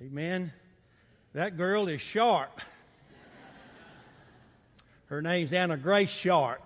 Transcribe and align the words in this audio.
Amen. 0.00 0.52
That 1.32 1.56
girl 1.56 1.88
is 1.88 2.00
sharp. 2.00 2.60
Her 5.06 5.20
name's 5.20 5.52
Anna 5.52 5.76
Grace 5.76 6.10
Sharp. 6.10 6.62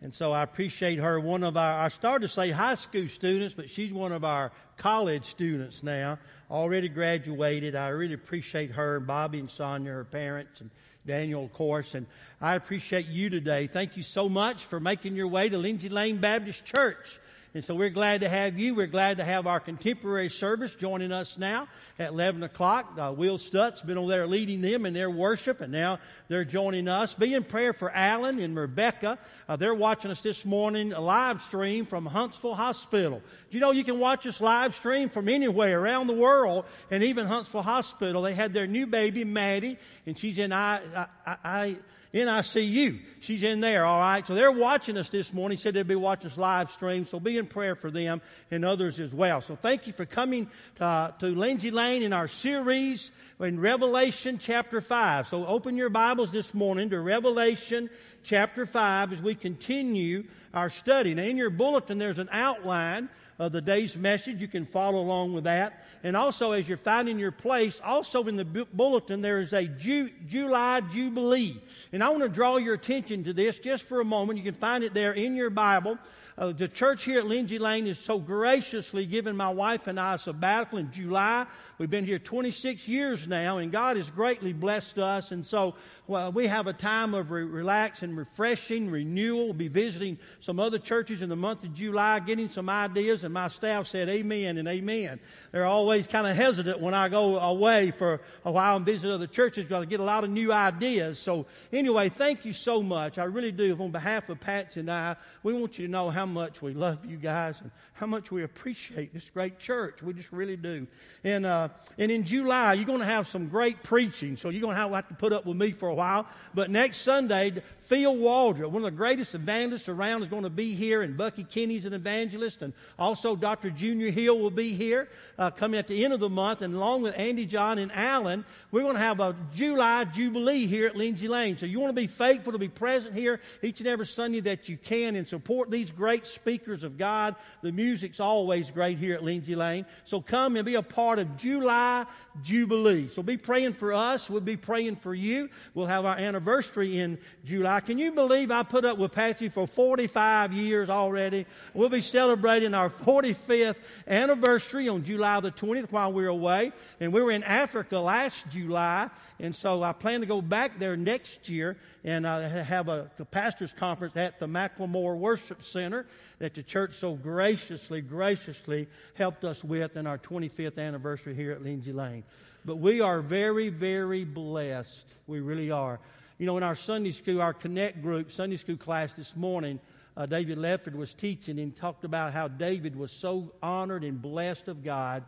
And 0.00 0.14
so 0.14 0.30
I 0.30 0.44
appreciate 0.44 1.00
her. 1.00 1.18
One 1.18 1.42
of 1.42 1.56
our, 1.56 1.80
I 1.80 1.88
started 1.88 2.28
to 2.28 2.32
say 2.32 2.52
high 2.52 2.76
school 2.76 3.08
students, 3.08 3.54
but 3.56 3.68
she's 3.68 3.92
one 3.92 4.12
of 4.12 4.22
our 4.24 4.52
college 4.76 5.24
students 5.24 5.82
now, 5.82 6.20
already 6.48 6.88
graduated. 6.88 7.74
I 7.74 7.88
really 7.88 8.14
appreciate 8.14 8.70
her, 8.70 8.98
and 8.98 9.06
Bobby 9.08 9.40
and 9.40 9.50
Sonia, 9.50 9.90
her 9.90 10.04
parents, 10.04 10.60
and 10.60 10.70
Daniel, 11.04 11.46
of 11.46 11.52
course. 11.52 11.94
And 11.94 12.06
I 12.40 12.54
appreciate 12.54 13.06
you 13.06 13.28
today. 13.28 13.66
Thank 13.66 13.96
you 13.96 14.04
so 14.04 14.28
much 14.28 14.62
for 14.66 14.78
making 14.78 15.16
your 15.16 15.28
way 15.28 15.48
to 15.48 15.58
Lindsay 15.58 15.88
Lane 15.88 16.18
Baptist 16.18 16.64
Church. 16.64 17.18
And 17.56 17.64
so 17.64 17.74
we're 17.74 17.88
glad 17.88 18.20
to 18.20 18.28
have 18.28 18.58
you. 18.58 18.74
We're 18.74 18.86
glad 18.86 19.16
to 19.16 19.24
have 19.24 19.46
our 19.46 19.60
contemporary 19.60 20.28
service 20.28 20.74
joining 20.74 21.10
us 21.10 21.38
now 21.38 21.68
at 21.98 22.10
11 22.10 22.42
o'clock. 22.42 22.98
Uh, 22.98 23.14
Will 23.16 23.38
Stutz's 23.38 23.80
been 23.80 23.96
over 23.96 24.10
there 24.10 24.26
leading 24.26 24.60
them 24.60 24.84
in 24.84 24.92
their 24.92 25.08
worship, 25.08 25.62
and 25.62 25.72
now 25.72 25.98
they're 26.28 26.44
joining 26.44 26.86
us. 26.86 27.14
Be 27.14 27.32
in 27.32 27.44
prayer 27.44 27.72
for 27.72 27.90
Alan 27.90 28.40
and 28.40 28.54
Rebecca. 28.54 29.18
Uh, 29.48 29.56
they're 29.56 29.74
watching 29.74 30.10
us 30.10 30.20
this 30.20 30.44
morning, 30.44 30.90
live 30.90 31.40
stream 31.40 31.86
from 31.86 32.04
Huntsville 32.04 32.54
Hospital. 32.54 33.22
Do 33.50 33.56
you 33.56 33.60
know 33.60 33.70
you 33.70 33.84
can 33.84 33.98
watch 33.98 34.26
us 34.26 34.38
live 34.38 34.74
stream 34.74 35.08
from 35.08 35.26
anywhere 35.26 35.80
around 35.80 36.08
the 36.08 36.12
world, 36.12 36.66
and 36.90 37.02
even 37.02 37.26
Huntsville 37.26 37.62
Hospital. 37.62 38.20
They 38.20 38.34
had 38.34 38.52
their 38.52 38.66
new 38.66 38.86
baby, 38.86 39.24
Maddie, 39.24 39.78
and 40.04 40.18
she's 40.18 40.36
in 40.36 40.52
I, 40.52 41.06
I, 41.24 41.36
I 41.42 41.76
NICU. 42.14 43.00
She's 43.20 43.42
in 43.42 43.60
there, 43.60 43.84
all 43.84 44.00
right? 44.00 44.26
So 44.26 44.34
they're 44.34 44.52
watching 44.52 44.96
us 44.96 45.10
this 45.10 45.32
morning. 45.32 45.58
Said 45.58 45.74
they'd 45.74 45.86
be 45.86 45.94
watching 45.94 46.30
us 46.30 46.36
live 46.36 46.70
stream. 46.70 47.06
So 47.06 47.20
be 47.20 47.38
in 47.38 47.46
prayer 47.46 47.74
for 47.74 47.90
them 47.90 48.20
and 48.50 48.64
others 48.64 49.00
as 49.00 49.12
well. 49.12 49.40
So 49.40 49.56
thank 49.56 49.86
you 49.86 49.92
for 49.92 50.06
coming 50.06 50.50
uh, 50.80 51.10
to 51.12 51.26
Lindsay 51.26 51.70
Lane 51.70 52.02
in 52.02 52.12
our 52.12 52.28
series 52.28 53.10
in 53.40 53.60
Revelation 53.60 54.38
chapter 54.38 54.80
5. 54.80 55.28
So 55.28 55.46
open 55.46 55.76
your 55.76 55.90
Bibles 55.90 56.32
this 56.32 56.54
morning 56.54 56.90
to 56.90 57.00
Revelation 57.00 57.90
chapter 58.22 58.64
5 58.64 59.12
as 59.12 59.20
we 59.20 59.34
continue 59.34 60.24
our 60.54 60.70
study. 60.70 61.14
Now 61.14 61.24
in 61.24 61.36
your 61.36 61.50
bulletin 61.50 61.98
there's 61.98 62.18
an 62.18 62.30
outline 62.32 63.08
of 63.38 63.52
the 63.52 63.60
day's 63.60 63.96
message. 63.96 64.40
You 64.40 64.48
can 64.48 64.66
follow 64.66 64.98
along 64.98 65.32
with 65.32 65.44
that. 65.44 65.84
And 66.02 66.16
also, 66.16 66.52
as 66.52 66.68
you're 66.68 66.76
finding 66.76 67.18
your 67.18 67.32
place, 67.32 67.80
also 67.82 68.24
in 68.24 68.36
the 68.36 68.44
bulletin, 68.44 69.22
there 69.22 69.40
is 69.40 69.52
a 69.52 69.66
Ju- 69.66 70.10
July 70.26 70.80
Jubilee. 70.82 71.60
And 71.92 72.02
I 72.02 72.08
want 72.08 72.22
to 72.22 72.28
draw 72.28 72.56
your 72.56 72.74
attention 72.74 73.24
to 73.24 73.32
this 73.32 73.58
just 73.58 73.84
for 73.84 74.00
a 74.00 74.04
moment. 74.04 74.38
You 74.38 74.44
can 74.44 74.54
find 74.54 74.84
it 74.84 74.94
there 74.94 75.12
in 75.12 75.34
your 75.34 75.50
Bible. 75.50 75.98
Uh, 76.38 76.52
the 76.52 76.68
church 76.68 77.04
here 77.04 77.20
at 77.20 77.26
Lindsay 77.26 77.58
Lane 77.58 77.86
is 77.86 77.98
so 77.98 78.18
graciously 78.18 79.06
given 79.06 79.34
my 79.34 79.48
wife 79.48 79.86
and 79.86 79.98
I 79.98 80.14
a 80.14 80.18
sabbatical 80.18 80.78
in 80.78 80.92
July. 80.92 81.46
We've 81.78 81.90
been 81.90 82.06
here 82.06 82.18
26 82.18 82.88
years 82.88 83.28
now, 83.28 83.58
and 83.58 83.70
God 83.70 83.98
has 83.98 84.08
greatly 84.08 84.54
blessed 84.54 84.98
us. 84.98 85.30
And 85.30 85.44
so 85.44 85.74
well, 86.08 86.30
we 86.30 86.46
have 86.46 86.68
a 86.68 86.72
time 86.72 87.14
of 87.14 87.32
re- 87.32 87.42
relax 87.42 88.02
and 88.02 88.16
refreshing, 88.16 88.88
renewal. 88.88 89.46
We'll 89.46 89.54
be 89.54 89.68
visiting 89.68 90.18
some 90.40 90.60
other 90.60 90.78
churches 90.78 91.20
in 91.20 91.28
the 91.28 91.36
month 91.36 91.64
of 91.64 91.74
July, 91.74 92.20
getting 92.20 92.48
some 92.48 92.70
ideas, 92.70 93.24
and 93.24 93.34
my 93.34 93.48
staff 93.48 93.88
said 93.88 94.08
amen 94.08 94.56
and 94.56 94.68
amen. 94.68 95.18
They're 95.50 95.66
always 95.66 96.06
kind 96.06 96.26
of 96.26 96.36
hesitant 96.36 96.80
when 96.80 96.94
I 96.94 97.08
go 97.08 97.38
away 97.38 97.90
for 97.90 98.20
a 98.44 98.52
while 98.52 98.76
and 98.76 98.86
visit 98.86 99.10
other 99.10 99.26
churches 99.26 99.64
because 99.64 99.82
I 99.82 99.86
get 99.86 99.98
a 99.98 100.04
lot 100.04 100.22
of 100.22 100.30
new 100.30 100.52
ideas. 100.52 101.18
So 101.18 101.46
anyway, 101.72 102.08
thank 102.08 102.44
you 102.44 102.52
so 102.52 102.82
much. 102.82 103.18
I 103.18 103.24
really 103.24 103.52
do. 103.52 103.76
On 103.80 103.90
behalf 103.90 104.28
of 104.28 104.38
Patsy 104.38 104.80
and 104.80 104.90
I, 104.90 105.16
we 105.42 105.52
want 105.52 105.78
you 105.78 105.86
to 105.86 105.90
know 105.90 106.08
how 106.10 106.24
much 106.24 106.62
we 106.62 106.72
love 106.72 107.04
you 107.04 107.16
guys 107.16 107.56
and 107.60 107.70
how 107.94 108.06
much 108.06 108.30
we 108.30 108.44
appreciate 108.44 109.12
this 109.12 109.28
great 109.28 109.58
church. 109.58 110.02
We 110.02 110.12
just 110.12 110.30
really 110.30 110.56
do. 110.56 110.86
And, 111.24 111.44
uh, 111.44 111.65
and 111.98 112.10
in 112.10 112.24
July, 112.24 112.74
you're 112.74 112.84
going 112.84 113.00
to 113.00 113.06
have 113.06 113.26
some 113.28 113.48
great 113.48 113.82
preaching. 113.82 114.36
So 114.36 114.50
you're 114.50 114.60
going 114.60 114.76
to 114.76 114.80
have 114.80 115.08
to 115.08 115.14
put 115.14 115.32
up 115.32 115.46
with 115.46 115.56
me 115.56 115.72
for 115.72 115.88
a 115.88 115.94
while. 115.94 116.26
But 116.54 116.70
next 116.70 116.98
Sunday, 116.98 117.62
Phil 117.82 118.16
Waldrop, 118.16 118.70
one 118.70 118.76
of 118.76 118.82
the 118.82 118.90
greatest 118.90 119.34
evangelists 119.34 119.88
around, 119.88 120.22
is 120.22 120.28
going 120.28 120.42
to 120.42 120.50
be 120.50 120.74
here, 120.74 121.02
and 121.02 121.16
Bucky 121.16 121.44
Kinney's 121.44 121.84
an 121.84 121.92
evangelist, 121.92 122.62
and 122.62 122.72
also 122.98 123.36
Dr. 123.36 123.70
Junior 123.70 124.10
Hill 124.10 124.38
will 124.38 124.50
be 124.50 124.74
here 124.74 125.08
uh, 125.38 125.50
coming 125.50 125.78
at 125.78 125.86
the 125.86 126.04
end 126.04 126.12
of 126.12 126.18
the 126.18 126.28
month, 126.28 126.62
and 126.62 126.74
along 126.74 127.02
with 127.02 127.16
Andy 127.16 127.46
John 127.46 127.78
and 127.78 127.92
Alan, 127.92 128.44
we're 128.72 128.82
going 128.82 128.94
to 128.94 129.00
have 129.00 129.20
a 129.20 129.36
July 129.54 130.04
Jubilee 130.04 130.66
here 130.66 130.86
at 130.86 130.96
Lindsay 130.96 131.28
Lane. 131.28 131.56
So 131.56 131.66
you 131.66 131.78
want 131.78 131.94
to 131.94 132.00
be 132.00 132.08
faithful 132.08 132.52
to 132.52 132.58
be 132.58 132.68
present 132.68 133.14
here 133.14 133.40
each 133.62 133.78
and 133.80 133.88
every 133.88 134.06
Sunday 134.06 134.40
that 134.40 134.68
you 134.68 134.76
can 134.76 135.14
and 135.14 135.26
support 135.26 135.70
these 135.70 135.92
great 135.92 136.26
speakers 136.26 136.82
of 136.82 136.98
God. 136.98 137.36
The 137.62 137.70
music's 137.72 138.18
always 138.18 138.70
great 138.70 138.98
here 138.98 139.14
at 139.14 139.22
Lindsay 139.22 139.54
Lane. 139.54 139.86
So 140.04 140.20
come 140.20 140.56
and 140.56 140.64
be 140.66 140.74
a 140.74 140.82
part 140.82 141.20
of 141.20 141.36
July 141.56 142.04
Jubilee. 142.42 143.08
So 143.08 143.22
be 143.22 143.38
praying 143.38 143.72
for 143.74 143.94
us. 143.94 144.28
We'll 144.28 144.42
be 144.42 144.58
praying 144.58 144.96
for 144.96 145.14
you. 145.14 145.48
We'll 145.72 145.86
have 145.86 146.04
our 146.04 146.16
anniversary 146.16 146.98
in 146.98 147.18
July. 147.46 147.80
Can 147.80 147.96
you 147.96 148.12
believe 148.12 148.50
I 148.50 148.62
put 148.62 148.84
up 148.84 148.98
with 148.98 149.12
Patsy 149.12 149.48
for 149.48 149.66
45 149.66 150.52
years 150.52 150.90
already? 150.90 151.46
We'll 151.72 151.88
be 151.88 152.02
celebrating 152.02 152.74
our 152.74 152.90
45th 152.90 153.76
anniversary 154.06 154.88
on 154.88 155.04
July 155.04 155.40
the 155.40 155.50
20th 155.50 155.90
while 155.90 156.12
we're 156.12 156.28
away. 156.28 156.72
And 157.00 157.10
we 157.10 157.22
were 157.22 157.30
in 157.30 157.42
Africa 157.42 157.98
last 157.98 158.46
July. 158.50 159.08
And 159.40 159.56
so 159.56 159.82
I 159.82 159.92
plan 159.92 160.20
to 160.20 160.26
go 160.26 160.42
back 160.42 160.78
there 160.78 160.96
next 160.96 161.48
year 161.48 161.78
and 162.04 162.26
uh, 162.26 162.48
have 162.48 162.88
a, 162.88 163.10
a 163.18 163.24
pastor's 163.24 163.72
conference 163.72 164.16
at 164.16 164.38
the 164.40 164.46
Macklemore 164.46 165.16
Worship 165.16 165.62
Center 165.62 166.06
that 166.38 166.54
the 166.54 166.62
church 166.62 166.94
so 166.94 167.14
graciously, 167.14 168.00
graciously 168.00 168.88
helped 169.14 169.44
us 169.44 169.64
with 169.64 169.96
in 169.96 170.06
our 170.06 170.18
25th 170.18 170.78
anniversary 170.78 171.34
here 171.34 171.52
at 171.52 171.62
Lindsay 171.62 171.92
Lane. 171.92 172.24
But 172.64 172.76
we 172.76 173.00
are 173.00 173.20
very, 173.20 173.68
very 173.68 174.24
blessed. 174.24 175.14
We 175.26 175.40
really 175.40 175.70
are. 175.70 176.00
You 176.38 176.46
know, 176.46 176.56
in 176.56 176.62
our 176.62 176.74
Sunday 176.74 177.12
school, 177.12 177.40
our 177.40 177.54
Connect 177.54 178.02
group, 178.02 178.30
Sunday 178.30 178.58
school 178.58 178.76
class 178.76 179.12
this 179.14 179.34
morning, 179.34 179.80
uh, 180.16 180.26
David 180.26 180.58
Lefford 180.58 180.94
was 180.94 181.14
teaching 181.14 181.58
and 181.58 181.74
talked 181.76 182.04
about 182.04 182.32
how 182.32 182.48
David 182.48 182.96
was 182.96 183.12
so 183.12 183.52
honored 183.62 184.04
and 184.04 184.20
blessed 184.20 184.68
of 184.68 184.84
God 184.84 185.24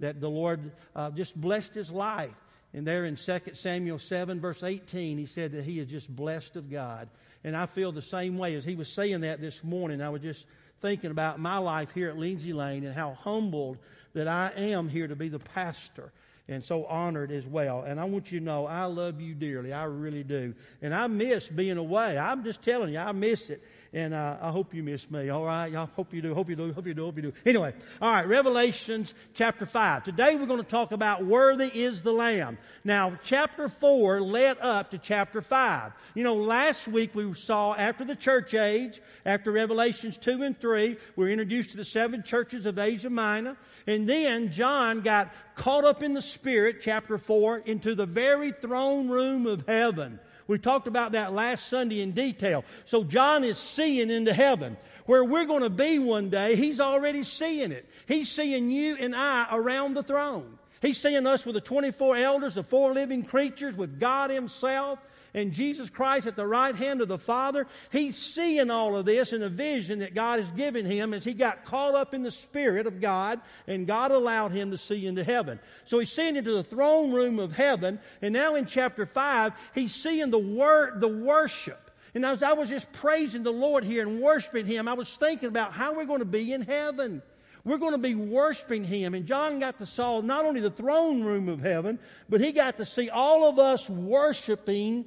that 0.00 0.20
the 0.20 0.30
Lord 0.30 0.72
uh, 0.96 1.10
just 1.10 1.40
blessed 1.40 1.74
his 1.74 1.90
life. 1.90 2.34
And 2.72 2.86
there 2.86 3.04
in 3.06 3.16
2 3.16 3.40
Samuel 3.54 3.98
7, 3.98 4.40
verse 4.40 4.62
18, 4.62 5.18
he 5.18 5.26
said 5.26 5.52
that 5.52 5.64
he 5.64 5.78
is 5.78 5.88
just 5.88 6.14
blessed 6.14 6.56
of 6.56 6.70
God. 6.70 7.08
And 7.44 7.56
I 7.56 7.66
feel 7.66 7.92
the 7.92 8.02
same 8.02 8.36
way 8.36 8.54
as 8.56 8.64
he 8.64 8.74
was 8.74 8.88
saying 8.88 9.20
that 9.22 9.40
this 9.40 9.62
morning. 9.62 10.02
I 10.02 10.10
was 10.10 10.22
just 10.22 10.46
thinking 10.80 11.10
about 11.10 11.40
my 11.40 11.58
life 11.58 11.90
here 11.92 12.08
at 12.08 12.18
Lindsay 12.18 12.52
Lane 12.52 12.84
and 12.84 12.94
how 12.94 13.14
humbled 13.14 13.78
that 14.14 14.28
I 14.28 14.52
am 14.56 14.88
here 14.88 15.06
to 15.06 15.16
be 15.16 15.28
the 15.28 15.38
pastor 15.38 16.12
and 16.48 16.64
so 16.64 16.86
honored 16.86 17.30
as 17.30 17.46
well. 17.46 17.82
And 17.82 18.00
I 18.00 18.04
want 18.04 18.32
you 18.32 18.38
to 18.38 18.44
know 18.44 18.66
I 18.66 18.84
love 18.84 19.20
you 19.20 19.34
dearly. 19.34 19.72
I 19.72 19.84
really 19.84 20.24
do. 20.24 20.54
And 20.80 20.94
I 20.94 21.06
miss 21.06 21.46
being 21.46 21.76
away. 21.76 22.16
I'm 22.16 22.42
just 22.42 22.62
telling 22.62 22.92
you, 22.92 22.98
I 22.98 23.12
miss 23.12 23.50
it. 23.50 23.62
And 23.92 24.12
uh, 24.12 24.36
I 24.42 24.50
hope 24.50 24.74
you 24.74 24.82
miss 24.82 25.10
me. 25.10 25.30
All 25.30 25.44
right? 25.44 25.72
Y'all 25.72 25.88
hope 25.96 26.12
you 26.12 26.20
do. 26.20 26.34
Hope 26.34 26.50
you 26.50 26.56
do. 26.56 26.72
Hope 26.72 26.86
you 26.86 26.92
do. 26.92 27.04
Hope 27.06 27.16
you 27.16 27.22
do. 27.22 27.32
Anyway, 27.46 27.72
all 28.02 28.12
right. 28.12 28.28
Revelations 28.28 29.14
chapter 29.32 29.64
5. 29.64 30.04
Today 30.04 30.36
we're 30.36 30.46
going 30.46 30.62
to 30.62 30.70
talk 30.70 30.92
about 30.92 31.24
worthy 31.24 31.68
is 31.68 32.02
the 32.02 32.12
Lamb. 32.12 32.58
Now, 32.84 33.18
chapter 33.22 33.70
4 33.70 34.20
led 34.20 34.58
up 34.60 34.90
to 34.90 34.98
chapter 34.98 35.40
5. 35.40 35.92
You 36.14 36.22
know, 36.22 36.34
last 36.34 36.86
week 36.86 37.14
we 37.14 37.32
saw 37.34 37.74
after 37.74 38.04
the 38.04 38.16
church 38.16 38.52
age, 38.52 39.00
after 39.24 39.50
Revelations 39.50 40.18
2 40.18 40.42
and 40.42 40.60
3, 40.60 40.96
we 41.16 41.24
were 41.24 41.30
introduced 41.30 41.70
to 41.70 41.78
the 41.78 41.84
seven 41.84 42.22
churches 42.22 42.66
of 42.66 42.78
Asia 42.78 43.10
Minor. 43.10 43.56
And 43.86 44.06
then 44.06 44.52
John 44.52 45.00
got 45.00 45.32
caught 45.54 45.84
up 45.84 46.02
in 46.02 46.12
the 46.12 46.20
Spirit, 46.20 46.82
chapter 46.82 47.16
4, 47.16 47.58
into 47.60 47.94
the 47.94 48.04
very 48.04 48.52
throne 48.52 49.08
room 49.08 49.46
of 49.46 49.66
heaven. 49.66 50.20
We 50.48 50.58
talked 50.58 50.88
about 50.88 51.12
that 51.12 51.32
last 51.32 51.68
Sunday 51.68 52.00
in 52.00 52.12
detail. 52.12 52.64
So 52.86 53.04
John 53.04 53.44
is 53.44 53.58
seeing 53.58 54.10
into 54.10 54.32
heaven. 54.32 54.76
Where 55.04 55.24
we're 55.24 55.46
going 55.46 55.62
to 55.62 55.70
be 55.70 55.98
one 55.98 56.28
day, 56.28 56.56
he's 56.56 56.80
already 56.80 57.22
seeing 57.22 57.70
it. 57.70 57.88
He's 58.06 58.28
seeing 58.28 58.70
you 58.70 58.96
and 58.98 59.14
I 59.14 59.46
around 59.50 59.94
the 59.94 60.02
throne. 60.02 60.58
He's 60.82 60.98
seeing 60.98 61.26
us 61.26 61.44
with 61.46 61.54
the 61.54 61.60
24 61.60 62.16
elders, 62.16 62.54
the 62.54 62.62
four 62.62 62.92
living 62.92 63.24
creatures, 63.24 63.76
with 63.76 63.98
God 64.00 64.30
Himself 64.30 64.98
and 65.34 65.52
Jesus 65.52 65.90
Christ 65.90 66.26
at 66.26 66.36
the 66.36 66.46
right 66.46 66.74
hand 66.74 67.00
of 67.00 67.08
the 67.08 67.18
Father. 67.18 67.66
He's 67.90 68.16
seeing 68.16 68.70
all 68.70 68.96
of 68.96 69.06
this 69.06 69.32
in 69.32 69.42
a 69.42 69.48
vision 69.48 70.00
that 70.00 70.14
God 70.14 70.40
has 70.40 70.50
given 70.52 70.86
him 70.86 71.14
as 71.14 71.24
he 71.24 71.34
got 71.34 71.64
caught 71.64 71.94
up 71.94 72.14
in 72.14 72.22
the 72.22 72.30
Spirit 72.30 72.86
of 72.86 73.00
God, 73.00 73.40
and 73.66 73.86
God 73.86 74.10
allowed 74.10 74.52
him 74.52 74.70
to 74.70 74.78
see 74.78 75.06
into 75.06 75.24
heaven. 75.24 75.58
So 75.86 75.98
he's 75.98 76.12
seeing 76.12 76.36
into 76.36 76.52
the 76.52 76.64
throne 76.64 77.12
room 77.12 77.38
of 77.38 77.52
heaven, 77.52 77.98
and 78.22 78.32
now 78.32 78.54
in 78.54 78.66
chapter 78.66 79.06
5, 79.06 79.52
he's 79.74 79.94
seeing 79.94 80.30
the 80.30 80.38
word, 80.38 81.00
the 81.00 81.08
worship. 81.08 81.88
And 82.14 82.24
as 82.24 82.42
I 82.42 82.54
was 82.54 82.68
just 82.68 82.90
praising 82.92 83.42
the 83.42 83.52
Lord 83.52 83.84
here 83.84 84.02
and 84.02 84.20
worshiping 84.20 84.66
Him, 84.66 84.88
I 84.88 84.94
was 84.94 85.14
thinking 85.16 85.48
about 85.48 85.72
how 85.72 85.94
we're 85.94 86.06
going 86.06 86.20
to 86.20 86.24
be 86.24 86.52
in 86.52 86.62
heaven. 86.62 87.22
We're 87.64 87.78
going 87.78 87.92
to 87.92 87.98
be 87.98 88.14
worshiping 88.14 88.84
Him. 88.84 89.14
And 89.14 89.26
John 89.26 89.58
got 89.58 89.78
to 89.78 89.86
saw 89.86 90.20
not 90.20 90.44
only 90.44 90.60
the 90.60 90.70
throne 90.70 91.22
room 91.22 91.48
of 91.48 91.60
heaven, 91.60 91.98
but 92.28 92.40
he 92.40 92.52
got 92.52 92.78
to 92.78 92.86
see 92.86 93.10
all 93.10 93.48
of 93.48 93.58
us 93.58 93.88
worshiping 93.90 95.04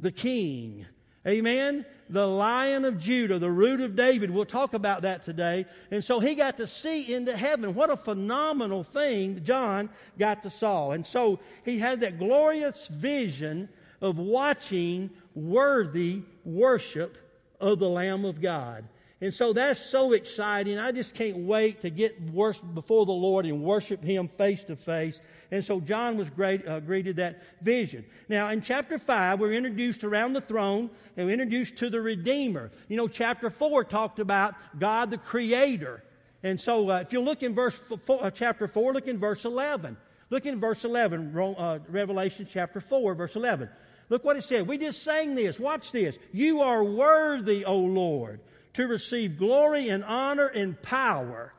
the 0.00 0.12
King. 0.12 0.86
Amen? 1.26 1.84
the 2.08 2.26
lion 2.26 2.84
of 2.84 2.98
Judah, 2.98 3.38
the 3.38 3.50
root 3.50 3.80
of 3.80 3.96
David. 3.96 4.30
We'll 4.30 4.44
talk 4.44 4.74
about 4.74 5.02
that 5.02 5.24
today. 5.24 5.66
And 5.90 6.04
so 6.04 6.20
he 6.20 6.34
got 6.34 6.56
to 6.58 6.66
see 6.66 7.12
into 7.12 7.36
heaven. 7.36 7.74
What 7.74 7.90
a 7.90 7.96
phenomenal 7.96 8.84
thing 8.84 9.42
John 9.44 9.90
got 10.18 10.42
to 10.44 10.50
saw. 10.50 10.92
And 10.92 11.04
so 11.04 11.40
he 11.64 11.78
had 11.78 12.00
that 12.00 12.18
glorious 12.18 12.86
vision 12.88 13.68
of 14.00 14.18
watching 14.18 15.10
worthy 15.34 16.22
worship 16.44 17.18
of 17.60 17.78
the 17.78 17.88
Lamb 17.88 18.24
of 18.24 18.40
God. 18.40 18.84
And 19.20 19.32
so 19.32 19.54
that's 19.54 19.80
so 19.80 20.12
exciting. 20.12 20.78
I 20.78 20.92
just 20.92 21.14
can't 21.14 21.38
wait 21.38 21.80
to 21.80 21.90
get 21.90 22.34
before 22.34 23.06
the 23.06 23.12
Lord 23.12 23.46
and 23.46 23.62
worship 23.62 24.04
Him 24.04 24.28
face 24.28 24.62
to 24.64 24.76
face. 24.76 25.20
And 25.50 25.64
so 25.64 25.80
John 25.80 26.18
was 26.18 26.28
great, 26.28 26.68
uh, 26.68 26.80
greeted 26.80 27.16
that 27.16 27.42
vision. 27.62 28.04
Now, 28.28 28.50
in 28.50 28.60
chapter 28.60 28.98
5, 28.98 29.40
we're 29.40 29.52
introduced 29.52 30.04
around 30.04 30.34
the 30.34 30.42
throne 30.42 30.90
and 31.16 31.26
we're 31.26 31.32
introduced 31.32 31.76
to 31.78 31.88
the 31.88 32.00
Redeemer. 32.00 32.70
You 32.88 32.98
know, 32.98 33.08
chapter 33.08 33.48
4 33.48 33.84
talked 33.84 34.18
about 34.18 34.54
God 34.78 35.10
the 35.10 35.18
Creator. 35.18 36.02
And 36.42 36.60
so 36.60 36.90
uh, 36.90 36.98
if 36.98 37.12
you 37.14 37.20
look 37.20 37.42
in 37.42 37.54
verse 37.54 37.74
four, 38.04 38.22
uh, 38.22 38.30
chapter 38.30 38.68
4, 38.68 38.92
look 38.92 39.08
in 39.08 39.18
verse 39.18 39.46
11. 39.46 39.96
Look 40.28 40.44
in 40.44 40.60
verse 40.60 40.84
11, 40.84 41.34
uh, 41.38 41.78
Revelation 41.88 42.46
chapter 42.52 42.80
4, 42.80 43.14
verse 43.14 43.34
11. 43.34 43.70
Look 44.10 44.24
what 44.24 44.36
it 44.36 44.44
said. 44.44 44.66
We 44.66 44.76
just 44.76 45.02
sang 45.02 45.34
this. 45.34 45.58
Watch 45.58 45.90
this. 45.90 46.16
You 46.32 46.60
are 46.60 46.84
worthy, 46.84 47.64
O 47.64 47.78
Lord 47.78 48.40
to 48.76 48.86
receive 48.86 49.38
glory 49.38 49.88
and 49.88 50.04
honor 50.04 50.46
and 50.46 50.80
power. 50.82 51.52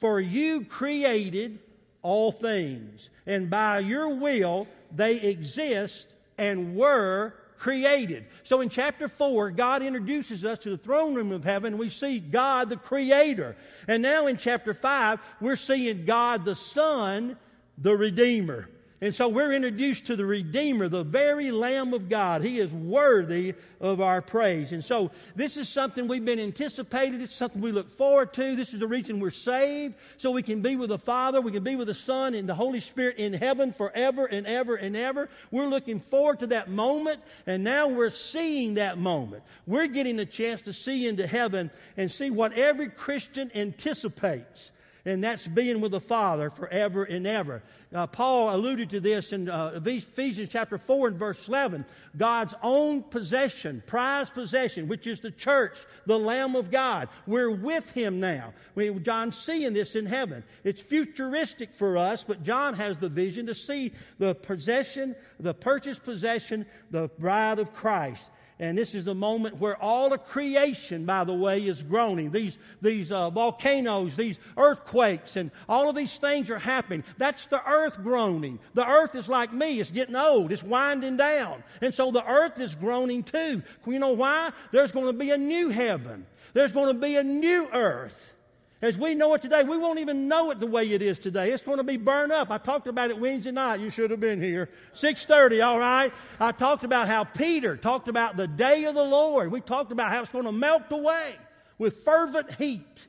For 0.00 0.20
you 0.20 0.64
created 0.64 1.58
all 2.02 2.30
things, 2.30 3.08
and 3.26 3.48
by 3.48 3.78
your 3.78 4.10
will 4.10 4.68
they 4.94 5.16
exist 5.16 6.06
and 6.38 6.76
were 6.76 7.34
created. 7.56 8.26
So 8.44 8.60
in 8.60 8.68
chapter 8.68 9.08
4, 9.08 9.50
God 9.52 9.82
introduces 9.82 10.44
us 10.44 10.58
to 10.60 10.70
the 10.70 10.76
throne 10.76 11.14
room 11.14 11.32
of 11.32 11.44
heaven. 11.44 11.72
and 11.72 11.80
We 11.80 11.88
see 11.88 12.18
God 12.18 12.68
the 12.68 12.76
Creator. 12.76 13.56
And 13.88 14.02
now 14.02 14.26
in 14.26 14.36
chapter 14.36 14.74
5, 14.74 15.18
we're 15.40 15.56
seeing 15.56 16.04
God 16.04 16.44
the 16.44 16.56
Son, 16.56 17.36
the 17.78 17.96
Redeemer. 17.96 18.68
And 19.02 19.14
so 19.14 19.28
we're 19.28 19.52
introduced 19.52 20.06
to 20.06 20.16
the 20.16 20.24
Redeemer, 20.24 20.88
the 20.88 21.04
very 21.04 21.50
Lamb 21.50 21.92
of 21.92 22.08
God. 22.08 22.42
He 22.42 22.58
is 22.58 22.72
worthy 22.72 23.54
of 23.78 24.00
our 24.00 24.22
praise. 24.22 24.72
And 24.72 24.82
so 24.82 25.10
this 25.34 25.58
is 25.58 25.68
something 25.68 26.08
we've 26.08 26.24
been 26.24 26.40
anticipating. 26.40 27.20
It's 27.20 27.34
something 27.34 27.60
we 27.60 27.72
look 27.72 27.90
forward 27.90 28.32
to. 28.34 28.56
This 28.56 28.72
is 28.72 28.80
the 28.80 28.86
reason 28.86 29.20
we're 29.20 29.30
saved, 29.30 29.96
so 30.16 30.30
we 30.30 30.42
can 30.42 30.62
be 30.62 30.76
with 30.76 30.88
the 30.88 30.98
Father, 30.98 31.42
we 31.42 31.52
can 31.52 31.62
be 31.62 31.76
with 31.76 31.88
the 31.88 31.94
Son 31.94 32.34
and 32.34 32.48
the 32.48 32.54
Holy 32.54 32.80
Spirit 32.80 33.18
in 33.18 33.34
heaven 33.34 33.70
forever 33.70 34.24
and 34.24 34.46
ever 34.46 34.76
and 34.76 34.96
ever. 34.96 35.28
We're 35.50 35.66
looking 35.66 36.00
forward 36.00 36.40
to 36.40 36.46
that 36.48 36.70
moment, 36.70 37.20
and 37.46 37.62
now 37.62 37.88
we're 37.88 38.08
seeing 38.08 38.74
that 38.74 38.96
moment. 38.96 39.42
We're 39.66 39.88
getting 39.88 40.18
a 40.20 40.26
chance 40.26 40.62
to 40.62 40.72
see 40.72 41.06
into 41.06 41.26
heaven 41.26 41.70
and 41.98 42.10
see 42.10 42.30
what 42.30 42.54
every 42.54 42.88
Christian 42.88 43.50
anticipates 43.54 44.70
and 45.06 45.22
that's 45.22 45.46
being 45.46 45.80
with 45.80 45.92
the 45.92 46.00
Father 46.00 46.50
forever 46.50 47.04
and 47.04 47.28
ever. 47.28 47.62
Uh, 47.94 48.08
Paul 48.08 48.54
alluded 48.54 48.90
to 48.90 49.00
this 49.00 49.30
in 49.30 49.48
uh, 49.48 49.80
Ephesians 49.84 50.48
chapter 50.50 50.78
4 50.78 51.08
and 51.08 51.16
verse 51.16 51.46
11. 51.46 51.84
God's 52.16 52.54
own 52.60 53.04
possession, 53.04 53.84
prized 53.86 54.34
possession, 54.34 54.88
which 54.88 55.06
is 55.06 55.20
the 55.20 55.30
church, 55.30 55.78
the 56.06 56.18
Lamb 56.18 56.56
of 56.56 56.72
God. 56.72 57.08
We're 57.24 57.52
with 57.52 57.88
Him 57.92 58.18
now. 58.18 58.52
We, 58.74 58.92
John's 58.94 59.38
seeing 59.38 59.72
this 59.72 59.94
in 59.94 60.06
heaven. 60.06 60.42
It's 60.64 60.82
futuristic 60.82 61.72
for 61.72 61.96
us, 61.96 62.24
but 62.24 62.42
John 62.42 62.74
has 62.74 62.96
the 62.98 63.08
vision 63.08 63.46
to 63.46 63.54
see 63.54 63.92
the 64.18 64.34
possession, 64.34 65.14
the 65.38 65.54
purchased 65.54 66.02
possession, 66.02 66.66
the 66.90 67.08
bride 67.18 67.60
of 67.60 67.72
Christ. 67.72 68.24
And 68.58 68.78
this 68.78 68.94
is 68.94 69.04
the 69.04 69.14
moment 69.14 69.58
where 69.58 69.76
all 69.82 70.14
of 70.14 70.24
creation, 70.24 71.04
by 71.04 71.24
the 71.24 71.34
way, 71.34 71.58
is 71.58 71.82
groaning. 71.82 72.30
These, 72.30 72.56
these 72.80 73.12
uh, 73.12 73.28
volcanoes, 73.28 74.16
these 74.16 74.38
earthquakes, 74.56 75.36
and 75.36 75.50
all 75.68 75.90
of 75.90 75.96
these 75.96 76.16
things 76.16 76.48
are 76.48 76.58
happening. 76.58 77.04
That's 77.18 77.46
the 77.46 77.62
earth 77.68 78.02
groaning. 78.02 78.58
The 78.72 78.88
earth 78.88 79.14
is 79.14 79.28
like 79.28 79.52
me. 79.52 79.78
It's 79.78 79.90
getting 79.90 80.16
old. 80.16 80.52
It's 80.52 80.62
winding 80.62 81.18
down. 81.18 81.64
And 81.82 81.94
so 81.94 82.10
the 82.10 82.26
earth 82.26 82.58
is 82.58 82.74
groaning 82.74 83.24
too. 83.24 83.62
You 83.86 83.98
know 83.98 84.12
why? 84.12 84.52
There's 84.72 84.92
going 84.92 85.06
to 85.06 85.12
be 85.12 85.32
a 85.32 85.38
new 85.38 85.68
heaven. 85.68 86.26
There's 86.54 86.72
going 86.72 86.94
to 86.94 86.98
be 86.98 87.16
a 87.16 87.24
new 87.24 87.68
earth. 87.74 88.35
As 88.82 88.98
we 88.98 89.14
know 89.14 89.32
it 89.32 89.40
today, 89.40 89.64
we 89.64 89.78
won't 89.78 90.00
even 90.00 90.28
know 90.28 90.50
it 90.50 90.60
the 90.60 90.66
way 90.66 90.90
it 90.90 91.00
is 91.00 91.18
today. 91.18 91.50
It's 91.50 91.62
going 91.62 91.78
to 91.78 91.84
be 91.84 91.96
burned 91.96 92.30
up. 92.30 92.50
I 92.50 92.58
talked 92.58 92.86
about 92.86 93.08
it 93.08 93.18
Wednesday 93.18 93.50
night. 93.50 93.80
You 93.80 93.88
should 93.88 94.10
have 94.10 94.20
been 94.20 94.40
here. 94.40 94.68
6.30, 94.94 95.64
all 95.64 95.78
right? 95.78 96.12
I 96.38 96.52
talked 96.52 96.84
about 96.84 97.08
how 97.08 97.24
Peter 97.24 97.76
talked 97.76 98.08
about 98.08 98.36
the 98.36 98.46
day 98.46 98.84
of 98.84 98.94
the 98.94 99.02
Lord. 99.02 99.50
We 99.50 99.62
talked 99.62 99.92
about 99.92 100.12
how 100.12 100.22
it's 100.22 100.30
going 100.30 100.44
to 100.44 100.52
melt 100.52 100.84
away 100.90 101.36
with 101.78 101.98
fervent 102.04 102.52
heat. 102.54 103.06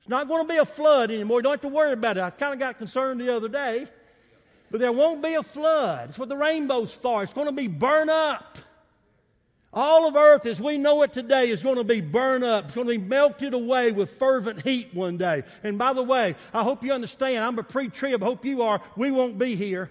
It's 0.00 0.08
not 0.08 0.28
going 0.28 0.46
to 0.46 0.48
be 0.48 0.58
a 0.58 0.64
flood 0.64 1.10
anymore. 1.10 1.38
You 1.38 1.42
don't 1.42 1.52
have 1.54 1.60
to 1.62 1.68
worry 1.68 1.92
about 1.92 2.16
it. 2.16 2.22
I 2.22 2.30
kind 2.30 2.52
of 2.52 2.60
got 2.60 2.78
concerned 2.78 3.20
the 3.20 3.34
other 3.34 3.48
day. 3.48 3.88
But 4.70 4.80
there 4.80 4.92
won't 4.92 5.20
be 5.22 5.34
a 5.34 5.42
flood. 5.42 6.10
It's 6.10 6.18
what 6.18 6.28
the 6.28 6.36
rainbow's 6.36 6.92
for. 6.92 7.24
It's 7.24 7.32
going 7.32 7.46
to 7.46 7.52
be 7.52 7.66
burned 7.66 8.10
up. 8.10 8.58
All 9.78 10.08
of 10.08 10.16
earth 10.16 10.44
as 10.46 10.60
we 10.60 10.76
know 10.76 11.02
it 11.02 11.12
today 11.12 11.50
is 11.50 11.62
going 11.62 11.76
to 11.76 11.84
be 11.84 12.00
burned 12.00 12.42
up. 12.42 12.64
It's 12.64 12.74
going 12.74 12.88
to 12.88 12.98
be 12.98 12.98
melted 12.98 13.54
away 13.54 13.92
with 13.92 14.10
fervent 14.10 14.62
heat 14.62 14.92
one 14.92 15.18
day. 15.18 15.44
And 15.62 15.78
by 15.78 15.92
the 15.92 16.02
way, 16.02 16.34
I 16.52 16.64
hope 16.64 16.82
you 16.82 16.92
understand, 16.92 17.44
I'm 17.44 17.56
a 17.60 17.62
pre-trib, 17.62 18.20
hope 18.20 18.44
you 18.44 18.62
are. 18.62 18.82
We 18.96 19.12
won't 19.12 19.38
be 19.38 19.54
here. 19.54 19.88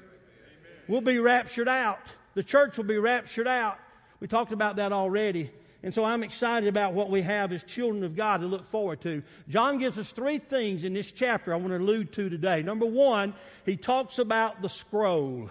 We'll 0.89 0.99
be 0.99 1.19
raptured 1.19 1.69
out. 1.69 2.01
The 2.33 2.43
church 2.43 2.75
will 2.75 2.83
be 2.83 2.97
raptured 2.97 3.47
out. 3.47 3.79
We 4.19 4.27
talked 4.27 4.51
about 4.51 4.75
that 4.75 4.91
already. 4.91 5.51
And 5.83 5.93
so 5.93 6.03
I'm 6.03 6.21
excited 6.21 6.67
about 6.67 6.91
what 6.91 7.09
we 7.09 7.21
have 7.21 7.53
as 7.53 7.63
children 7.63 8.03
of 8.03 8.13
God 8.13 8.41
to 8.41 8.47
look 8.47 8.69
forward 8.69 8.99
to. 9.03 9.23
John 9.47 9.77
gives 9.77 9.97
us 9.97 10.11
three 10.11 10.39
things 10.39 10.83
in 10.83 10.93
this 10.93 11.13
chapter 11.13 11.53
I 11.53 11.55
want 11.55 11.69
to 11.69 11.77
allude 11.77 12.11
to 12.11 12.29
today. 12.29 12.61
Number 12.61 12.85
one, 12.85 13.33
he 13.65 13.77
talks 13.77 14.19
about 14.19 14.61
the 14.61 14.67
scroll. 14.67 15.49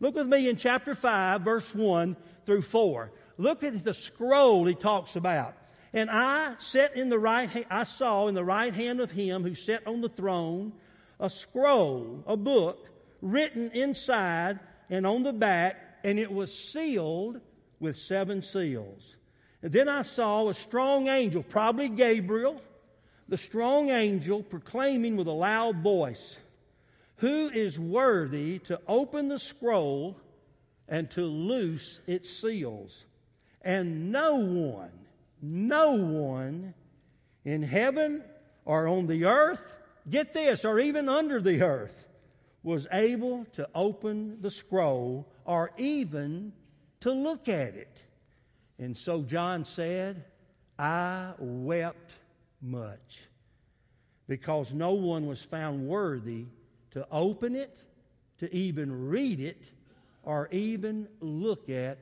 Look 0.00 0.16
with 0.16 0.26
me 0.26 0.48
in 0.48 0.56
chapter 0.56 0.96
5, 0.96 1.42
verse 1.42 1.72
1 1.72 2.16
through 2.46 2.62
4. 2.62 3.12
Look 3.40 3.64
at 3.64 3.84
the 3.84 3.94
scroll 3.94 4.66
he 4.66 4.74
talks 4.74 5.16
about. 5.16 5.56
And 5.94 6.10
I 6.10 6.56
set 6.58 6.94
in 6.94 7.08
the 7.08 7.18
right 7.18 7.66
I 7.70 7.84
saw 7.84 8.28
in 8.28 8.34
the 8.34 8.44
right 8.44 8.74
hand 8.74 9.00
of 9.00 9.10
him 9.10 9.42
who 9.42 9.54
sat 9.54 9.86
on 9.86 10.02
the 10.02 10.10
throne 10.10 10.74
a 11.18 11.30
scroll, 11.30 12.22
a 12.26 12.36
book, 12.36 12.86
written 13.22 13.70
inside 13.70 14.60
and 14.90 15.06
on 15.06 15.22
the 15.22 15.32
back, 15.32 15.76
and 16.04 16.18
it 16.18 16.30
was 16.30 16.54
sealed 16.54 17.40
with 17.78 17.96
seven 17.96 18.42
seals. 18.42 19.16
And 19.62 19.72
then 19.72 19.88
I 19.88 20.02
saw 20.02 20.48
a 20.48 20.54
strong 20.54 21.08
angel, 21.08 21.42
probably 21.42 21.88
Gabriel, 21.88 22.60
the 23.28 23.38
strong 23.38 23.88
angel 23.88 24.42
proclaiming 24.42 25.16
with 25.16 25.28
a 25.28 25.32
loud 25.32 25.82
voice, 25.82 26.36
Who 27.16 27.48
is 27.48 27.78
worthy 27.78 28.58
to 28.60 28.78
open 28.86 29.28
the 29.28 29.38
scroll 29.38 30.18
and 30.88 31.10
to 31.12 31.22
loose 31.22 32.00
its 32.06 32.28
seals? 32.28 33.06
And 33.62 34.10
no 34.10 34.36
one, 34.36 34.90
no 35.42 35.92
one 35.92 36.74
in 37.44 37.62
heaven 37.62 38.22
or 38.64 38.86
on 38.86 39.06
the 39.06 39.24
earth, 39.24 39.62
get 40.08 40.32
this, 40.32 40.64
or 40.64 40.78
even 40.78 41.08
under 41.08 41.40
the 41.40 41.62
earth, 41.62 42.06
was 42.62 42.86
able 42.92 43.44
to 43.52 43.68
open 43.74 44.40
the 44.40 44.50
scroll 44.50 45.26
or 45.44 45.72
even 45.76 46.52
to 47.00 47.10
look 47.10 47.48
at 47.48 47.74
it. 47.74 48.00
And 48.78 48.96
so 48.96 49.22
John 49.22 49.64
said, 49.64 50.24
I 50.78 51.32
wept 51.38 52.12
much 52.62 53.20
because 54.26 54.72
no 54.72 54.92
one 54.92 55.26
was 55.26 55.40
found 55.40 55.86
worthy 55.86 56.46
to 56.92 57.06
open 57.10 57.56
it, 57.56 57.78
to 58.38 58.54
even 58.54 59.08
read 59.08 59.40
it, 59.40 59.62
or 60.22 60.48
even 60.50 61.08
look 61.20 61.68
at 61.68 61.98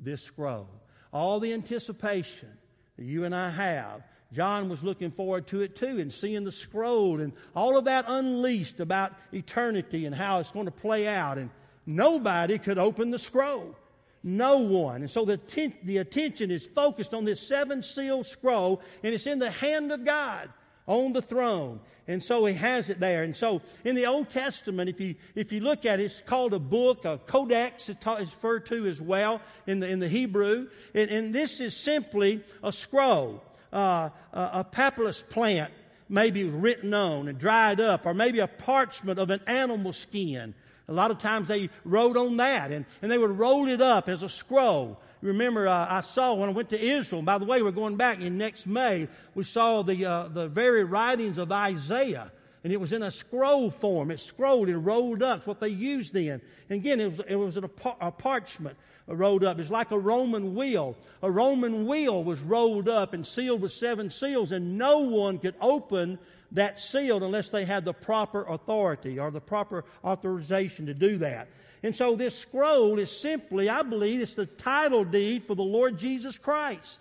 this 0.00 0.22
scroll. 0.22 0.68
All 1.12 1.40
the 1.40 1.52
anticipation 1.52 2.48
that 2.96 3.04
you 3.04 3.24
and 3.24 3.34
I 3.34 3.50
have. 3.50 4.02
John 4.32 4.68
was 4.68 4.82
looking 4.82 5.10
forward 5.10 5.46
to 5.48 5.62
it 5.62 5.76
too 5.76 5.98
and 5.98 6.12
seeing 6.12 6.44
the 6.44 6.52
scroll 6.52 7.20
and 7.20 7.32
all 7.56 7.78
of 7.78 7.86
that 7.86 8.04
unleashed 8.08 8.78
about 8.78 9.12
eternity 9.32 10.04
and 10.04 10.14
how 10.14 10.40
it's 10.40 10.50
going 10.50 10.66
to 10.66 10.70
play 10.70 11.08
out. 11.08 11.38
And 11.38 11.50
nobody 11.86 12.58
could 12.58 12.78
open 12.78 13.10
the 13.10 13.18
scroll. 13.18 13.74
No 14.22 14.58
one. 14.58 15.02
And 15.02 15.10
so 15.10 15.24
the, 15.24 15.40
the 15.82 15.98
attention 15.98 16.50
is 16.50 16.66
focused 16.74 17.14
on 17.14 17.24
this 17.24 17.40
seven 17.40 17.82
seal 17.82 18.22
scroll 18.24 18.82
and 19.02 19.14
it's 19.14 19.26
in 19.26 19.38
the 19.38 19.50
hand 19.50 19.92
of 19.92 20.04
God 20.04 20.50
on 20.88 21.12
the 21.12 21.22
throne. 21.22 21.78
And 22.08 22.24
so 22.24 22.46
he 22.46 22.54
has 22.54 22.88
it 22.88 22.98
there. 22.98 23.22
And 23.22 23.36
so 23.36 23.60
in 23.84 23.94
the 23.94 24.06
Old 24.06 24.30
Testament, 24.30 24.88
if 24.88 24.98
you, 24.98 25.14
if 25.34 25.52
you 25.52 25.60
look 25.60 25.84
at 25.84 26.00
it, 26.00 26.04
it's 26.04 26.22
called 26.26 26.54
a 26.54 26.58
book, 26.58 27.04
a 27.04 27.18
codex, 27.18 27.90
it's 27.90 28.06
referred 28.06 28.66
to 28.66 28.86
as 28.86 29.00
well 29.00 29.42
in 29.66 29.78
the, 29.78 29.88
in 29.88 30.00
the 30.00 30.08
Hebrew. 30.08 30.68
And, 30.94 31.10
and 31.10 31.34
this 31.34 31.60
is 31.60 31.76
simply 31.76 32.42
a 32.64 32.72
scroll, 32.72 33.44
uh, 33.72 34.08
a, 34.32 34.64
papyrus 34.64 35.22
plant 35.28 35.70
maybe 36.08 36.44
written 36.44 36.94
on 36.94 37.28
and 37.28 37.38
dried 37.38 37.78
up, 37.78 38.06
or 38.06 38.14
maybe 38.14 38.38
a 38.38 38.48
parchment 38.48 39.18
of 39.18 39.28
an 39.28 39.40
animal 39.46 39.92
skin. 39.92 40.54
A 40.88 40.92
lot 40.94 41.10
of 41.10 41.18
times 41.18 41.48
they 41.48 41.68
wrote 41.84 42.16
on 42.16 42.38
that, 42.38 42.72
and, 42.72 42.86
and 43.02 43.10
they 43.10 43.18
would 43.18 43.38
roll 43.38 43.68
it 43.68 43.82
up 43.82 44.08
as 44.08 44.22
a 44.22 44.28
scroll. 44.30 44.98
Remember, 45.20 45.66
uh, 45.66 45.86
I 45.88 46.00
saw 46.02 46.34
when 46.34 46.48
I 46.48 46.52
went 46.52 46.70
to 46.70 46.80
Israel, 46.80 47.22
by 47.22 47.38
the 47.38 47.44
way, 47.44 47.62
we're 47.62 47.72
going 47.72 47.96
back 47.96 48.20
in 48.20 48.38
next 48.38 48.66
May, 48.66 49.08
we 49.34 49.44
saw 49.44 49.82
the, 49.82 50.04
uh, 50.04 50.28
the 50.28 50.48
very 50.48 50.84
writings 50.84 51.38
of 51.38 51.50
Isaiah. 51.50 52.30
And 52.64 52.72
it 52.72 52.80
was 52.80 52.92
in 52.92 53.02
a 53.02 53.10
scroll 53.10 53.70
form. 53.70 54.10
It 54.10 54.20
scrolled 54.20 54.68
and 54.68 54.84
rolled 54.84 55.22
up, 55.22 55.46
what 55.46 55.60
they 55.60 55.68
used 55.68 56.12
then. 56.12 56.40
And 56.68 56.80
again, 56.80 57.00
it 57.00 57.10
was, 57.10 57.26
it 57.28 57.36
was 57.36 57.56
a, 57.56 57.62
par- 57.62 57.96
a 58.00 58.10
parchment 58.10 58.76
rolled 59.06 59.44
up. 59.44 59.58
It's 59.58 59.70
like 59.70 59.90
a 59.90 59.98
Roman 59.98 60.54
wheel. 60.54 60.96
A 61.22 61.30
Roman 61.30 61.86
wheel 61.86 62.22
was 62.22 62.40
rolled 62.40 62.88
up 62.88 63.14
and 63.14 63.26
sealed 63.26 63.62
with 63.62 63.72
seven 63.72 64.10
seals, 64.10 64.52
and 64.52 64.76
no 64.76 64.98
one 64.98 65.38
could 65.38 65.54
open 65.60 66.18
that 66.52 66.80
seal 66.80 67.22
unless 67.22 67.50
they 67.50 67.64
had 67.64 67.84
the 67.84 67.92
proper 67.92 68.44
authority 68.44 69.18
or 69.18 69.30
the 69.30 69.40
proper 69.40 69.84
authorization 70.04 70.86
to 70.86 70.94
do 70.94 71.18
that. 71.18 71.48
And 71.82 71.94
so 71.94 72.16
this 72.16 72.36
scroll 72.36 72.98
is 72.98 73.10
simply, 73.10 73.68
I 73.68 73.82
believe, 73.82 74.20
it's 74.20 74.34
the 74.34 74.46
title 74.46 75.04
deed 75.04 75.44
for 75.44 75.54
the 75.54 75.62
Lord 75.62 75.98
Jesus 75.98 76.36
Christ. 76.36 77.00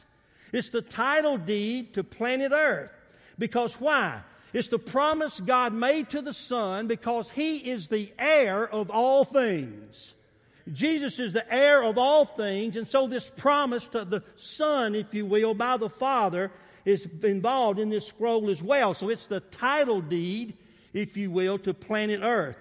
It's 0.53 0.69
the 0.69 0.81
title 0.81 1.37
deed 1.37 1.93
to 1.95 2.03
planet 2.03 2.51
Earth. 2.53 2.91
Because 3.39 3.75
why? 3.75 4.21
It's 4.53 4.69
the 4.69 4.79
promise 4.79 5.39
God 5.39 5.73
made 5.73 6.09
to 6.11 6.21
the 6.21 6.33
Son 6.33 6.87
because 6.87 7.29
He 7.29 7.57
is 7.57 7.87
the 7.87 8.11
heir 8.17 8.67
of 8.67 8.89
all 8.89 9.25
things. 9.25 10.13
Jesus 10.73 11.19
is 11.19 11.33
the 11.33 11.53
heir 11.53 11.83
of 11.83 11.97
all 11.97 12.25
things, 12.25 12.75
and 12.75 12.87
so 12.89 13.07
this 13.07 13.29
promise 13.29 13.87
to 13.89 14.03
the 14.03 14.23
Son, 14.35 14.95
if 14.95 15.13
you 15.13 15.25
will, 15.25 15.53
by 15.53 15.77
the 15.77 15.89
Father 15.89 16.51
is 16.85 17.07
involved 17.23 17.79
in 17.79 17.89
this 17.89 18.07
scroll 18.07 18.49
as 18.49 18.61
well. 18.61 18.93
So 18.93 19.09
it's 19.09 19.27
the 19.27 19.39
title 19.39 20.01
deed, 20.01 20.57
if 20.93 21.15
you 21.15 21.31
will, 21.31 21.57
to 21.59 21.73
planet 21.73 22.21
Earth. 22.21 22.57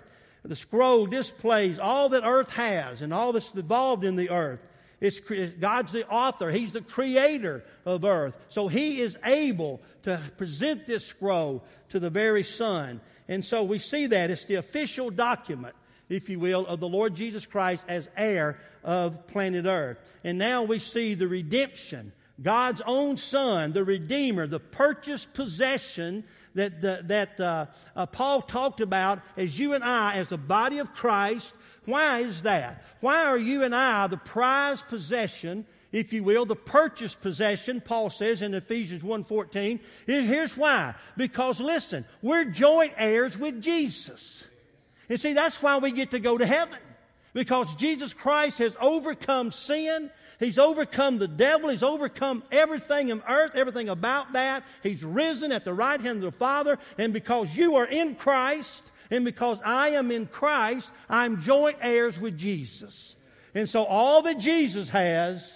The 0.49 0.57
scroll 0.57 1.07
displays 1.07 1.79
all 1.79 2.11
that 2.11 2.25
earth 2.25 2.51
has 2.51 3.03
and 3.03 3.13
all 3.13 3.33
that's 3.33 3.51
involved 3.53 4.05
in 4.05 4.17
the 4.17 4.31
earth. 4.31 4.61
It's, 5.01 5.21
God's 5.21 5.93
the 5.93 6.09
author. 6.09 6.51
He's 6.51 6.73
the 6.73 6.81
creator 6.81 7.65
of 7.85 8.05
earth. 8.05 8.35
So 8.49 8.69
he 8.69 9.01
is 9.01 9.17
able 9.25 9.83
to 10.05 10.21
present 10.39 10.87
this 10.87 11.05
scroll 11.05 11.65
to 11.91 12.01
the 12.01 12.11
very 12.11 12.45
Son. 12.45 13.01
And 13.29 13.45
so 13.45 13.65
we 13.65 13.79
see 13.79 14.07
that. 14.07 14.31
It's 14.31 14.47
the 14.47 14.55
official 14.55 15.11
document, 15.11 15.75
if 16.09 16.29
you 16.29 16.39
will, 16.39 16.67
of 16.67 16.81
the 16.81 16.89
Lord 16.89 17.15
Jesus 17.15 17.45
Christ 17.45 17.83
as 17.89 18.09
heir 18.17 18.59
of 18.85 19.27
planet 19.27 19.67
earth. 19.67 19.99
And 20.25 20.39
now 20.39 20.63
we 20.63 20.79
see 20.79 21.15
the 21.15 21.29
redemption. 21.29 22.13
God's 22.41 22.83
own 22.87 23.17
Son, 23.17 23.73
the 23.73 23.85
Redeemer, 23.85 24.47
the 24.47 24.61
purchased 24.61 25.35
possession 25.35 26.25
that, 26.57 26.81
that, 26.81 27.09
that 27.09 27.41
uh, 27.41 27.67
uh, 27.95 28.07
Paul 28.07 28.43
talked 28.43 28.81
about 28.81 29.21
as 29.37 29.59
you 29.59 29.75
and 29.75 29.85
I, 29.85 30.15
as 30.15 30.29
the 30.29 30.39
body 30.39 30.79
of 30.79 30.93
Christ. 30.93 31.55
Why 31.85 32.21
is 32.21 32.43
that? 32.43 32.83
Why 33.01 33.25
are 33.25 33.39
you 33.39 33.63
and 33.63 33.75
I 33.75 34.09
the 34.09 34.17
prized 34.17 34.89
possession, 34.89 35.67
if 35.93 36.13
you 36.13 36.25
will, 36.25 36.45
the 36.47 36.57
purchased 36.57 37.21
possession, 37.21 37.81
Paul 37.81 38.11
says 38.11 38.43
in 38.43 38.55
Ephesians 38.55 39.03
1.14. 39.03 39.81
Here's 40.07 40.57
why. 40.57 40.95
Because 41.17 41.61
listen, 41.61 42.05
we're 42.23 42.47
joint 42.47 42.95
heirs 42.97 43.39
with 43.39 43.63
Jesus. 43.63 44.43
And 45.09 45.21
see, 45.21 45.35
that's 45.35 45.63
why 45.63 45.79
we 45.79 45.93
get 45.93 46.11
to 46.11 46.19
go 46.19 46.37
to 46.37 46.47
heaven. 46.47 46.79
Because 47.33 47.75
Jesus 47.77 48.13
Christ 48.15 48.59
has 48.59 48.75
overcome 48.81 49.53
sin 49.53 50.11
He's 50.39 50.59
overcome 50.59 51.19
the 51.19 51.29
devil. 51.29 51.71
He's 51.71 51.83
overcome 51.83 52.43
everything 52.53 53.09
in 53.09 53.23
earth, 53.29 53.55
everything 53.55 53.89
about 53.89 54.35
that. 54.35 54.65
He's 54.83 55.03
risen 55.03 55.53
at 55.53 55.65
the 55.65 55.73
right 55.73 56.01
hand 56.01 56.19
of 56.19 56.33
the 56.33 56.39
Father. 56.39 56.79
And 56.99 57.13
because 57.13 57.57
you 57.57 57.77
are 57.77 57.87
in 57.87 58.15
Christ, 58.15 58.91
and 59.11 59.25
because 59.25 59.59
I 59.65 59.91
am 59.91 60.11
in 60.11 60.27
Christ, 60.27 60.91
I'm 61.09 61.41
joint 61.41 61.79
heirs 61.81 62.21
with 62.21 62.37
Jesus. 62.37 63.15
And 63.55 63.69
so 63.69 63.85
all 63.85 64.23
that 64.23 64.39
Jesus 64.39 64.89
has, 64.91 65.51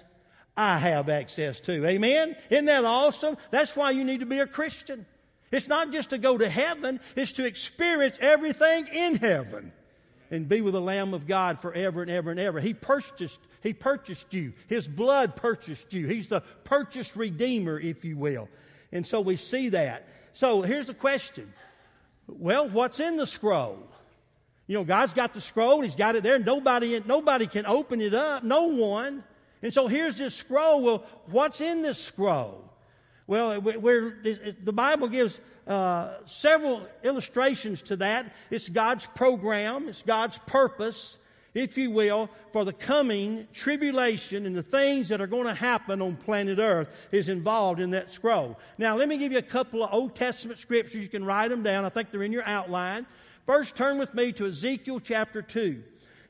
I 0.57 0.79
have 0.79 1.09
access 1.09 1.61
to. 1.61 1.87
Amen? 1.87 2.37
Isn't 2.49 2.65
that 2.67 2.85
awesome? 2.85 3.37
That's 3.51 3.77
why 3.77 3.91
you 3.91 4.05
need 4.05 4.21
to 4.21 4.27
be 4.27 4.39
a 4.39 4.47
Christian. 4.47 5.05
It's 5.51 5.69
not 5.69 5.93
just 5.93 6.11
to 6.11 6.19
go 6.19 6.39
to 6.39 6.49
heaven, 6.49 7.01
it's 7.17 7.33
to 7.35 7.45
experience 7.45 8.17
everything 8.21 8.87
in 8.87 9.17
heaven 9.17 9.73
and 10.31 10.49
be 10.49 10.61
with 10.61 10.75
the 10.75 10.81
Lamb 10.81 11.15
of 11.15 11.27
God 11.27 11.61
forever 11.61 12.03
and 12.03 12.11
ever 12.11 12.31
and 12.31 12.41
ever. 12.41 12.61
He 12.61 12.75
purchased, 12.75 13.41
he 13.63 13.73
purchased 13.73 14.33
you. 14.33 14.53
His 14.69 14.87
blood 14.87 15.37
purchased 15.37 15.93
you. 15.93 16.07
He's 16.07 16.29
the 16.29 16.41
purchased 16.65 17.17
redeemer, 17.17 17.79
if 17.79 18.05
you 18.05 18.17
will. 18.17 18.49
And 18.93 19.07
so 19.07 19.21
we 19.21 19.37
see 19.37 19.71
that. 19.71 20.07
So 20.35 20.63
here's 20.63 20.87
the 20.87 20.95
question. 20.95 21.53
Well, 22.29 22.69
what's 22.69 23.01
in 23.01 23.17
the 23.17 23.27
scroll? 23.27 23.79
You 24.67 24.79
know, 24.79 24.85
God's 24.85 25.13
got 25.15 25.35
the 25.35 25.41
scroll. 25.41 25.81
He's 25.81 25.97
got 25.97 26.15
it 26.15 26.23
there. 26.23 26.39
Nobody, 26.39 27.03
nobody 27.05 27.49
can 27.49 27.67
open 27.67 28.01
it 28.01 28.15
up. 28.15 28.45
No 28.45 28.69
one. 28.69 29.25
And 29.63 29.75
so 29.75 29.89
here's 29.89 30.17
this 30.17 30.35
scroll. 30.35 30.81
Well, 30.81 31.05
what's 31.27 31.61
in 31.61 31.83
this 31.83 31.99
scroll? 31.99 32.70
Well, 33.31 33.61
the 33.61 34.73
Bible 34.73 35.07
gives 35.07 35.39
uh, 35.65 36.15
several 36.27 36.85
illustrations 37.05 37.81
to 37.83 37.95
that. 37.99 38.35
It's 38.51 38.69
God's 38.69 39.07
program, 39.07 39.89
it's 39.89 40.03
God's 40.03 40.39
purpose, 40.47 41.17
if 41.55 41.79
you 41.79 41.93
will, 41.93 42.29
for 42.53 42.65
the 42.65 42.73
coming 42.73 43.47
tribulation 43.53 44.47
and 44.47 44.57
the 44.57 44.65
things 44.65 45.11
that 45.11 45.21
are 45.21 45.29
going 45.29 45.47
to 45.47 45.55
happen 45.55 46.03
on 46.03 46.17
planet 46.17 46.59
Earth 46.59 46.89
is 47.13 47.29
involved 47.29 47.79
in 47.79 47.91
that 47.91 48.13
scroll. 48.13 48.59
Now, 48.79 48.97
let 48.97 49.09
me 49.09 49.17
give 49.17 49.31
you 49.31 49.39
a 49.39 49.43
couple 49.43 49.85
of 49.85 49.95
Old 49.95 50.17
Testament 50.17 50.59
scriptures. 50.59 51.01
You 51.01 51.09
can 51.09 51.25
write 51.25 51.51
them 51.51 51.63
down. 51.63 51.85
I 51.85 51.89
think 51.89 52.11
they're 52.11 52.25
in 52.25 52.33
your 52.33 52.49
outline. 52.49 53.07
First, 53.47 53.77
turn 53.77 53.97
with 53.97 54.13
me 54.13 54.33
to 54.33 54.47
Ezekiel 54.49 54.99
chapter 54.99 55.41
2. 55.41 55.81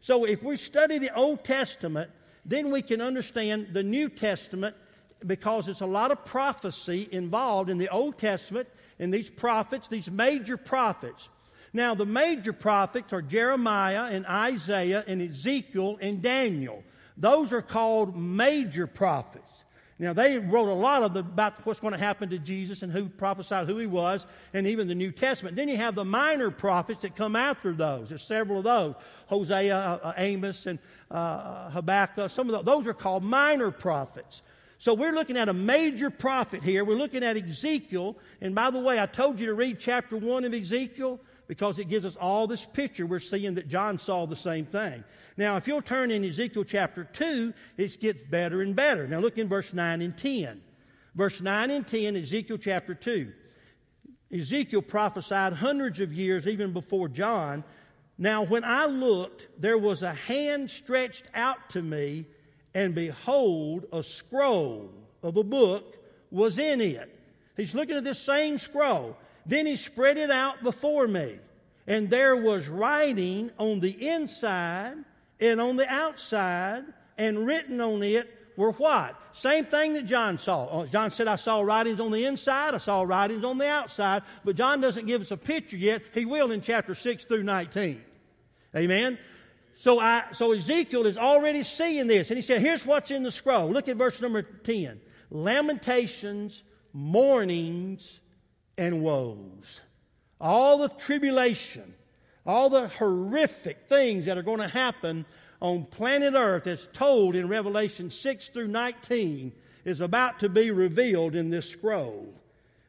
So, 0.02 0.26
if 0.26 0.42
we 0.42 0.58
study 0.58 0.98
the 0.98 1.14
Old 1.14 1.46
Testament, 1.46 2.10
then 2.44 2.70
we 2.70 2.82
can 2.82 3.00
understand 3.00 3.68
the 3.72 3.82
New 3.82 4.10
Testament 4.10 4.76
because 5.26 5.66
there's 5.66 5.80
a 5.80 5.86
lot 5.86 6.10
of 6.10 6.24
prophecy 6.24 7.08
involved 7.10 7.70
in 7.70 7.78
the 7.78 7.88
Old 7.88 8.18
Testament 8.18 8.68
in 8.98 9.10
these 9.10 9.30
prophets, 9.30 9.88
these 9.88 10.10
major 10.10 10.56
prophets. 10.56 11.28
Now, 11.72 11.94
the 11.94 12.06
major 12.06 12.52
prophets 12.52 13.12
are 13.12 13.22
Jeremiah 13.22 14.04
and 14.10 14.26
Isaiah 14.26 15.04
and 15.06 15.22
Ezekiel 15.22 15.98
and 16.00 16.20
Daniel. 16.20 16.82
Those 17.16 17.52
are 17.52 17.62
called 17.62 18.16
major 18.16 18.86
prophets. 18.86 19.46
Now, 20.00 20.14
they 20.14 20.38
wrote 20.38 20.68
a 20.68 20.72
lot 20.72 21.02
of 21.02 21.12
the, 21.12 21.20
about 21.20 21.66
what's 21.66 21.78
going 21.78 21.92
to 21.92 21.98
happen 21.98 22.30
to 22.30 22.38
Jesus 22.38 22.80
and 22.80 22.90
who 22.90 23.10
prophesied 23.10 23.68
who 23.68 23.76
he 23.76 23.86
was, 23.86 24.24
and 24.54 24.66
even 24.66 24.88
the 24.88 24.94
New 24.94 25.12
Testament. 25.12 25.56
Then 25.56 25.68
you 25.68 25.76
have 25.76 25.94
the 25.94 26.06
minor 26.06 26.50
prophets 26.50 27.02
that 27.02 27.14
come 27.14 27.36
after 27.36 27.74
those. 27.74 28.08
There's 28.08 28.22
several 28.22 28.58
of 28.58 28.64
those 28.64 28.94
Hosea, 29.26 29.76
uh, 29.76 29.98
uh 30.02 30.12
Amos, 30.16 30.64
and 30.64 30.78
uh, 31.10 31.68
Habakkuk. 31.68 32.30
Some 32.30 32.48
of 32.48 32.64
those 32.64 32.86
are 32.86 32.94
called 32.94 33.22
minor 33.22 33.70
prophets. 33.70 34.40
So 34.80 34.94
we're 34.94 35.12
looking 35.12 35.36
at 35.36 35.50
a 35.50 35.52
major 35.52 36.08
prophet 36.08 36.62
here. 36.62 36.86
We're 36.86 36.96
looking 36.96 37.22
at 37.22 37.36
Ezekiel. 37.36 38.16
And 38.40 38.54
by 38.54 38.70
the 38.70 38.78
way, 38.78 38.98
I 38.98 39.04
told 39.04 39.38
you 39.38 39.44
to 39.46 39.54
read 39.54 39.78
chapter 39.78 40.16
1 40.16 40.46
of 40.46 40.54
Ezekiel 40.54 41.20
because 41.48 41.78
it 41.78 41.90
gives 41.90 42.06
us 42.06 42.16
all 42.16 42.46
this 42.46 42.64
picture. 42.64 43.04
We're 43.04 43.18
seeing 43.18 43.54
that 43.56 43.68
John 43.68 43.98
saw 43.98 44.24
the 44.24 44.36
same 44.36 44.64
thing. 44.64 45.04
Now, 45.36 45.58
if 45.58 45.68
you'll 45.68 45.82
turn 45.82 46.10
in 46.10 46.24
Ezekiel 46.24 46.64
chapter 46.64 47.04
2, 47.04 47.52
it 47.76 48.00
gets 48.00 48.20
better 48.30 48.62
and 48.62 48.74
better. 48.74 49.06
Now, 49.06 49.18
look 49.18 49.36
in 49.36 49.48
verse 49.48 49.74
9 49.74 50.00
and 50.00 50.16
10. 50.16 50.62
Verse 51.14 51.42
9 51.42 51.70
and 51.70 51.86
10, 51.86 52.16
Ezekiel 52.16 52.56
chapter 52.56 52.94
2. 52.94 53.30
Ezekiel 54.32 54.80
prophesied 54.80 55.52
hundreds 55.52 56.00
of 56.00 56.10
years 56.10 56.46
even 56.46 56.72
before 56.72 57.08
John. 57.08 57.64
Now, 58.16 58.44
when 58.44 58.64
I 58.64 58.86
looked, 58.86 59.46
there 59.60 59.76
was 59.76 60.02
a 60.02 60.14
hand 60.14 60.70
stretched 60.70 61.24
out 61.34 61.68
to 61.70 61.82
me 61.82 62.24
and 62.74 62.94
behold, 62.94 63.86
a 63.92 64.02
scroll 64.02 64.90
of 65.22 65.36
a 65.36 65.42
book 65.42 65.96
was 66.30 66.58
in 66.58 66.80
it. 66.80 67.16
He's 67.56 67.74
looking 67.74 67.96
at 67.96 68.04
this 68.04 68.18
same 68.18 68.58
scroll. 68.58 69.16
Then 69.46 69.66
he 69.66 69.76
spread 69.76 70.16
it 70.18 70.30
out 70.30 70.62
before 70.62 71.08
me, 71.08 71.38
and 71.86 72.08
there 72.10 72.36
was 72.36 72.68
writing 72.68 73.50
on 73.58 73.80
the 73.80 74.08
inside 74.08 74.96
and 75.40 75.60
on 75.60 75.76
the 75.76 75.88
outside, 75.88 76.84
and 77.16 77.46
written 77.46 77.80
on 77.80 78.02
it 78.02 78.30
were 78.56 78.72
what? 78.72 79.16
Same 79.32 79.64
thing 79.64 79.94
that 79.94 80.04
John 80.04 80.38
saw. 80.38 80.68
Oh, 80.70 80.86
John 80.86 81.10
said, 81.10 81.28
I 81.28 81.36
saw 81.36 81.62
writings 81.62 81.98
on 81.98 82.10
the 82.10 82.26
inside, 82.26 82.74
I 82.74 82.78
saw 82.78 83.02
writings 83.02 83.44
on 83.44 83.56
the 83.58 83.66
outside, 83.66 84.22
but 84.44 84.56
John 84.56 84.80
doesn't 84.80 85.06
give 85.06 85.22
us 85.22 85.30
a 85.30 85.36
picture 85.36 85.78
yet. 85.78 86.02
He 86.12 86.26
will 86.26 86.52
in 86.52 86.60
chapter 86.60 86.94
6 86.94 87.24
through 87.24 87.42
19. 87.42 88.02
Amen? 88.76 89.18
So, 89.80 89.98
I, 89.98 90.24
so 90.32 90.52
Ezekiel 90.52 91.06
is 91.06 91.16
already 91.16 91.62
seeing 91.62 92.06
this. 92.06 92.28
And 92.28 92.36
he 92.36 92.42
said, 92.42 92.60
here's 92.60 92.84
what's 92.84 93.10
in 93.10 93.22
the 93.22 93.32
scroll. 93.32 93.70
Look 93.70 93.88
at 93.88 93.96
verse 93.96 94.20
number 94.20 94.42
10. 94.42 95.00
Lamentations, 95.30 96.62
mournings, 96.92 98.20
and 98.76 99.02
woes. 99.02 99.80
All 100.38 100.76
the 100.76 100.90
tribulation, 100.90 101.94
all 102.44 102.68
the 102.68 102.88
horrific 102.88 103.88
things 103.88 104.26
that 104.26 104.36
are 104.36 104.42
going 104.42 104.60
to 104.60 104.68
happen 104.68 105.24
on 105.62 105.86
planet 105.86 106.34
Earth 106.34 106.66
as 106.66 106.86
told 106.92 107.34
in 107.34 107.48
Revelation 107.48 108.10
6 108.10 108.50
through 108.50 108.68
19 108.68 109.50
is 109.86 110.00
about 110.00 110.40
to 110.40 110.50
be 110.50 110.70
revealed 110.70 111.34
in 111.34 111.48
this 111.48 111.70
scroll. 111.70 112.34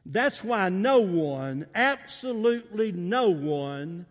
That's 0.04 0.44
why 0.44 0.68
no 0.68 1.00
one, 1.00 1.68
absolutely 1.74 2.92
no 2.92 3.30
one, 3.30 4.04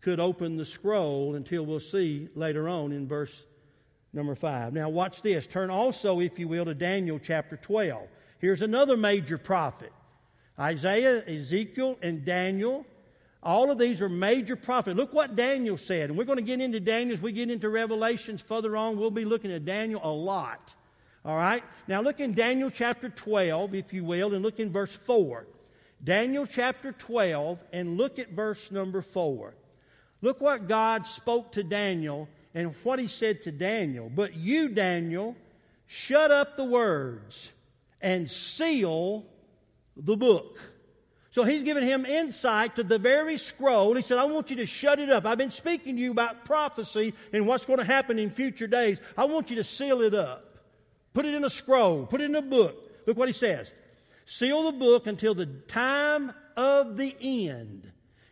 could 0.00 0.20
open 0.20 0.56
the 0.56 0.64
scroll 0.64 1.34
until 1.34 1.64
we'll 1.66 1.80
see 1.80 2.28
later 2.34 2.68
on 2.68 2.92
in 2.92 3.06
verse 3.06 3.44
Number 4.12 4.34
five. 4.34 4.72
Now, 4.72 4.88
watch 4.88 5.22
this. 5.22 5.46
Turn 5.46 5.70
also, 5.70 6.20
if 6.20 6.38
you 6.38 6.48
will, 6.48 6.64
to 6.64 6.74
Daniel 6.74 7.18
chapter 7.18 7.56
12. 7.56 8.08
Here's 8.38 8.62
another 8.62 8.96
major 8.96 9.38
prophet 9.38 9.92
Isaiah, 10.58 11.22
Ezekiel, 11.26 11.98
and 12.02 12.24
Daniel. 12.24 12.86
All 13.42 13.70
of 13.70 13.78
these 13.78 14.02
are 14.02 14.08
major 14.08 14.56
prophets. 14.56 14.96
Look 14.96 15.12
what 15.12 15.36
Daniel 15.36 15.76
said. 15.76 16.10
And 16.10 16.18
we're 16.18 16.24
going 16.24 16.38
to 16.38 16.42
get 16.42 16.60
into 16.60 16.80
Daniel 16.80 17.14
as 17.14 17.22
we 17.22 17.30
get 17.30 17.50
into 17.50 17.68
Revelations 17.68 18.40
further 18.40 18.76
on. 18.76 18.98
We'll 18.98 19.12
be 19.12 19.24
looking 19.24 19.52
at 19.52 19.64
Daniel 19.64 20.00
a 20.02 20.10
lot. 20.10 20.74
All 21.24 21.36
right? 21.36 21.62
Now 21.86 22.00
look 22.00 22.18
in 22.18 22.34
Daniel 22.34 22.70
chapter 22.70 23.10
12, 23.10 23.74
if 23.74 23.92
you 23.92 24.02
will, 24.02 24.34
and 24.34 24.42
look 24.42 24.58
in 24.58 24.72
verse 24.72 24.92
4. 24.92 25.46
Daniel 26.02 26.46
chapter 26.46 26.92
12, 26.92 27.62
and 27.72 27.96
look 27.96 28.18
at 28.18 28.30
verse 28.30 28.72
number 28.72 29.02
4. 29.02 29.54
Look 30.20 30.40
what 30.40 30.68
God 30.68 31.06
spoke 31.06 31.52
to 31.52 31.62
Daniel 31.62 32.28
and 32.54 32.74
what 32.82 32.98
he 32.98 33.08
said 33.08 33.42
to 33.42 33.52
Daniel. 33.52 34.10
But 34.12 34.34
you, 34.34 34.68
Daniel, 34.68 35.36
shut 35.86 36.30
up 36.30 36.56
the 36.56 36.64
words 36.64 37.50
and 38.00 38.30
seal 38.30 39.24
the 39.96 40.16
book. 40.16 40.58
So 41.30 41.44
he's 41.44 41.62
given 41.62 41.84
him 41.84 42.04
insight 42.04 42.76
to 42.76 42.82
the 42.82 42.98
very 42.98 43.38
scroll. 43.38 43.94
He 43.94 44.02
said, 44.02 44.18
I 44.18 44.24
want 44.24 44.50
you 44.50 44.56
to 44.56 44.66
shut 44.66 44.98
it 44.98 45.10
up. 45.10 45.26
I've 45.26 45.38
been 45.38 45.50
speaking 45.50 45.96
to 45.96 46.02
you 46.02 46.10
about 46.10 46.44
prophecy 46.44 47.14
and 47.32 47.46
what's 47.46 47.66
going 47.66 47.78
to 47.78 47.84
happen 47.84 48.18
in 48.18 48.30
future 48.30 48.66
days. 48.66 48.98
I 49.16 49.26
want 49.26 49.50
you 49.50 49.56
to 49.56 49.64
seal 49.64 50.00
it 50.00 50.14
up. 50.14 50.58
Put 51.12 51.26
it 51.26 51.34
in 51.34 51.44
a 51.44 51.50
scroll. 51.50 52.06
Put 52.06 52.22
it 52.22 52.24
in 52.24 52.34
a 52.34 52.42
book. 52.42 52.76
Look 53.06 53.16
what 53.16 53.28
he 53.28 53.34
says. 53.34 53.70
Seal 54.24 54.64
the 54.64 54.72
book 54.72 55.06
until 55.06 55.34
the 55.34 55.46
time 55.46 56.32
of 56.56 56.96
the 56.96 57.14
end. 57.20 57.90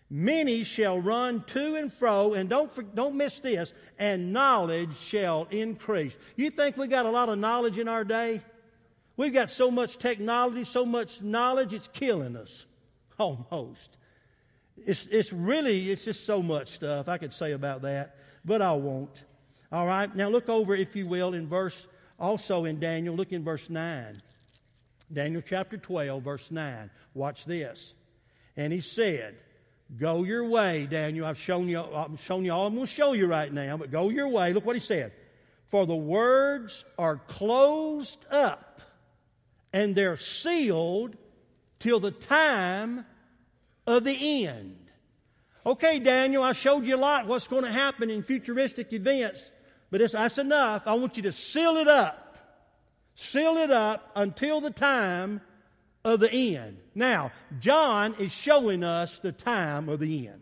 Many 0.09 0.63
shall 0.63 1.01
run 1.01 1.43
to 1.49 1.75
and 1.75 1.93
fro, 1.93 2.35
and 2.35 2.49
don't, 2.49 2.95
don't 2.95 3.17
miss 3.17 3.41
this, 3.41 3.73
and 3.99 4.33
knowledge 4.33 4.97
shall 4.97 5.49
increase. 5.51 6.13
You 6.37 6.51
think 6.51 6.77
we 6.77 6.87
got 6.87 7.07
a 7.07 7.11
lot 7.11 7.29
of 7.29 7.39
knowledge 7.39 7.77
in 7.79 7.89
our 7.89 8.05
day? 8.05 8.41
We've 9.17 9.33
got 9.33 9.51
so 9.51 9.71
much 9.71 9.99
technology, 9.99 10.65
so 10.65 10.87
much 10.87 11.23
knowledge, 11.23 11.73
it's 11.73 11.89
killing 11.89 12.37
us. 12.37 12.67
Almost. 13.19 13.97
It's, 14.85 15.09
it's 15.11 15.33
really, 15.33 15.91
it's 15.91 16.05
just 16.05 16.25
so 16.25 16.41
much 16.41 16.73
stuff 16.73 17.09
I 17.09 17.19
could 17.19 17.33
say 17.33 17.53
about 17.53 17.83
that, 17.83 18.17
but 18.45 18.63
I 18.63 18.75
won't. 18.75 19.25
All 19.73 19.87
right, 19.87 20.15
now 20.15 20.29
look 20.29 20.49
over, 20.49 20.77
if 20.77 20.95
you 20.95 21.07
will, 21.07 21.35
in 21.35 21.49
verse, 21.49 21.87
also 22.21 22.65
in 22.65 22.79
Daniel, 22.79 23.17
look 23.17 23.33
in 23.33 23.43
verse 23.43 23.69
9. 23.69 24.23
Daniel 25.13 25.43
chapter 25.45 25.77
12, 25.77 26.23
verse 26.23 26.51
9. 26.51 26.91
Watch 27.15 27.45
this. 27.45 27.93
And 28.57 28.73
he 28.73 28.81
said, 28.81 29.37
Go 29.95 30.25
your 30.25 30.45
way, 30.45 30.87
Daniel. 30.91 31.27
I've 31.27 31.39
shown 31.39 31.69
you, 31.69 31.81
I've 31.81 32.21
shown 32.21 32.45
you 32.45 32.53
all 32.53 32.67
I'm 32.67 32.75
going 32.75 32.87
to 32.87 32.93
show 32.93 33.13
you 33.13 33.27
right 33.27 33.53
now, 33.53 33.77
but 33.77 33.91
go 33.91 34.09
your 34.09 34.29
way. 34.29 34.53
Look 34.53 34.67
what 34.67 34.77
he 34.77 34.81
said. 34.81 35.13
For 35.69 35.87
the 35.87 35.97
words 35.97 36.85
are 36.99 37.17
closed 37.17 38.25
up 38.31 38.83
and 39.73 39.95
they're 39.95 40.17
sealed 40.17 41.17
till 41.79 42.01
the 42.01 42.11
time 42.11 43.05
of 43.87 44.05
the 44.05 44.47
end. 44.47 44.77
Okay, 45.65 45.99
Daniel, 45.99 46.43
I 46.43 46.53
showed 46.53 46.85
you 46.85 46.97
a 46.97 46.99
lot 46.99 47.27
what's 47.27 47.49
going 47.49 47.65
to 47.65 47.73
happen 47.73 48.11
in 48.11 48.23
futuristic 48.23 48.93
events, 48.93 49.41
but 49.91 50.01
that's 50.13 50.39
enough. 50.39 50.83
I 50.87 50.95
want 50.95 51.17
you 51.17 51.25
to 51.25 51.33
seal 51.33 51.77
it 51.77 51.89
up. 51.89 52.23
Seal 53.15 53.57
it 53.57 53.71
up 53.71 54.11
until 54.15 54.61
the 54.61 54.71
time 54.71 55.41
of 56.07 56.21
the 56.21 56.57
end. 56.57 56.79
Now, 56.95 57.33
John 57.59 58.15
is 58.21 58.31
showing 58.31 58.85
us 58.85 59.19
the 59.19 59.33
time 59.33 59.89
of 59.89 59.99
the 59.99 60.29
end. 60.29 60.41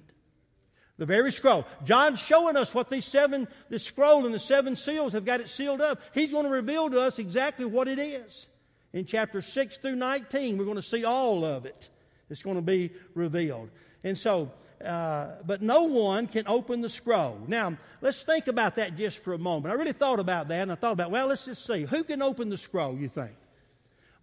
The 0.99 1.07
very 1.07 1.33
scroll. 1.33 1.65
John's 1.85 2.21
showing 2.21 2.57
us 2.57 2.73
what 2.75 2.91
these 2.91 3.07
seven, 3.07 3.49
the 3.71 3.79
scroll 3.79 4.27
and 4.27 4.35
the 4.35 4.39
seven 4.39 4.77
seals 4.77 5.15
have 5.15 5.25
got 5.25 5.41
it 5.41 5.49
sealed 5.49 5.81
up. 5.81 6.01
He's 6.13 6.31
going 6.31 6.45
to 6.45 6.51
reveal 6.51 6.91
to 6.91 7.01
us 7.01 7.19
exactly 7.19 7.65
what 7.65 7.89
it 7.89 7.99
is. 7.99 8.47
In 8.93 9.07
chapter 9.07 9.41
6 9.41 9.79
through 9.79 9.97
19, 9.97 10.59
we're 10.59 10.67
going 10.67 10.77
to 10.77 10.83
see 10.83 11.05
all 11.05 11.45
of 11.45 11.65
it. 11.65 11.89
It's 12.29 12.43
going 12.43 12.57
to 12.57 12.63
be 12.63 12.93
revealed. 13.15 13.71
And 14.05 14.19
so, 14.19 14.53
uh, 14.85 15.29
but 15.47 15.63
no 15.63 15.85
one 15.85 16.27
can 16.27 16.47
open 16.47 16.83
the 16.83 16.91
scroll. 16.91 17.41
Now, 17.49 17.79
let's 18.03 18.23
think 18.23 18.49
about 18.49 18.77
that 18.77 18.97
just 18.97 19.19
for 19.19 19.33
a 19.33 19.39
moment. 19.39 19.73
I 19.73 19.79
really 19.79 19.95
thought 19.95 20.21
about 20.21 20.49
that, 20.49 20.61
and 20.61 20.71
I 20.71 20.75
thought 20.75 20.93
about, 20.93 21.11
well, 21.11 21.27
let's 21.27 21.47
just 21.47 21.67
see. 21.67 21.85
Who 21.85 22.05
can 22.05 22.21
open 22.21 22.51
the 22.51 22.59
scroll, 22.59 22.97
you 22.97 23.09
think? 23.09 23.33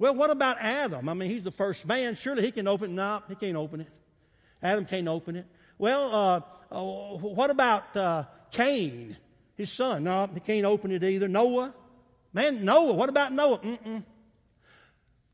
Well, 0.01 0.15
what 0.15 0.31
about 0.31 0.57
Adam? 0.59 1.07
I 1.07 1.13
mean, 1.13 1.29
he's 1.29 1.43
the 1.43 1.51
first 1.51 1.85
man. 1.85 2.15
Surely 2.15 2.41
he 2.41 2.49
can 2.49 2.67
open 2.67 2.89
it. 2.89 2.93
No, 2.95 3.21
he 3.29 3.35
can't 3.35 3.55
open 3.55 3.81
it. 3.81 3.87
Adam 4.63 4.85
can't 4.85 5.07
open 5.07 5.35
it. 5.35 5.45
Well, 5.77 6.15
uh, 6.15 6.41
uh, 6.75 7.17
what 7.17 7.51
about 7.51 7.95
uh, 7.95 8.23
Cain, 8.49 9.15
his 9.57 9.71
son? 9.71 10.05
No, 10.05 10.27
he 10.33 10.39
can't 10.39 10.65
open 10.65 10.91
it 10.91 11.03
either. 11.03 11.27
Noah? 11.27 11.75
Man, 12.33 12.65
Noah. 12.65 12.93
What 12.93 13.09
about 13.09 13.31
Noah? 13.31 13.59
Mm-mm. 13.59 14.03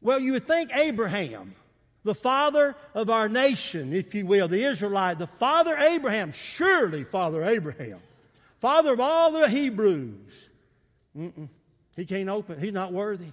Well, 0.01 0.19
you 0.19 0.33
would 0.33 0.45
think 0.45 0.75
Abraham, 0.75 1.55
the 2.03 2.13
father 2.13 2.75
of 2.93 3.09
our 3.09 3.29
nation, 3.29 3.93
if 3.93 4.13
you 4.15 4.25
will, 4.25 4.49
the 4.49 4.65
Israelite, 4.65 5.17
the 5.17 5.27
father 5.27 5.77
Abraham, 5.77 6.33
surely 6.33 7.05
Father 7.05 7.41
Abraham, 7.41 8.01
father 8.59 8.91
of 8.91 8.99
all 8.99 9.31
the 9.31 9.47
Hebrews. 9.47 10.49
Mm-mm. 11.17 11.47
He 11.95 12.05
can't 12.05 12.27
open. 12.27 12.59
He's 12.59 12.73
not 12.73 12.91
worthy. 12.91 13.31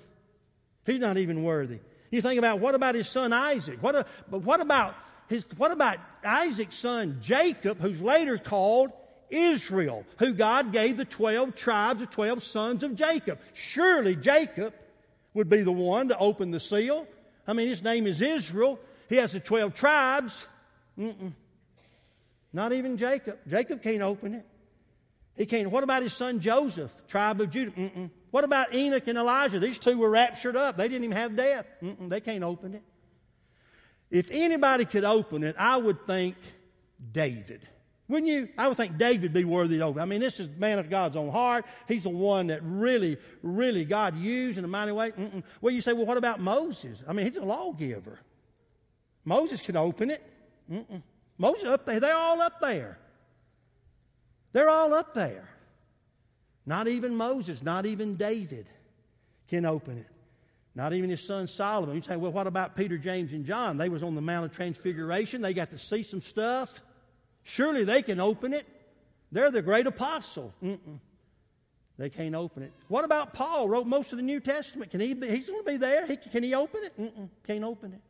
He's 0.86 1.00
not 1.00 1.16
even 1.18 1.42
worthy. 1.42 1.78
You 2.10 2.22
think 2.22 2.38
about 2.38 2.60
what 2.60 2.74
about 2.74 2.94
his 2.94 3.08
son 3.08 3.32
Isaac? 3.32 3.82
What, 3.82 3.94
a, 3.94 4.06
but 4.30 4.42
what 4.42 4.60
about 4.60 4.94
his, 5.28 5.44
what 5.56 5.70
about 5.70 5.98
Isaac's 6.24 6.76
son 6.76 7.18
Jacob, 7.20 7.80
who's 7.80 8.00
later 8.00 8.38
called 8.38 8.92
Israel, 9.30 10.04
who 10.18 10.32
God 10.32 10.72
gave 10.72 10.96
the 10.96 11.04
12 11.04 11.56
tribes, 11.56 12.00
the 12.00 12.06
12 12.06 12.44
sons 12.44 12.82
of 12.82 12.94
Jacob? 12.94 13.40
Surely 13.54 14.14
Jacob 14.14 14.74
would 15.32 15.48
be 15.48 15.62
the 15.62 15.72
one 15.72 16.08
to 16.08 16.18
open 16.18 16.50
the 16.50 16.60
seal. 16.60 17.06
I 17.46 17.52
mean, 17.52 17.68
his 17.68 17.82
name 17.82 18.06
is 18.06 18.20
Israel. 18.20 18.78
He 19.08 19.16
has 19.16 19.32
the 19.32 19.40
12 19.40 19.74
tribes. 19.74 20.46
Mm-mm. 20.98 21.32
Not 22.52 22.72
even 22.72 22.96
Jacob. 22.96 23.38
Jacob 23.48 23.82
can't 23.82 24.02
open 24.02 24.34
it. 24.34 24.46
He 25.36 25.46
can't. 25.46 25.70
What 25.70 25.82
about 25.82 26.02
his 26.02 26.12
son 26.12 26.38
Joseph, 26.38 26.92
tribe 27.08 27.40
of 27.40 27.50
Judah? 27.50 27.72
Mm-mm. 27.72 28.10
What 28.34 28.42
about 28.42 28.74
Enoch 28.74 29.06
and 29.06 29.16
Elijah? 29.16 29.60
These 29.60 29.78
two 29.78 29.96
were 29.96 30.10
raptured 30.10 30.56
up. 30.56 30.76
They 30.76 30.88
didn't 30.88 31.04
even 31.04 31.16
have 31.16 31.36
death. 31.36 31.66
Mm-mm, 31.80 32.08
they 32.08 32.20
can't 32.20 32.42
open 32.42 32.74
it. 32.74 32.82
If 34.10 34.28
anybody 34.32 34.86
could 34.86 35.04
open 35.04 35.44
it, 35.44 35.54
I 35.56 35.76
would 35.76 36.04
think 36.04 36.34
David. 37.12 37.60
Wouldn't 38.08 38.26
you? 38.26 38.48
I 38.58 38.66
would 38.66 38.76
think 38.76 38.98
David 38.98 39.32
be 39.32 39.44
worthy 39.44 39.78
to 39.78 39.84
open. 39.84 40.02
I 40.02 40.06
mean, 40.06 40.18
this 40.18 40.40
is 40.40 40.48
man 40.58 40.80
of 40.80 40.90
God's 40.90 41.14
own 41.14 41.30
heart. 41.30 41.64
He's 41.86 42.02
the 42.02 42.08
one 42.08 42.48
that 42.48 42.58
really, 42.64 43.18
really 43.44 43.84
God 43.84 44.18
used 44.18 44.58
in 44.58 44.64
a 44.64 44.68
mighty 44.68 44.90
way. 44.90 45.12
Mm-mm. 45.12 45.44
Well, 45.60 45.72
you 45.72 45.80
say, 45.80 45.92
well, 45.92 46.06
what 46.06 46.16
about 46.16 46.40
Moses? 46.40 46.98
I 47.06 47.12
mean, 47.12 47.26
he's 47.26 47.36
a 47.36 47.44
lawgiver. 47.44 48.18
Moses 49.24 49.62
could 49.62 49.76
open 49.76 50.10
it. 50.10 50.22
Mm-mm. 50.68 51.04
Moses 51.38 51.66
up 51.66 51.86
there. 51.86 52.00
They're 52.00 52.16
all 52.16 52.42
up 52.42 52.60
there. 52.60 52.98
They're 54.52 54.70
all 54.70 54.92
up 54.92 55.14
there. 55.14 55.53
Not 56.66 56.88
even 56.88 57.16
Moses, 57.16 57.62
not 57.62 57.86
even 57.86 58.16
David 58.16 58.66
can 59.48 59.66
open 59.66 59.98
it. 59.98 60.06
Not 60.74 60.92
even 60.92 61.10
his 61.10 61.22
son 61.22 61.46
Solomon. 61.46 61.94
You 61.94 62.02
say, 62.02 62.16
well, 62.16 62.32
what 62.32 62.46
about 62.46 62.74
Peter, 62.74 62.98
James, 62.98 63.32
and 63.32 63.44
John? 63.44 63.76
They 63.76 63.88
was 63.88 64.02
on 64.02 64.14
the 64.14 64.20
Mount 64.20 64.46
of 64.46 64.52
Transfiguration. 64.52 65.40
They 65.40 65.54
got 65.54 65.70
to 65.70 65.78
see 65.78 66.02
some 66.02 66.20
stuff. 66.20 66.80
Surely 67.44 67.84
they 67.84 68.02
can 68.02 68.18
open 68.18 68.52
it. 68.52 68.66
They're 69.30 69.50
the 69.50 69.62
great 69.62 69.86
apostle. 69.86 70.52
Mm-mm. 70.62 70.98
They 71.96 72.10
can't 72.10 72.34
open 72.34 72.64
it. 72.64 72.72
What 72.88 73.04
about 73.04 73.34
Paul? 73.34 73.68
Wrote 73.68 73.86
most 73.86 74.10
of 74.10 74.16
the 74.16 74.24
New 74.24 74.40
Testament. 74.40 74.90
Can 74.90 74.98
he? 74.98 75.14
Be, 75.14 75.28
he's 75.28 75.46
going 75.46 75.64
to 75.64 75.70
be 75.70 75.76
there. 75.76 76.06
He, 76.06 76.16
can 76.16 76.42
he 76.42 76.54
open 76.54 76.82
it? 76.82 77.00
Mm-mm. 77.00 77.28
Can't 77.46 77.62
open 77.62 77.92
it. 77.92 78.00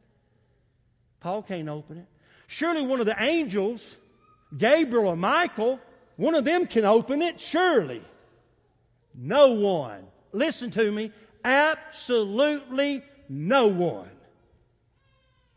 Paul 1.21 1.43
can't 1.43 1.69
open 1.69 1.99
it. 1.99 2.07
Surely 2.47 2.83
one 2.83 3.01
of 3.01 3.07
the 3.07 3.17
angels, 3.23 3.95
Gabriel 4.57 5.09
or 5.09 5.17
Michael, 5.17 5.81
one 6.17 6.35
of 6.35 6.45
them 6.45 6.67
can 6.67 6.85
open 6.85 7.21
it. 7.21 7.41
Surely. 7.41 8.03
No 9.15 9.53
one. 9.53 10.07
Listen 10.33 10.71
to 10.73 10.91
me. 10.91 11.13
Absolutely 11.45 13.05
no 13.29 13.69
one 13.69 14.11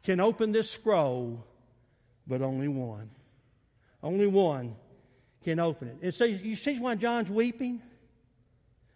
can 0.04 0.20
open 0.20 0.52
this 0.52 0.70
scroll, 0.70 1.44
but 2.28 2.42
only 2.42 2.68
one. 2.68 3.10
Only 4.04 4.28
one 4.28 4.76
can 5.44 5.60
open 5.60 5.90
it. 5.90 5.98
And 6.02 6.14
so 6.14 6.24
you 6.24 6.56
see 6.56 6.80
why 6.80 6.96
John's 6.96 7.30
weeping? 7.30 7.82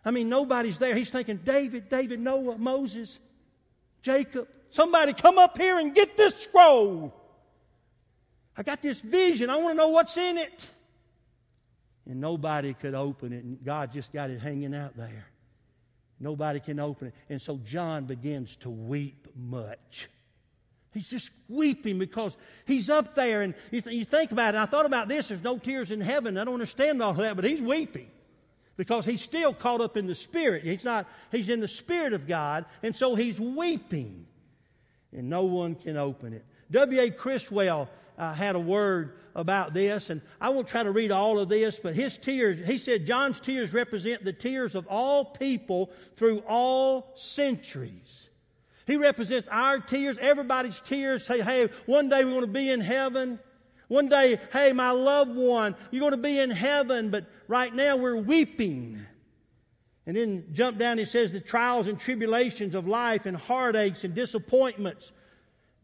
I 0.05 0.11
mean, 0.11 0.29
nobody's 0.29 0.77
there. 0.77 0.95
He's 0.95 1.09
thinking, 1.09 1.39
David, 1.43 1.89
David, 1.89 2.19
Noah, 2.19 2.57
Moses, 2.57 3.19
Jacob. 4.01 4.47
Somebody 4.69 5.13
come 5.13 5.37
up 5.37 5.57
here 5.57 5.79
and 5.79 5.93
get 5.93 6.15
this 6.17 6.35
scroll. 6.35 7.13
I 8.55 8.63
got 8.63 8.81
this 8.81 8.99
vision. 8.99 9.49
I 9.49 9.57
want 9.57 9.71
to 9.71 9.75
know 9.75 9.89
what's 9.89 10.15
in 10.17 10.37
it 10.37 10.69
and 12.05 12.19
nobody 12.19 12.73
could 12.73 12.95
open 12.95 13.33
it, 13.33 13.43
and 13.43 13.63
God 13.63 13.91
just 13.93 14.11
got 14.11 14.29
it 14.29 14.39
hanging 14.39 14.73
out 14.73 14.97
there. 14.97 15.25
Nobody 16.19 16.59
can 16.59 16.79
open 16.79 17.07
it. 17.07 17.13
And 17.29 17.41
so 17.41 17.57
John 17.65 18.05
begins 18.05 18.55
to 18.57 18.69
weep 18.69 19.27
much. 19.35 20.07
He's 20.93 21.07
just 21.07 21.31
weeping 21.47 21.97
because 21.97 22.35
he's 22.65 22.89
up 22.89 23.15
there, 23.15 23.41
and 23.41 23.53
you, 23.71 23.81
th- 23.81 23.95
you 23.95 24.05
think 24.05 24.31
about 24.31 24.55
it. 24.55 24.57
I 24.57 24.65
thought 24.65 24.85
about 24.85 25.07
this 25.07 25.29
there's 25.29 25.43
no 25.43 25.57
tears 25.57 25.89
in 25.91 26.01
heaven. 26.01 26.37
I 26.37 26.43
don't 26.43 26.55
understand 26.55 27.01
all 27.01 27.11
of 27.11 27.17
that, 27.17 27.35
but 27.35 27.45
he's 27.45 27.61
weeping. 27.61 28.09
because 28.77 29.05
he's 29.05 29.21
still 29.21 29.53
caught 29.53 29.79
up 29.79 29.95
in 29.95 30.07
the 30.07 30.15
Spirit. 30.15 30.63
He's 30.63 30.83
not, 30.83 31.07
he's 31.31 31.49
in 31.49 31.59
the 31.59 31.67
Spirit 31.67 32.13
of 32.13 32.27
God, 32.27 32.65
and 32.83 32.95
so 32.95 33.15
he's 33.15 33.39
weeping, 33.39 34.25
and 35.11 35.29
no 35.29 35.43
one 35.43 35.75
can 35.75 35.97
open 35.97 36.33
it. 36.33 36.43
W.A. 36.71 37.11
Criswell 37.11 37.89
uh, 38.17 38.33
had 38.33 38.55
a 38.55 38.59
word 38.59 39.13
about 39.35 39.73
this, 39.73 40.09
and 40.09 40.21
I 40.39 40.49
won't 40.49 40.67
try 40.67 40.83
to 40.83 40.91
read 40.91 41.11
all 41.11 41.39
of 41.39 41.49
this, 41.49 41.79
but 41.81 41.95
his 41.95 42.17
tears, 42.17 42.65
he 42.67 42.77
said, 42.77 43.05
John's 43.05 43.39
tears 43.39 43.73
represent 43.73 44.23
the 44.23 44.33
tears 44.33 44.75
of 44.75 44.87
all 44.87 45.25
people 45.25 45.91
through 46.15 46.39
all 46.47 47.13
centuries. 47.15 48.29
He 48.87 48.97
represents 48.97 49.47
our 49.49 49.79
tears, 49.79 50.17
everybody's 50.19 50.79
tears. 50.81 51.25
Say, 51.25 51.41
hey, 51.41 51.69
one 51.85 52.09
day 52.09 52.25
we're 52.25 52.31
going 52.31 52.41
to 52.41 52.47
be 52.47 52.69
in 52.69 52.81
heaven. 52.81 53.39
One 53.87 54.09
day, 54.09 54.39
hey, 54.51 54.73
my 54.73 54.91
loved 54.91 55.35
one, 55.35 55.75
you're 55.91 55.99
going 56.01 56.11
to 56.11 56.17
be 56.17 56.39
in 56.39 56.49
heaven, 56.49 57.09
but 57.09 57.25
right 57.47 57.73
now 57.73 57.97
we're 57.97 58.15
weeping. 58.15 59.05
And 60.05 60.15
then 60.15 60.45
jump 60.51 60.77
down, 60.77 60.97
he 60.97 61.05
says, 61.05 61.31
the 61.31 61.39
trials 61.39 61.87
and 61.87 61.99
tribulations 61.99 62.73
of 62.73 62.87
life 62.87 63.25
and 63.25 63.37
heartaches 63.37 64.03
and 64.03 64.15
disappointments. 64.15 65.11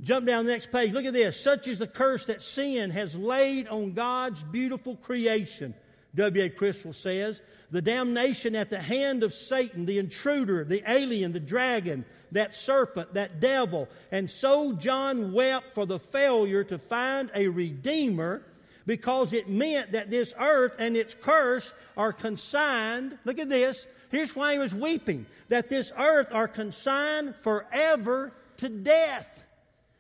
Jump 0.02 0.28
down 0.28 0.46
the 0.46 0.52
next 0.52 0.72
page. 0.72 0.94
Look 0.94 1.06
at 1.06 1.14
this. 1.14 1.40
Such 1.40 1.68
is 1.68 1.80
the 1.80 1.88
curse 1.88 2.28
that 2.28 2.44
sin 2.44 2.92
has 2.92 3.16
laid 3.16 3.68
on 3.68 3.94
God's 3.94 4.44
beautiful 4.44 4.96
creation. 4.96 5.74
W.A. 6.16 6.50
Criswell 6.50 6.94
says, 6.94 7.42
the 7.70 7.82
damnation 7.82 8.56
at 8.56 8.70
the 8.70 8.80
hand 8.80 9.24
of 9.24 9.34
Satan, 9.34 9.86
the 9.86 10.00
intruder, 10.00 10.64
the 10.64 10.84
alien, 10.90 11.34
the 11.34 11.40
dragon, 11.40 12.06
that 12.32 12.56
serpent, 12.56 13.14
that 13.14 13.40
devil. 13.40 13.90
And 14.12 14.30
so 14.30 14.74
John 14.74 15.34
wept 15.34 15.74
for 15.74 15.86
the 15.86 16.00
failure 16.00 16.64
to 16.66 16.78
find 16.78 17.30
a 17.36 17.48
redeemer 17.48 18.44
because 18.86 19.34
it 19.34 19.50
meant 19.50 19.92
that 19.92 20.10
this 20.10 20.34
earth 20.40 20.74
and 20.80 20.96
its 20.96 21.14
curse 21.14 21.70
are 21.98 22.14
consigned. 22.14 23.18
Look 23.26 23.40
at 23.40 23.50
this. 23.50 23.86
Here's 24.10 24.36
why 24.36 24.54
he 24.54 24.60
was 24.60 24.74
weeping. 24.74 25.26
That 25.50 25.68
this 25.68 25.92
earth 25.98 26.30
are 26.32 26.48
consigned 26.48 27.36
forever 27.42 28.32
to 28.58 28.70
death. 28.70 29.44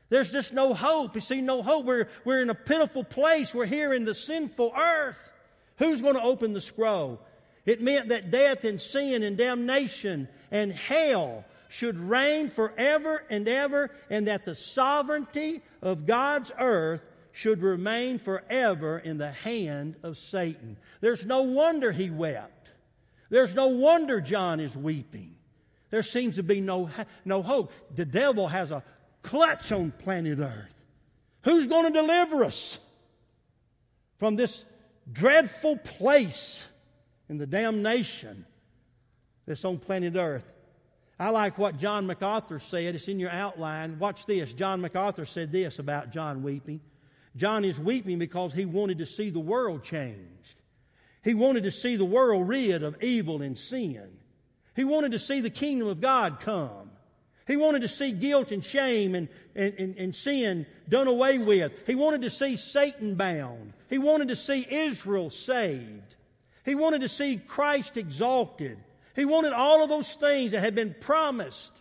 There's 0.09 0.31
just 0.31 0.53
no 0.53 0.73
hope. 0.73 1.15
You 1.15 1.21
see, 1.21 1.41
no 1.41 1.61
hope. 1.61 1.85
We're, 1.85 2.07
we're 2.23 2.41
in 2.41 2.49
a 2.49 2.55
pitiful 2.55 3.03
place. 3.03 3.53
We're 3.53 3.65
here 3.65 3.93
in 3.93 4.05
the 4.05 4.15
sinful 4.15 4.73
earth. 4.75 5.19
Who's 5.77 6.01
going 6.01 6.15
to 6.15 6.21
open 6.21 6.53
the 6.53 6.61
scroll? 6.61 7.19
It 7.65 7.81
meant 7.81 8.09
that 8.09 8.31
death 8.31 8.63
and 8.63 8.81
sin 8.81 9.23
and 9.23 9.37
damnation 9.37 10.29
and 10.51 10.71
hell 10.71 11.43
should 11.69 11.97
reign 11.97 12.49
forever 12.49 13.23
and 13.29 13.47
ever, 13.47 13.91
and 14.09 14.27
that 14.27 14.45
the 14.45 14.55
sovereignty 14.55 15.61
of 15.81 16.05
God's 16.05 16.51
earth 16.57 17.01
should 17.33 17.61
remain 17.61 18.17
forever 18.19 18.97
in 18.97 19.17
the 19.17 19.31
hand 19.31 19.95
of 20.01 20.17
Satan. 20.17 20.77
There's 21.01 21.25
no 21.25 21.43
wonder 21.43 21.91
he 21.91 22.09
wept. 22.09 22.69
There's 23.29 23.53
no 23.53 23.67
wonder 23.67 24.21
John 24.21 24.61
is 24.61 24.75
weeping. 24.75 25.35
There 25.89 26.03
seems 26.03 26.35
to 26.35 26.43
be 26.43 26.61
no, 26.61 26.89
no 27.25 27.41
hope. 27.41 27.71
The 27.95 28.05
devil 28.05 28.47
has 28.47 28.71
a 28.71 28.83
clutch 29.27 29.71
on 29.71 29.91
planet 29.91 30.39
Earth. 30.39 30.73
Who's 31.43 31.67
going 31.67 31.91
to 31.91 32.01
deliver 32.01 32.43
us 32.43 32.79
from 34.19 34.35
this 34.35 34.65
dreadful 35.11 35.77
place 35.77 36.65
in 37.29 37.37
the 37.37 37.45
damnation 37.45 38.45
that's 39.45 39.63
on 39.63 39.77
planet 39.77 40.15
Earth? 40.15 40.49
I 41.19 41.29
like 41.29 41.57
what 41.57 41.77
John 41.77 42.07
MacArthur 42.07 42.59
said. 42.59 42.95
It's 42.95 43.07
in 43.07 43.19
your 43.19 43.31
outline. 43.31 43.99
Watch 43.99 44.25
this. 44.25 44.53
John 44.53 44.81
MacArthur 44.81 45.25
said 45.25 45.51
this 45.51 45.79
about 45.79 46.11
John 46.11 46.43
weeping. 46.43 46.79
John 47.35 47.65
is 47.65 47.77
weeping 47.77 48.19
because 48.19 48.53
he 48.53 48.65
wanted 48.65 48.99
to 48.99 49.05
see 49.05 49.29
the 49.29 49.39
world 49.39 49.83
changed. 49.83 50.61
He 51.23 51.33
wanted 51.33 51.63
to 51.63 51.71
see 51.71 51.95
the 51.95 52.05
world 52.05 52.47
rid 52.47 52.83
of 52.83 53.03
evil 53.03 53.41
and 53.41 53.57
sin. 53.57 54.17
He 54.75 54.83
wanted 54.83 55.11
to 55.11 55.19
see 55.19 55.41
the 55.41 55.49
kingdom 55.49 55.87
of 55.87 55.99
God 55.99 56.39
come. 56.39 56.86
He 57.47 57.55
wanted 57.55 57.83
to 57.83 57.87
see 57.87 58.11
guilt 58.11 58.51
and 58.51 58.63
shame 58.63 59.15
and, 59.15 59.29
and, 59.55 59.73
and, 59.79 59.97
and, 59.97 60.15
sin 60.15 60.65
done 60.89 61.07
away 61.07 61.37
with. 61.37 61.71
He 61.87 61.95
wanted 61.95 62.23
to 62.23 62.29
see 62.29 62.57
Satan 62.57 63.15
bound. 63.15 63.71
He 63.89 63.97
wanted 63.97 64.27
to 64.27 64.35
see 64.35 64.65
Israel 64.69 65.29
saved. 65.29 66.15
He 66.65 66.75
wanted 66.75 67.01
to 67.01 67.09
see 67.09 67.37
Christ 67.37 67.95
exalted. 67.95 68.77
He 69.15 69.23
wanted 69.23 69.53
all 69.53 69.81
of 69.81 69.89
those 69.89 70.13
things 70.13 70.51
that 70.51 70.59
had 70.59 70.75
been 70.75 70.93
promised, 70.99 71.71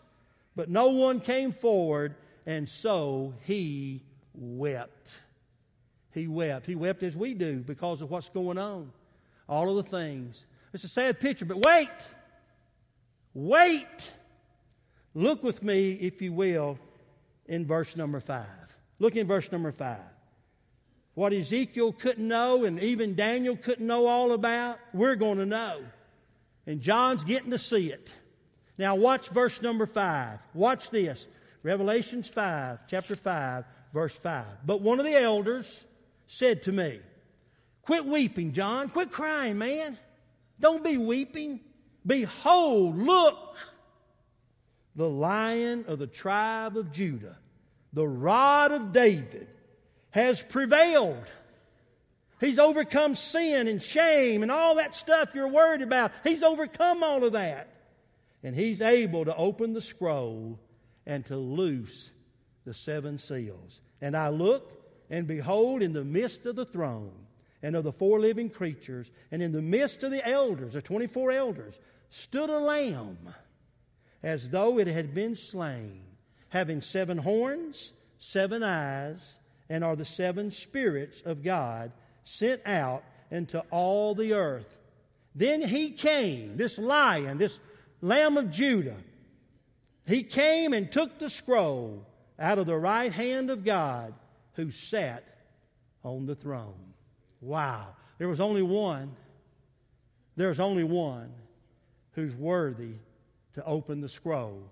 but 0.54 0.70
no 0.70 0.90
one 0.90 1.20
came 1.20 1.52
forward, 1.52 2.14
and 2.46 2.68
so 2.68 3.34
he 3.42 4.04
wept. 4.34 5.10
He 6.12 6.28
wept. 6.28 6.66
He 6.66 6.76
wept 6.76 7.02
as 7.02 7.16
we 7.16 7.34
do 7.34 7.58
because 7.58 8.00
of 8.00 8.10
what's 8.10 8.28
going 8.28 8.56
on. 8.56 8.92
All 9.48 9.76
of 9.76 9.84
the 9.84 9.90
things. 9.90 10.42
It's 10.72 10.84
a 10.84 10.88
sad 10.88 11.18
picture, 11.18 11.44
but 11.44 11.58
wait. 11.58 11.90
Wait. 13.34 14.10
Look 15.16 15.42
with 15.42 15.62
me, 15.62 15.92
if 15.92 16.20
you 16.20 16.34
will, 16.34 16.78
in 17.46 17.64
verse 17.64 17.96
number 17.96 18.20
five. 18.20 18.44
Look 18.98 19.16
in 19.16 19.26
verse 19.26 19.50
number 19.50 19.72
five. 19.72 20.04
What 21.14 21.32
Ezekiel 21.32 21.94
couldn't 21.94 22.28
know 22.28 22.66
and 22.66 22.78
even 22.82 23.14
Daniel 23.14 23.56
couldn't 23.56 23.86
know 23.86 24.08
all 24.08 24.32
about, 24.32 24.78
we're 24.92 25.16
going 25.16 25.38
to 25.38 25.46
know. 25.46 25.80
And 26.66 26.82
John's 26.82 27.24
getting 27.24 27.52
to 27.52 27.58
see 27.58 27.90
it. 27.90 28.12
Now 28.76 28.96
watch 28.96 29.30
verse 29.30 29.62
number 29.62 29.86
five. 29.86 30.38
Watch 30.52 30.90
this. 30.90 31.24
Revelations 31.62 32.28
5, 32.28 32.80
chapter 32.90 33.16
5, 33.16 33.64
verse 33.94 34.12
5. 34.12 34.44
But 34.66 34.82
one 34.82 34.98
of 34.98 35.06
the 35.06 35.18
elders 35.18 35.82
said 36.26 36.64
to 36.64 36.72
me, 36.72 37.00
Quit 37.80 38.04
weeping, 38.04 38.52
John. 38.52 38.90
Quit 38.90 39.10
crying, 39.10 39.56
man. 39.56 39.96
Don't 40.60 40.84
be 40.84 40.98
weeping. 40.98 41.60
Behold, 42.04 42.98
look, 42.98 43.56
the 44.96 45.08
lion 45.08 45.84
of 45.86 45.98
the 45.98 46.06
tribe 46.06 46.76
of 46.76 46.90
Judah, 46.90 47.36
the 47.92 48.06
rod 48.06 48.72
of 48.72 48.92
David, 48.92 49.46
has 50.10 50.40
prevailed 50.40 51.26
He's 52.40 52.58
overcome 52.58 53.14
sin 53.14 53.66
and 53.66 53.82
shame 53.82 54.42
and 54.42 54.52
all 54.52 54.76
that 54.76 54.94
stuff 54.94 55.30
you're 55.34 55.48
worried 55.48 55.82
about. 55.82 56.12
He's 56.22 56.42
overcome 56.42 57.02
all 57.02 57.24
of 57.24 57.32
that. 57.32 57.68
And 58.42 58.54
he's 58.54 58.82
able 58.82 59.24
to 59.24 59.34
open 59.34 59.72
the 59.72 59.80
scroll 59.80 60.58
and 61.06 61.24
to 61.26 61.36
loose 61.36 62.10
the 62.64 62.74
seven 62.74 63.18
seals. 63.18 63.80
And 64.00 64.16
I 64.16 64.28
looked, 64.28 64.72
and 65.10 65.26
behold, 65.26 65.82
in 65.82 65.94
the 65.94 66.04
midst 66.04 66.44
of 66.44 66.56
the 66.56 66.66
throne 66.66 67.14
and 67.62 67.74
of 67.74 67.84
the 67.84 67.92
four 67.92 68.20
living 68.20 68.50
creatures, 68.50 69.10
and 69.30 69.42
in 69.42 69.52
the 69.52 69.62
midst 69.62 70.02
of 70.02 70.10
the 70.10 70.26
elders, 70.28 70.74
the 70.74 70.82
24 70.82 71.32
elders, 71.32 71.74
stood 72.10 72.50
a 72.50 72.58
lamb 72.58 73.16
as 74.26 74.48
though 74.48 74.80
it 74.80 74.88
had 74.88 75.14
been 75.14 75.36
slain, 75.36 76.02
having 76.48 76.82
seven 76.82 77.16
horns, 77.16 77.92
seven 78.18 78.64
eyes, 78.64 79.20
and 79.68 79.84
are 79.84 79.94
the 79.94 80.04
seven 80.04 80.50
spirits 80.50 81.22
of 81.24 81.44
God 81.44 81.92
sent 82.24 82.60
out 82.66 83.04
into 83.30 83.60
all 83.70 84.16
the 84.16 84.32
earth. 84.32 84.66
Then 85.36 85.62
he 85.62 85.92
came, 85.92 86.56
this 86.56 86.76
lion, 86.76 87.38
this 87.38 87.56
lamb 88.02 88.36
of 88.36 88.50
Judah. 88.50 88.96
He 90.08 90.24
came 90.24 90.72
and 90.72 90.90
took 90.90 91.20
the 91.20 91.30
scroll 91.30 92.04
out 92.36 92.58
of 92.58 92.66
the 92.66 92.76
right 92.76 93.12
hand 93.12 93.50
of 93.50 93.64
God 93.64 94.12
who 94.54 94.72
sat 94.72 95.22
on 96.02 96.26
the 96.26 96.34
throne. 96.34 96.94
Wow. 97.40 97.94
There 98.18 98.28
was 98.28 98.40
only 98.40 98.62
one. 98.62 99.14
There's 100.34 100.58
only 100.58 100.82
one 100.82 101.32
who's 102.14 102.34
worthy 102.34 102.94
to 103.56 103.64
open 103.64 104.00
the 104.00 104.08
scroll. 104.08 104.62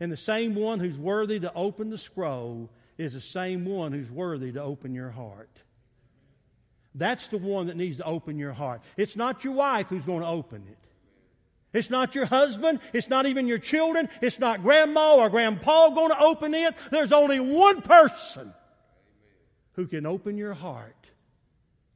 And 0.00 0.10
the 0.10 0.16
same 0.16 0.54
one 0.54 0.80
who's 0.80 0.98
worthy 0.98 1.40
to 1.40 1.52
open 1.54 1.90
the 1.90 1.98
scroll 1.98 2.70
is 2.98 3.12
the 3.12 3.20
same 3.20 3.64
one 3.64 3.92
who's 3.92 4.10
worthy 4.10 4.52
to 4.52 4.62
open 4.62 4.94
your 4.94 5.10
heart. 5.10 5.50
That's 6.94 7.28
the 7.28 7.38
one 7.38 7.68
that 7.68 7.76
needs 7.76 7.98
to 7.98 8.04
open 8.04 8.38
your 8.38 8.52
heart. 8.52 8.82
It's 8.96 9.14
not 9.14 9.44
your 9.44 9.54
wife 9.54 9.86
who's 9.88 10.04
going 10.04 10.22
to 10.22 10.26
open 10.26 10.64
it. 10.68 10.78
It's 11.72 11.90
not 11.90 12.14
your 12.14 12.26
husband. 12.26 12.80
It's 12.92 13.08
not 13.08 13.26
even 13.26 13.46
your 13.46 13.58
children. 13.58 14.08
It's 14.20 14.38
not 14.38 14.62
grandma 14.62 15.16
or 15.16 15.30
grandpa 15.30 15.90
going 15.90 16.10
to 16.10 16.20
open 16.20 16.52
it. 16.54 16.74
There's 16.90 17.12
only 17.12 17.38
one 17.38 17.82
person 17.82 18.52
who 19.74 19.86
can 19.86 20.04
open 20.04 20.36
your 20.36 20.54
heart 20.54 20.96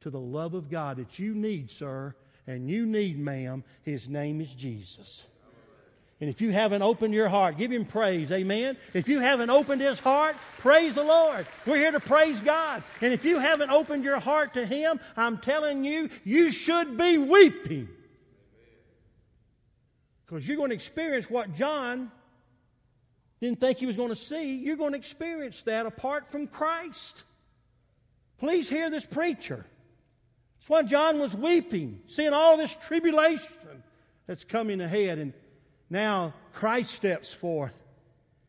to 0.01 0.09
the 0.09 0.19
love 0.19 0.53
of 0.53 0.69
God 0.69 0.97
that 0.97 1.19
you 1.19 1.33
need, 1.33 1.71
sir, 1.71 2.15
and 2.47 2.69
you 2.69 2.85
need, 2.85 3.19
ma'am. 3.19 3.63
His 3.81 4.07
name 4.07 4.39
is 4.39 4.53
Jesus. 4.53 5.23
And 6.21 6.29
if 6.29 6.39
you 6.39 6.51
haven't 6.51 6.81
opened 6.81 7.13
your 7.13 7.27
heart, 7.27 7.57
give 7.57 7.71
him 7.71 7.83
praise. 7.83 8.31
Amen. 8.31 8.77
If 8.93 9.09
you 9.09 9.19
haven't 9.19 9.49
opened 9.49 9.81
his 9.81 9.99
heart, 9.99 10.37
praise 10.59 10.95
the 10.95 11.03
Lord. 11.03 11.45
We're 11.65 11.77
here 11.77 11.91
to 11.91 11.99
praise 11.99 12.39
God. 12.39 12.83
And 13.01 13.13
if 13.13 13.25
you 13.25 13.37
haven't 13.37 13.69
opened 13.69 14.05
your 14.05 14.19
heart 14.19 14.53
to 14.53 14.65
him, 14.65 14.99
I'm 15.17 15.39
telling 15.39 15.83
you, 15.83 16.09
you 16.23 16.51
should 16.51 16.97
be 16.97 17.17
weeping. 17.17 17.89
Because 20.25 20.47
you're 20.47 20.57
going 20.57 20.69
to 20.69 20.75
experience 20.75 21.29
what 21.29 21.53
John 21.53 22.09
didn't 23.41 23.59
think 23.59 23.77
he 23.77 23.85
was 23.85 23.97
going 23.97 24.09
to 24.09 24.15
see. 24.15 24.55
You're 24.55 24.77
going 24.77 24.93
to 24.93 24.97
experience 24.97 25.61
that 25.63 25.85
apart 25.85 26.31
from 26.31 26.47
Christ. 26.47 27.25
Please 28.39 28.69
hear 28.69 28.89
this 28.89 29.05
preacher. 29.05 29.65
That's 30.57 30.69
why 30.69 30.83
John 30.83 31.19
was 31.19 31.35
weeping, 31.35 31.99
seeing 32.07 32.33
all 32.33 32.55
this 32.57 32.75
tribulation 32.87 33.83
that's 34.27 34.45
coming 34.45 34.79
ahead. 34.79 35.19
And 35.19 35.33
now 35.89 36.33
Christ 36.53 36.93
steps 36.93 37.31
forth. 37.31 37.73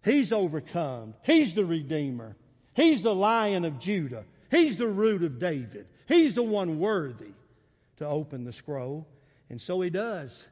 He's 0.05 0.33
overcome. 0.33 1.15
He's 1.23 1.55
the 1.55 1.65
Redeemer. 1.65 2.37
He's 2.75 3.03
the 3.03 3.15
Lion 3.15 3.65
of 3.65 3.79
Judah. 3.79 4.25
He's 4.51 4.77
the 4.77 4.87
root 4.87 5.23
of 5.23 5.39
David. 5.39 5.87
He's 6.07 6.35
the 6.35 6.43
one 6.43 6.79
worthy 6.79 7.33
to 7.99 8.07
open 8.07 8.45
the 8.45 8.53
scroll. 8.53 9.07
And 9.51 9.61
so 9.61 9.81
he 9.81 9.91
does. 9.91 10.45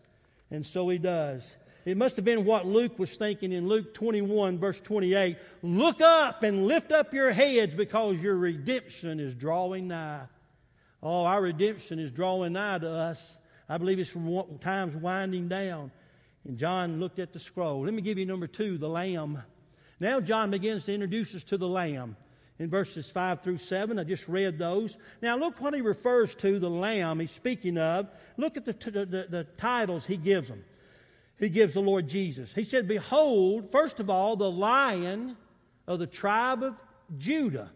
And 0.51 0.67
so 0.67 0.89
he 0.89 0.99
does. 0.99 1.45
It 1.85 1.97
must 1.97 2.17
have 2.17 2.25
been 2.25 2.45
what 2.45 2.67
Luke 2.67 2.99
was 2.99 3.15
thinking 3.15 3.53
in 3.53 3.69
Luke 3.69 3.93
21, 3.93 4.59
verse 4.59 4.81
28. 4.81 5.37
Look 5.63 6.01
up 6.01 6.43
and 6.43 6.67
lift 6.67 6.93
up 6.93 7.13
your 7.13 7.31
heads 7.31 7.75
because 7.75 8.21
your 8.21 8.37
redemption 8.37 9.21
is 9.21 9.35
drawing 9.35 9.89
nigh. 9.89 10.23
Oh, 11.03 11.25
our 11.25 11.43
redemption 11.43 11.99
is 11.99 12.11
drawing 12.11 12.55
nigh 12.55 12.79
to 12.79 12.91
us. 12.91 13.19
I 13.69 13.77
believe 13.77 13.99
it's 13.99 14.11
from 14.11 14.59
times 14.61 14.97
winding 14.97 15.49
down. 15.49 15.91
And 16.47 16.59
John 16.59 17.01
looked 17.01 17.19
at 17.19 17.33
the 17.33 17.41
scroll. 17.41 17.85
Let 17.85 17.95
me 17.95 18.03
give 18.03 18.19
you 18.19 18.27
number 18.27 18.47
two, 18.47 18.79
the 18.79 18.89
Lamb. 18.89 19.43
Now 20.01 20.21
John 20.21 20.51
begins 20.51 20.85
to 20.85 20.95
introduce 20.95 21.35
us 21.35 21.45
to 21.45 21.57
the 21.57 21.69
Lamb 21.69 22.17
in 22.59 22.69
verses 22.71 23.09
5 23.09 23.41
through 23.41 23.59
7. 23.59 23.99
I 23.99 24.05
just 24.05 24.29
read 24.29 24.59
those. 24.59 24.97
Now 25.23 25.37
look 25.37 25.61
what 25.61 25.75
he 25.75 25.81
refers 25.81 26.35
to, 26.37 26.59
the 26.59 26.71
Lamb 26.71 27.21
he's 27.21 27.31
speaking 27.31 27.79
of. 27.79 28.09
Look 28.37 28.57
at 28.57 28.65
the, 28.65 28.73
the, 28.73 29.07
the, 29.07 29.27
the 29.29 29.45
titles 29.57 30.05
he 30.05 30.17
gives 30.17 30.49
them. 30.49 30.65
He 31.39 31.49
gives 31.49 31.75
the 31.75 31.81
Lord 31.81 32.09
Jesus. 32.09 32.51
He 32.55 32.65
said, 32.65 32.87
Behold, 32.87 33.73
first 33.73 33.99
of 33.99 34.09
all, 34.09 34.37
the 34.37 34.51
Lion 34.51 35.37
of 35.87 35.99
the 35.99 36.07
tribe 36.07 36.63
of 36.63 36.77
Judah, 37.19 37.71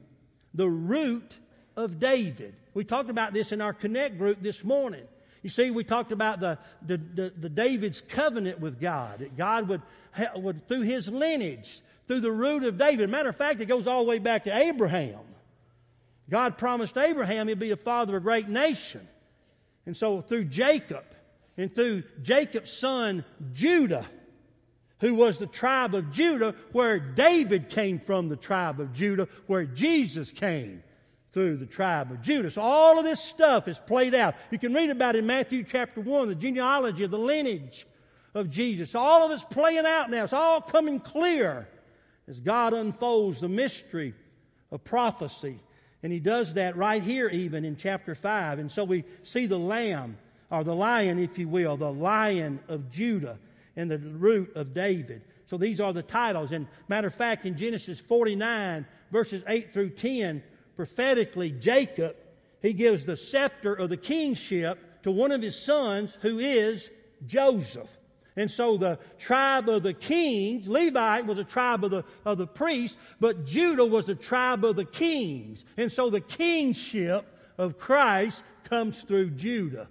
the 0.54 0.68
root 0.68 1.34
of 1.76 1.98
David. 1.98 2.54
We 2.74 2.84
talked 2.84 3.10
about 3.10 3.32
this 3.32 3.52
in 3.52 3.60
our 3.60 3.72
Connect 3.72 4.16
group 4.16 4.40
this 4.40 4.62
morning. 4.62 5.04
You 5.48 5.52
see, 5.52 5.70
we 5.70 5.82
talked 5.82 6.12
about 6.12 6.40
the, 6.40 6.58
the, 6.86 6.98
the, 6.98 7.32
the 7.34 7.48
David's 7.48 8.02
covenant 8.02 8.60
with 8.60 8.78
God, 8.78 9.20
that 9.20 9.34
God 9.34 9.66
would, 9.68 9.80
would, 10.36 10.68
through 10.68 10.82
his 10.82 11.08
lineage, 11.08 11.80
through 12.06 12.20
the 12.20 12.30
root 12.30 12.64
of 12.64 12.76
David. 12.76 13.08
Matter 13.08 13.30
of 13.30 13.36
fact, 13.36 13.58
it 13.62 13.64
goes 13.64 13.86
all 13.86 14.04
the 14.04 14.10
way 14.10 14.18
back 14.18 14.44
to 14.44 14.54
Abraham. 14.54 15.20
God 16.28 16.58
promised 16.58 16.98
Abraham 16.98 17.48
he'd 17.48 17.58
be 17.58 17.70
a 17.70 17.78
father 17.78 18.18
of 18.18 18.22
a 18.22 18.24
great 18.24 18.50
nation. 18.50 19.08
And 19.86 19.96
so 19.96 20.20
through 20.20 20.44
Jacob 20.44 21.06
and 21.56 21.74
through 21.74 22.02
Jacob's 22.20 22.70
son 22.70 23.24
Judah, 23.54 24.06
who 25.00 25.14
was 25.14 25.38
the 25.38 25.46
tribe 25.46 25.94
of 25.94 26.12
Judah, 26.12 26.54
where 26.72 26.98
David 26.98 27.70
came 27.70 28.00
from 28.00 28.28
the 28.28 28.36
tribe 28.36 28.80
of 28.80 28.92
Judah, 28.92 29.28
where 29.46 29.64
Jesus 29.64 30.30
came 30.30 30.82
through 31.32 31.56
the 31.56 31.66
tribe 31.66 32.10
of 32.10 32.22
Judas. 32.22 32.56
All 32.56 32.98
of 32.98 33.04
this 33.04 33.20
stuff 33.20 33.68
is 33.68 33.78
played 33.78 34.14
out. 34.14 34.34
You 34.50 34.58
can 34.58 34.72
read 34.72 34.90
about 34.90 35.14
it 35.14 35.20
in 35.20 35.26
Matthew 35.26 35.64
chapter 35.64 36.00
1, 36.00 36.28
the 36.28 36.34
genealogy 36.34 37.04
of 37.04 37.10
the 37.10 37.18
lineage 37.18 37.86
of 38.34 38.50
Jesus. 38.50 38.94
All 38.94 39.24
of 39.24 39.30
it's 39.32 39.44
playing 39.44 39.86
out 39.86 40.10
now. 40.10 40.24
It's 40.24 40.32
all 40.32 40.60
coming 40.60 41.00
clear 41.00 41.68
as 42.28 42.38
God 42.40 42.72
unfolds 42.72 43.40
the 43.40 43.48
mystery 43.48 44.14
of 44.70 44.84
prophecy. 44.84 45.58
And 46.02 46.12
he 46.12 46.20
does 46.20 46.54
that 46.54 46.76
right 46.76 47.02
here, 47.02 47.28
even 47.28 47.64
in 47.64 47.76
chapter 47.76 48.14
5. 48.14 48.58
And 48.58 48.70
so 48.70 48.84
we 48.84 49.04
see 49.24 49.46
the 49.46 49.58
lamb, 49.58 50.16
or 50.50 50.64
the 50.64 50.74
lion, 50.74 51.18
if 51.18 51.38
you 51.38 51.48
will, 51.48 51.76
the 51.76 51.92
lion 51.92 52.60
of 52.68 52.90
Judah 52.90 53.38
and 53.76 53.90
the 53.90 53.98
root 53.98 54.54
of 54.54 54.74
David. 54.74 55.22
So 55.50 55.56
these 55.56 55.80
are 55.80 55.92
the 55.92 56.02
titles. 56.02 56.52
And 56.52 56.66
matter 56.88 57.08
of 57.08 57.14
fact, 57.14 57.46
in 57.46 57.56
Genesis 57.56 57.98
49, 57.98 58.86
verses 59.10 59.42
8 59.46 59.72
through 59.72 59.90
10, 59.90 60.42
prophetically, 60.78 61.50
Jacob, 61.50 62.14
he 62.62 62.72
gives 62.72 63.04
the 63.04 63.16
scepter 63.16 63.74
of 63.74 63.90
the 63.90 63.96
kingship 63.96 64.78
to 65.02 65.10
one 65.10 65.32
of 65.32 65.42
his 65.42 65.60
sons 65.60 66.16
who 66.20 66.38
is 66.38 66.88
Joseph. 67.26 67.88
And 68.36 68.48
so 68.48 68.76
the 68.76 69.00
tribe 69.18 69.68
of 69.68 69.82
the 69.82 69.92
kings, 69.92 70.68
Levi 70.68 71.22
was 71.22 71.36
a 71.36 71.42
tribe 71.42 71.82
of 71.82 71.90
the, 71.90 72.04
of 72.24 72.38
the 72.38 72.46
priests, 72.46 72.96
but 73.18 73.44
Judah 73.44 73.84
was 73.84 74.06
the 74.06 74.14
tribe 74.14 74.64
of 74.64 74.76
the 74.76 74.84
kings. 74.84 75.64
And 75.76 75.90
so 75.90 76.10
the 76.10 76.20
kingship 76.20 77.26
of 77.58 77.76
Christ 77.76 78.40
comes 78.62 79.02
through 79.02 79.30
Judah. 79.30 79.88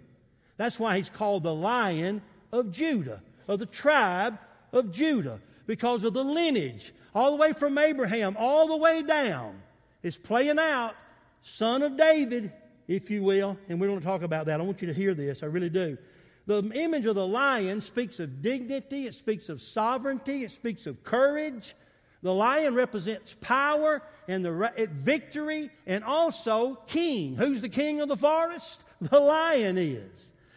That's 0.56 0.80
why 0.80 0.96
he's 0.96 1.10
called 1.10 1.44
the 1.44 1.54
lion 1.54 2.22
of 2.54 2.72
Judah, 2.72 3.22
of 3.50 3.60
the 3.60 3.66
tribe 3.66 4.40
of 4.72 4.94
Judah, 4.94 5.42
because 5.66 6.06
of 6.06 6.14
the 6.14 6.24
lineage, 6.24 6.94
all 7.14 7.32
the 7.32 7.38
way 7.38 7.52
from 7.52 7.78
Abraham, 7.78 8.38
all 8.40 8.70
the 8.70 8.78
way 8.78 9.02
down 9.02 9.64
is 10.04 10.18
playing 10.18 10.60
out, 10.60 10.96
son 11.42 11.82
of 11.82 11.98
David, 11.98 12.52
if 12.88 13.10
you 13.10 13.24
will. 13.24 13.58
And 13.70 13.80
we 13.80 13.88
don't 13.88 14.02
talk 14.02 14.22
about 14.22 14.46
that. 14.48 14.60
I 14.60 14.64
want 14.64 14.82
you 14.82 14.88
to 14.88 14.94
hear 14.94 15.14
this. 15.14 15.44
I 15.44 15.48
really 15.48 15.70
do. 15.70 15.98
The 16.46 16.64
image 16.74 17.06
of 17.06 17.16
the 17.16 17.28
lion 17.28 17.82
speaks 17.82 18.20
of 18.20 18.42
dignity, 18.42 19.06
it 19.06 19.16
speaks 19.16 19.50
of 19.50 19.62
sovereignty, 19.62 20.46
it 20.46 20.52
speaks 20.52 20.86
of 20.88 21.04
courage. 21.04 21.76
The 22.24 22.34
lion 22.34 22.74
represents 22.74 23.36
power 23.42 24.02
and 24.28 24.44
the 24.44 24.72
victory 24.92 25.70
and 25.86 26.04
also 26.04 26.76
king. 26.88 27.36
Who's 27.36 27.62
the 27.62 27.70
king 27.70 28.02
of 28.02 28.10
the 28.10 28.18
forest? 28.18 28.82
The 29.00 29.20
lion 29.20 29.78
is. 29.78 30.10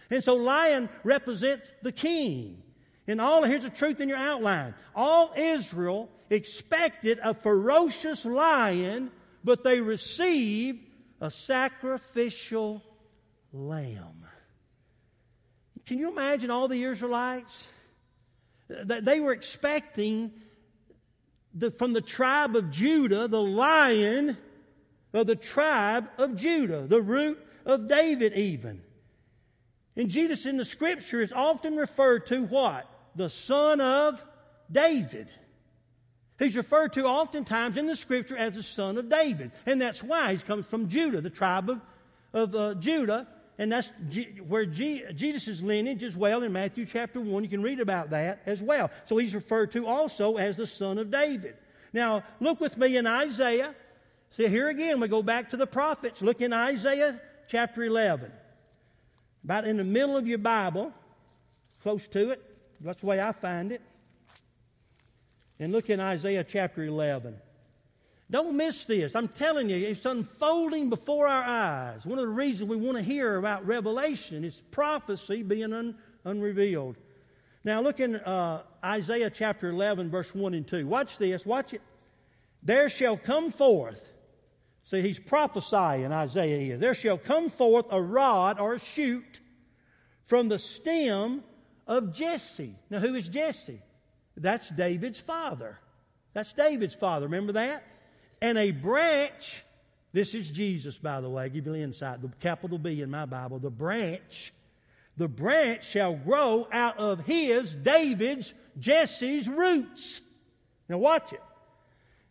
And 0.08 0.24
so 0.24 0.36
lion 0.36 0.88
represents 1.04 1.70
the 1.82 1.92
king. 1.92 2.62
And 3.06 3.20
all 3.20 3.42
here's 3.44 3.64
the 3.64 3.70
truth 3.70 4.00
in 4.00 4.08
your 4.08 4.16
outline. 4.16 4.74
All 4.94 5.34
Israel 5.36 6.08
expected 6.30 7.18
a 7.22 7.34
ferocious 7.34 8.24
lion 8.24 9.10
but 9.44 9.64
they 9.64 9.80
received 9.80 10.80
a 11.20 11.30
sacrificial 11.30 12.82
lamb. 13.52 14.24
Can 15.86 15.98
you 15.98 16.10
imagine 16.10 16.50
all 16.50 16.68
the 16.68 16.84
Israelites? 16.84 17.64
They 18.68 19.18
were 19.18 19.32
expecting 19.32 20.32
the, 21.54 21.70
from 21.70 21.92
the 21.92 22.00
tribe 22.00 22.54
of 22.54 22.70
Judah, 22.70 23.26
the 23.26 23.42
lion 23.42 24.36
of 25.12 25.26
the 25.26 25.36
tribe 25.36 26.08
of 26.18 26.36
Judah, 26.36 26.86
the 26.86 27.02
root 27.02 27.44
of 27.66 27.88
David, 27.88 28.34
even. 28.34 28.82
And 29.96 30.08
Jesus 30.08 30.46
in 30.46 30.56
the 30.56 30.64
scripture 30.64 31.20
is 31.20 31.32
often 31.32 31.76
referred 31.76 32.26
to 32.28 32.44
what? 32.44 32.88
The 33.16 33.28
son 33.28 33.80
of 33.80 34.24
David. 34.70 35.28
He's 36.40 36.56
referred 36.56 36.94
to 36.94 37.04
oftentimes 37.04 37.76
in 37.76 37.86
the 37.86 37.94
scripture 37.94 38.36
as 38.36 38.54
the 38.54 38.62
son 38.62 38.96
of 38.96 39.10
David. 39.10 39.52
And 39.66 39.80
that's 39.80 40.02
why 40.02 40.32
he 40.32 40.38
comes 40.38 40.64
from 40.64 40.88
Judah, 40.88 41.20
the 41.20 41.28
tribe 41.28 41.68
of, 41.68 41.80
of 42.32 42.54
uh, 42.54 42.74
Judah. 42.74 43.28
And 43.58 43.70
that's 43.70 43.92
G- 44.08 44.40
where 44.48 44.64
G- 44.64 45.04
Jesus' 45.14 45.60
lineage 45.60 46.02
as 46.02 46.16
well 46.16 46.42
in 46.42 46.54
Matthew 46.54 46.86
chapter 46.86 47.20
1. 47.20 47.44
You 47.44 47.50
can 47.50 47.62
read 47.62 47.78
about 47.78 48.10
that 48.10 48.40
as 48.46 48.62
well. 48.62 48.90
So 49.06 49.18
he's 49.18 49.34
referred 49.34 49.72
to 49.72 49.86
also 49.86 50.36
as 50.36 50.56
the 50.56 50.66
son 50.66 50.96
of 50.96 51.10
David. 51.10 51.56
Now, 51.92 52.24
look 52.40 52.58
with 52.58 52.78
me 52.78 52.96
in 52.96 53.06
Isaiah. 53.06 53.74
See, 54.30 54.48
here 54.48 54.70
again, 54.70 54.98
we 54.98 55.08
go 55.08 55.22
back 55.22 55.50
to 55.50 55.58
the 55.58 55.66
prophets. 55.66 56.22
Look 56.22 56.40
in 56.40 56.54
Isaiah 56.54 57.20
chapter 57.48 57.84
11. 57.84 58.32
About 59.44 59.66
in 59.66 59.76
the 59.76 59.84
middle 59.84 60.16
of 60.16 60.26
your 60.26 60.38
Bible, 60.38 60.90
close 61.82 62.08
to 62.08 62.30
it. 62.30 62.42
That's 62.80 63.00
the 63.00 63.06
way 63.06 63.20
I 63.20 63.32
find 63.32 63.72
it. 63.72 63.82
And 65.60 65.72
look 65.72 65.90
in 65.90 66.00
Isaiah 66.00 66.42
chapter 66.42 66.82
11. 66.82 67.36
Don't 68.30 68.56
miss 68.56 68.86
this. 68.86 69.14
I'm 69.14 69.28
telling 69.28 69.68
you, 69.68 69.76
it's 69.76 70.06
unfolding 70.06 70.88
before 70.88 71.28
our 71.28 71.42
eyes. 71.42 72.06
One 72.06 72.18
of 72.18 72.24
the 72.24 72.32
reasons 72.32 72.70
we 72.70 72.76
want 72.76 72.96
to 72.96 73.02
hear 73.02 73.36
about 73.36 73.66
Revelation 73.66 74.42
is 74.42 74.60
prophecy 74.70 75.42
being 75.42 75.74
un, 75.74 75.96
unrevealed. 76.24 76.96
Now, 77.62 77.82
look 77.82 78.00
in 78.00 78.16
uh, 78.16 78.62
Isaiah 78.82 79.28
chapter 79.28 79.68
11, 79.68 80.10
verse 80.10 80.34
1 80.34 80.54
and 80.54 80.66
2. 80.66 80.86
Watch 80.86 81.18
this. 81.18 81.44
Watch 81.44 81.74
it. 81.74 81.82
There 82.62 82.88
shall 82.88 83.18
come 83.18 83.50
forth. 83.50 84.02
See, 84.90 85.02
he's 85.02 85.18
prophesying, 85.18 86.10
Isaiah 86.10 86.74
is. 86.74 86.80
There 86.80 86.94
shall 86.94 87.18
come 87.18 87.50
forth 87.50 87.86
a 87.90 88.00
rod 88.00 88.58
or 88.58 88.74
a 88.74 88.80
shoot 88.80 89.40
from 90.24 90.48
the 90.48 90.58
stem 90.58 91.42
of 91.86 92.14
Jesse. 92.14 92.74
Now, 92.88 93.00
who 93.00 93.14
is 93.14 93.28
Jesse? 93.28 93.82
That's 94.36 94.68
David's 94.70 95.20
father. 95.20 95.78
That's 96.32 96.52
David's 96.52 96.94
father. 96.94 97.26
Remember 97.26 97.52
that? 97.52 97.84
And 98.40 98.56
a 98.56 98.70
branch, 98.70 99.62
this 100.12 100.34
is 100.34 100.50
Jesus, 100.50 100.96
by 100.98 101.20
the 101.20 101.28
way, 101.28 101.44
I 101.44 101.48
give 101.48 101.66
you 101.66 101.72
the 101.72 101.80
insight, 101.80 102.22
the 102.22 102.28
capital 102.40 102.78
B 102.78 103.02
in 103.02 103.10
my 103.10 103.26
Bible, 103.26 103.58
the 103.58 103.70
branch, 103.70 104.52
the 105.16 105.28
branch 105.28 105.84
shall 105.84 106.14
grow 106.14 106.66
out 106.72 106.98
of 106.98 107.20
his, 107.20 107.70
David's, 107.70 108.54
Jesse's 108.78 109.48
roots. 109.48 110.20
Now 110.88 110.98
watch 110.98 111.32
it. 111.32 111.42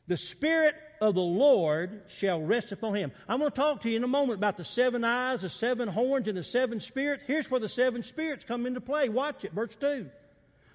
The 0.07 0.17
Spirit 0.17 0.73
of 0.99 1.13
the 1.13 1.21
Lord 1.21 2.01
shall 2.07 2.41
rest 2.41 2.71
upon 2.71 2.95
him. 2.95 3.11
I'm 3.27 3.39
going 3.39 3.51
to 3.51 3.55
talk 3.55 3.83
to 3.83 3.89
you 3.89 3.97
in 3.97 4.03
a 4.03 4.07
moment 4.07 4.39
about 4.39 4.57
the 4.57 4.65
seven 4.65 5.03
eyes, 5.03 5.41
the 5.41 5.49
seven 5.49 5.87
horns, 5.87 6.27
and 6.27 6.35
the 6.35 6.43
seven 6.43 6.79
spirits. 6.79 7.23
Here's 7.27 7.49
where 7.49 7.59
the 7.59 7.69
seven 7.69 8.03
spirits 8.03 8.43
come 8.43 8.65
into 8.65 8.81
play. 8.81 9.07
Watch 9.07 9.45
it, 9.45 9.53
verse 9.53 9.75
2. 9.79 10.09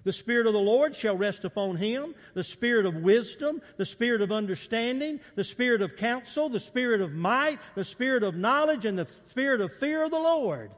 The 0.05 0.12
Spirit 0.12 0.47
of 0.47 0.53
the 0.53 0.59
Lord 0.59 0.95
shall 0.95 1.17
rest 1.17 1.45
upon 1.45 1.77
him, 1.77 2.14
the 2.35 2.45
Spirit 2.45 2.85
of 2.85 2.97
wisdom, 2.97 3.62
the 3.79 3.87
Spirit 3.87 4.21
of 4.21 4.31
understanding, 4.31 5.21
the 5.35 5.45
Spirit 5.45 5.81
of 5.81 5.97
counsel, 5.97 6.51
the 6.51 6.61
Spirit 6.61 7.01
of 7.01 7.14
might, 7.14 7.59
the 7.75 7.87
Spirit 7.87 8.23
of 8.23 8.37
knowledge, 8.37 8.85
and 8.85 8.99
the 8.99 9.09
Spirit 9.31 9.62
of 9.62 9.73
fear 9.73 10.05
of 10.05 10.11
the 10.11 10.19
Lord. 10.19 10.71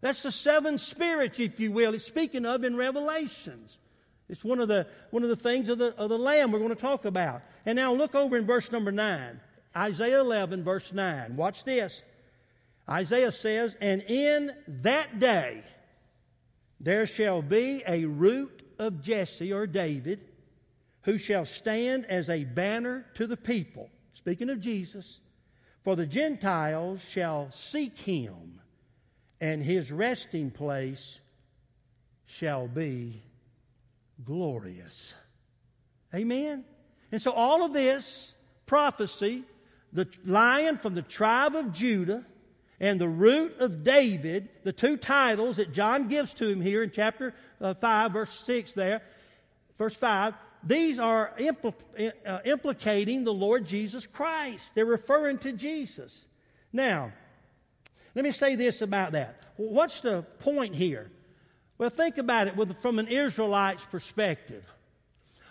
That's 0.00 0.22
the 0.22 0.30
seven 0.30 0.78
spirits, 0.78 1.40
if 1.40 1.58
you 1.58 1.72
will. 1.72 1.94
It's 1.94 2.06
speaking 2.06 2.46
of 2.46 2.62
in 2.62 2.76
Revelations. 2.76 3.76
It's 4.28 4.44
one 4.44 4.60
of 4.60 4.68
the, 4.68 4.86
one 5.10 5.24
of 5.24 5.28
the 5.28 5.36
things 5.36 5.68
of 5.68 5.78
the, 5.78 5.88
of 5.96 6.08
the 6.08 6.18
Lamb 6.18 6.52
we're 6.52 6.60
going 6.60 6.70
to 6.70 6.76
talk 6.76 7.04
about. 7.04 7.42
And 7.66 7.76
now 7.76 7.94
look 7.94 8.14
over 8.14 8.36
in 8.36 8.46
verse 8.46 8.70
number 8.70 8.92
9. 8.92 9.40
Isaiah 9.76 10.20
11, 10.20 10.62
verse 10.62 10.92
9. 10.92 11.36
Watch 11.36 11.64
this. 11.64 12.00
Isaiah 12.88 13.32
says, 13.32 13.74
And 13.80 14.02
in 14.02 14.52
that 14.82 15.18
day 15.18 15.62
there 16.80 17.06
shall 17.06 17.42
be 17.42 17.82
a 17.86 18.04
root 18.04 18.57
of 18.78 19.02
Jesse 19.02 19.52
or 19.52 19.66
David 19.66 20.20
who 21.02 21.18
shall 21.18 21.46
stand 21.46 22.04
as 22.06 22.28
a 22.28 22.44
banner 22.44 23.06
to 23.14 23.26
the 23.26 23.36
people. 23.36 23.88
Speaking 24.14 24.50
of 24.50 24.60
Jesus, 24.60 25.20
for 25.82 25.96
the 25.96 26.06
Gentiles 26.06 27.00
shall 27.02 27.50
seek 27.50 27.96
him, 27.96 28.60
and 29.40 29.62
his 29.62 29.90
resting 29.90 30.50
place 30.50 31.18
shall 32.26 32.68
be 32.68 33.22
glorious. 34.24 35.14
Amen? 36.14 36.64
And 37.10 37.22
so 37.22 37.30
all 37.30 37.64
of 37.64 37.72
this 37.72 38.34
prophecy, 38.66 39.44
the 39.92 40.06
lion 40.26 40.76
from 40.76 40.94
the 40.94 41.02
tribe 41.02 41.56
of 41.56 41.72
Judah 41.72 42.24
and 42.80 43.00
the 43.00 43.08
root 43.08 43.58
of 43.58 43.82
David, 43.82 44.48
the 44.62 44.72
two 44.72 44.96
titles 44.96 45.56
that 45.56 45.72
John 45.72 46.08
gives 46.08 46.34
to 46.34 46.48
him 46.48 46.60
here 46.60 46.82
in 46.82 46.90
chapter 46.90 47.34
uh, 47.60 47.74
5, 47.74 48.12
verse 48.12 48.40
6 48.44 48.72
there, 48.72 49.02
verse 49.78 49.96
5, 49.96 50.34
these 50.64 50.98
are 50.98 51.32
impl- 51.38 51.74
uh, 52.26 52.38
implicating 52.44 53.24
the 53.24 53.32
Lord 53.32 53.66
Jesus 53.66 54.06
Christ. 54.06 54.64
They're 54.74 54.84
referring 54.84 55.38
to 55.38 55.52
Jesus. 55.52 56.24
Now, 56.72 57.12
let 58.14 58.24
me 58.24 58.32
say 58.32 58.54
this 58.54 58.82
about 58.82 59.12
that. 59.12 59.42
What's 59.56 60.00
the 60.00 60.22
point 60.40 60.74
here? 60.74 61.10
Well, 61.78 61.90
think 61.90 62.18
about 62.18 62.48
it 62.48 62.56
with, 62.56 62.80
from 62.80 62.98
an 62.98 63.08
Israelite's 63.08 63.84
perspective. 63.86 64.64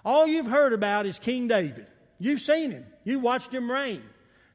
All 0.03 0.27
you've 0.27 0.47
heard 0.47 0.73
about 0.73 1.05
is 1.05 1.19
King 1.19 1.47
David. 1.47 1.87
You've 2.19 2.41
seen 2.41 2.71
him. 2.71 2.85
You 3.03 3.19
watched 3.19 3.53
him 3.53 3.71
reign. 3.71 4.03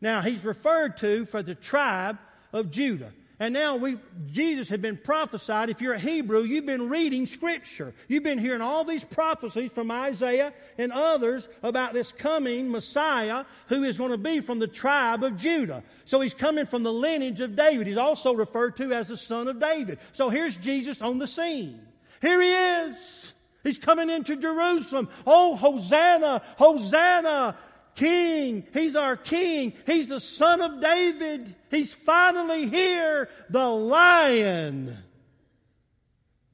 Now, 0.01 0.21
he's 0.21 0.45
referred 0.45 0.99
to 0.99 1.27
for 1.27 1.43
the 1.43 1.55
tribe 1.55 2.19
of 2.53 2.71
Judah. 2.71 3.13
And 3.43 3.55
now 3.55 3.75
we, 3.75 3.99
Jesus 4.31 4.69
had 4.69 4.81
been 4.81 4.97
prophesied. 4.97 5.69
If 5.69 5.81
you're 5.81 5.95
a 5.95 5.99
Hebrew, 5.99 6.43
you've 6.43 6.65
been 6.65 6.89
reading 6.89 7.27
Scripture. 7.27 7.93
You've 8.07 8.23
been 8.23 8.39
hearing 8.39 8.61
all 8.61 8.85
these 8.85 9.03
prophecies 9.03 9.73
from 9.73 9.91
Isaiah 9.91 10.53
and 10.79 10.93
others 10.93 11.49
about 11.65 11.93
this 11.93 12.13
coming 12.13 12.71
Messiah 12.71 13.45
who 13.67 13.83
is 13.83 13.99
going 13.99 14.13
to 14.13 14.17
be 14.17 14.39
from 14.39 14.61
the 14.61 14.69
tribe 14.69 15.25
of 15.25 15.37
Judah. 15.39 15.83
So 16.05 16.21
he's 16.21 16.35
coming 16.35 16.67
from 16.67 16.85
the 16.85 16.93
lineage 16.93 17.41
of 17.41 17.57
David. 17.57 17.89
He's 17.89 17.97
also 17.97 18.33
referred 18.33 18.77
to 18.77 18.93
as 18.93 19.09
the 19.09 19.17
son 19.17 19.49
of 19.49 19.59
David. 19.59 19.99
So 20.13 20.29
here's 20.29 20.57
Jesus 20.57 21.03
on 21.03 21.19
the 21.19 21.27
scene. 21.27 21.81
Here 22.21 22.41
he 22.41 22.53
is. 22.53 23.33
He's 23.65 23.79
coming 23.79 24.09
into 24.09 24.37
Jerusalem. 24.37 25.09
Oh, 25.27 25.57
Hosanna, 25.57 26.43
Hosanna. 26.59 27.57
King. 27.95 28.67
He's 28.73 28.97
our 28.97 29.17
King. 29.17 29.73
He's 29.87 30.09
the 30.09 30.21
Son 30.21 30.61
of 30.61 30.81
David. 30.81 31.55
He's 31.71 31.93
finally 31.93 32.69
here, 32.69 33.29
the 33.51 33.67
Lion. 33.67 34.97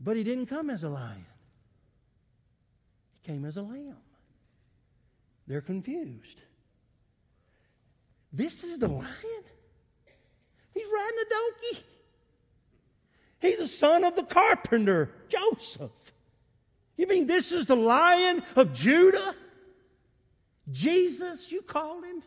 But 0.00 0.16
he 0.16 0.24
didn't 0.24 0.46
come 0.46 0.70
as 0.70 0.82
a 0.84 0.88
lion, 0.88 1.26
he 3.20 3.32
came 3.32 3.44
as 3.44 3.56
a 3.56 3.62
lamb. 3.62 3.96
They're 5.46 5.60
confused. 5.60 6.40
This 8.32 8.62
is 8.62 8.78
the 8.78 8.88
lion? 8.88 9.44
He's 10.74 10.84
riding 10.92 11.18
a 11.18 11.30
donkey. 11.30 11.84
He's 13.40 13.58
the 13.58 13.68
son 13.68 14.04
of 14.04 14.14
the 14.14 14.24
carpenter, 14.24 15.10
Joseph. 15.28 15.90
You 16.96 17.06
mean 17.06 17.26
this 17.26 17.52
is 17.52 17.66
the 17.66 17.76
lion 17.76 18.42
of 18.56 18.74
Judah? 18.74 19.34
Jesus, 20.70 21.50
you 21.50 21.62
call 21.62 22.02
him? 22.02 22.22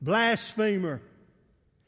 Blasphemer. 0.00 1.00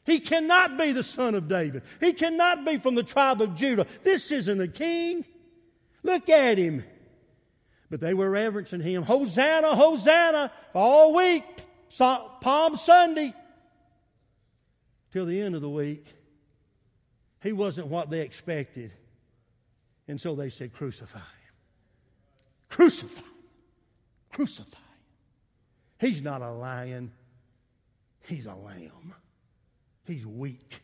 He 0.05 0.19
cannot 0.19 0.77
be 0.77 0.91
the 0.91 1.03
son 1.03 1.35
of 1.35 1.47
David. 1.47 1.83
He 1.99 2.13
cannot 2.13 2.65
be 2.65 2.77
from 2.77 2.95
the 2.95 3.03
tribe 3.03 3.41
of 3.41 3.55
Judah. 3.55 3.87
This 4.03 4.31
isn't 4.31 4.61
a 4.61 4.67
king. 4.67 5.25
Look 6.03 6.29
at 6.29 6.57
him. 6.57 6.83
But 7.89 8.01
they 8.01 8.13
were 8.13 8.29
reverencing 8.29 8.81
him. 8.81 9.03
Hosanna, 9.03 9.75
Hosanna, 9.75 10.51
all 10.73 11.13
week, 11.13 11.45
Palm 11.97 12.75
Sunday, 12.75 13.33
till 15.11 15.25
the 15.25 15.41
end 15.41 15.55
of 15.55 15.61
the 15.61 15.69
week. 15.69 16.05
He 17.41 17.53
wasn't 17.53 17.87
what 17.87 18.09
they 18.09 18.21
expected. 18.21 18.91
And 20.07 20.19
so 20.19 20.35
they 20.35 20.49
said, 20.49 20.73
Crucify 20.73 21.19
him. 21.19 21.53
Crucify 22.69 23.21
him. 23.21 23.25
Crucify 24.31 24.77
He's 26.03 26.21
not 26.21 26.41
a 26.41 26.51
lion, 26.51 27.13
he's 28.27 28.45
a 28.45 28.53
lamb. 28.53 29.13
He's 30.05 30.25
weak. 30.25 30.81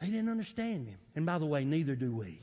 They 0.00 0.08
didn't 0.08 0.28
understand 0.28 0.88
him. 0.88 0.98
And 1.14 1.24
by 1.24 1.38
the 1.38 1.46
way, 1.46 1.64
neither 1.64 1.94
do 1.94 2.12
we. 2.12 2.42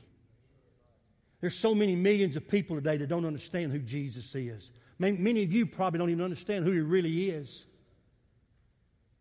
There's 1.42 1.56
so 1.56 1.74
many 1.74 1.94
millions 1.94 2.36
of 2.36 2.48
people 2.48 2.76
today 2.76 2.96
that 2.96 3.08
don't 3.08 3.26
understand 3.26 3.70
who 3.70 3.80
Jesus 3.80 4.34
is. 4.34 4.70
Many 4.98 5.42
of 5.42 5.52
you 5.52 5.66
probably 5.66 5.98
don't 5.98 6.08
even 6.08 6.24
understand 6.24 6.64
who 6.64 6.72
he 6.72 6.80
really 6.80 7.28
is. 7.28 7.66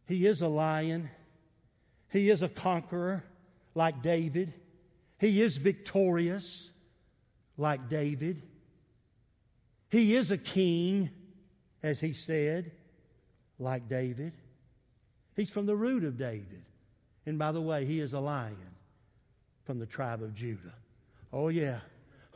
He 0.05 0.25
is 0.25 0.41
a 0.41 0.47
lion. 0.47 1.09
He 2.13 2.29
is 2.29 2.43
a 2.43 2.49
conqueror 2.49 3.25
like 3.75 4.01
David. 4.01 4.53
He 5.19 5.41
is 5.41 5.57
victorious 5.57 6.69
like 7.57 7.89
David. 7.89 8.41
He 9.89 10.15
is 10.15 10.31
a 10.31 10.37
king 10.37 11.09
as 11.83 11.99
he 11.99 12.13
said, 12.13 12.71
like 13.59 13.87
David. 13.89 14.33
He's 15.35 15.49
from 15.49 15.65
the 15.65 15.75
root 15.75 16.03
of 16.05 16.17
David. 16.17 16.63
And 17.25 17.37
by 17.37 17.51
the 17.51 17.61
way, 17.61 17.85
he 17.85 17.99
is 17.99 18.13
a 18.13 18.19
lion 18.19 18.57
from 19.65 19.79
the 19.79 19.85
tribe 19.85 20.23
of 20.23 20.33
Judah. 20.33 20.73
Oh, 21.31 21.49
yeah. 21.49 21.79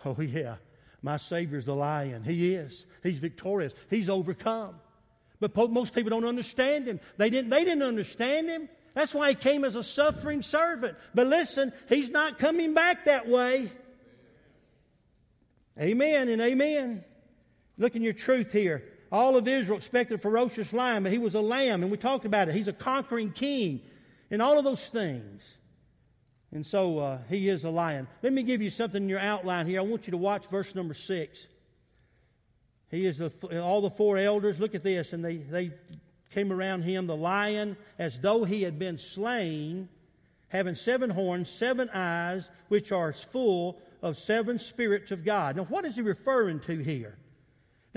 Oh, 0.05 0.19
yeah. 0.19 0.55
My 1.01 1.17
Savior's 1.17 1.65
the 1.65 1.75
lion. 1.75 2.23
He 2.23 2.53
is. 2.55 2.85
He's 3.03 3.19
victorious. 3.19 3.73
He's 3.89 4.09
overcome. 4.09 4.75
But 5.39 5.55
most 5.71 5.93
people 5.93 6.09
don't 6.09 6.25
understand 6.25 6.87
him. 6.87 6.99
They 7.17 7.29
didn't, 7.29 7.49
they 7.49 7.63
didn't 7.63 7.83
understand 7.83 8.49
him. 8.49 8.69
That's 8.95 9.13
why 9.13 9.29
he 9.29 9.35
came 9.35 9.63
as 9.63 9.75
a 9.75 9.83
suffering 9.83 10.41
servant. 10.41 10.97
But 11.13 11.27
listen, 11.27 11.71
he's 11.87 12.09
not 12.09 12.39
coming 12.39 12.73
back 12.73 13.05
that 13.05 13.27
way. 13.27 13.71
Amen 15.79 16.29
and 16.29 16.41
amen. 16.41 17.03
Look 17.77 17.95
in 17.95 18.01
your 18.01 18.13
truth 18.13 18.51
here. 18.51 18.83
All 19.11 19.37
of 19.37 19.47
Israel 19.47 19.77
expected 19.77 20.15
a 20.15 20.17
ferocious 20.17 20.73
lion, 20.73 21.03
but 21.03 21.11
he 21.11 21.17
was 21.17 21.35
a 21.35 21.41
lamb, 21.41 21.81
and 21.81 21.91
we 21.91 21.97
talked 21.97 22.25
about 22.25 22.49
it. 22.49 22.55
He's 22.55 22.67
a 22.67 22.73
conquering 22.73 23.31
king, 23.31 23.81
and 24.29 24.41
all 24.41 24.57
of 24.57 24.65
those 24.65 24.85
things. 24.87 25.41
And 26.51 26.65
so 26.65 26.99
uh, 26.99 27.17
he 27.29 27.49
is 27.49 27.63
a 27.63 27.69
lion. 27.69 28.07
Let 28.23 28.33
me 28.33 28.43
give 28.43 28.61
you 28.61 28.69
something 28.69 29.03
in 29.03 29.09
your 29.09 29.19
outline 29.19 29.67
here. 29.67 29.79
I 29.79 29.83
want 29.83 30.07
you 30.07 30.11
to 30.11 30.17
watch 30.17 30.45
verse 30.47 30.73
number 30.75 30.93
six. 30.93 31.45
He 32.89 33.05
is 33.05 33.17
the, 33.17 33.31
all 33.61 33.81
the 33.81 33.89
four 33.89 34.17
elders. 34.17 34.59
Look 34.59 34.73
at 34.73 34.83
this. 34.83 35.11
And 35.11 35.23
they, 35.23 35.37
they 35.37 35.71
came 36.33 36.53
around 36.53 36.83
him, 36.83 37.05
the 37.05 37.17
lion, 37.17 37.75
as 37.99 38.19
though 38.19 38.45
he 38.45 38.61
had 38.61 38.79
been 38.79 38.97
slain, 38.97 39.89
having 40.47 40.75
seven 40.75 41.09
horns, 41.09 41.49
seven 41.49 41.89
eyes, 41.93 42.49
which 42.69 42.93
are 42.93 43.11
full 43.11 43.81
of 44.01 44.17
seven 44.17 44.57
spirits 44.57 45.11
of 45.11 45.25
God. 45.25 45.57
Now, 45.57 45.65
what 45.65 45.83
is 45.83 45.95
he 45.95 46.01
referring 46.01 46.61
to 46.61 46.77
here? 46.77 47.17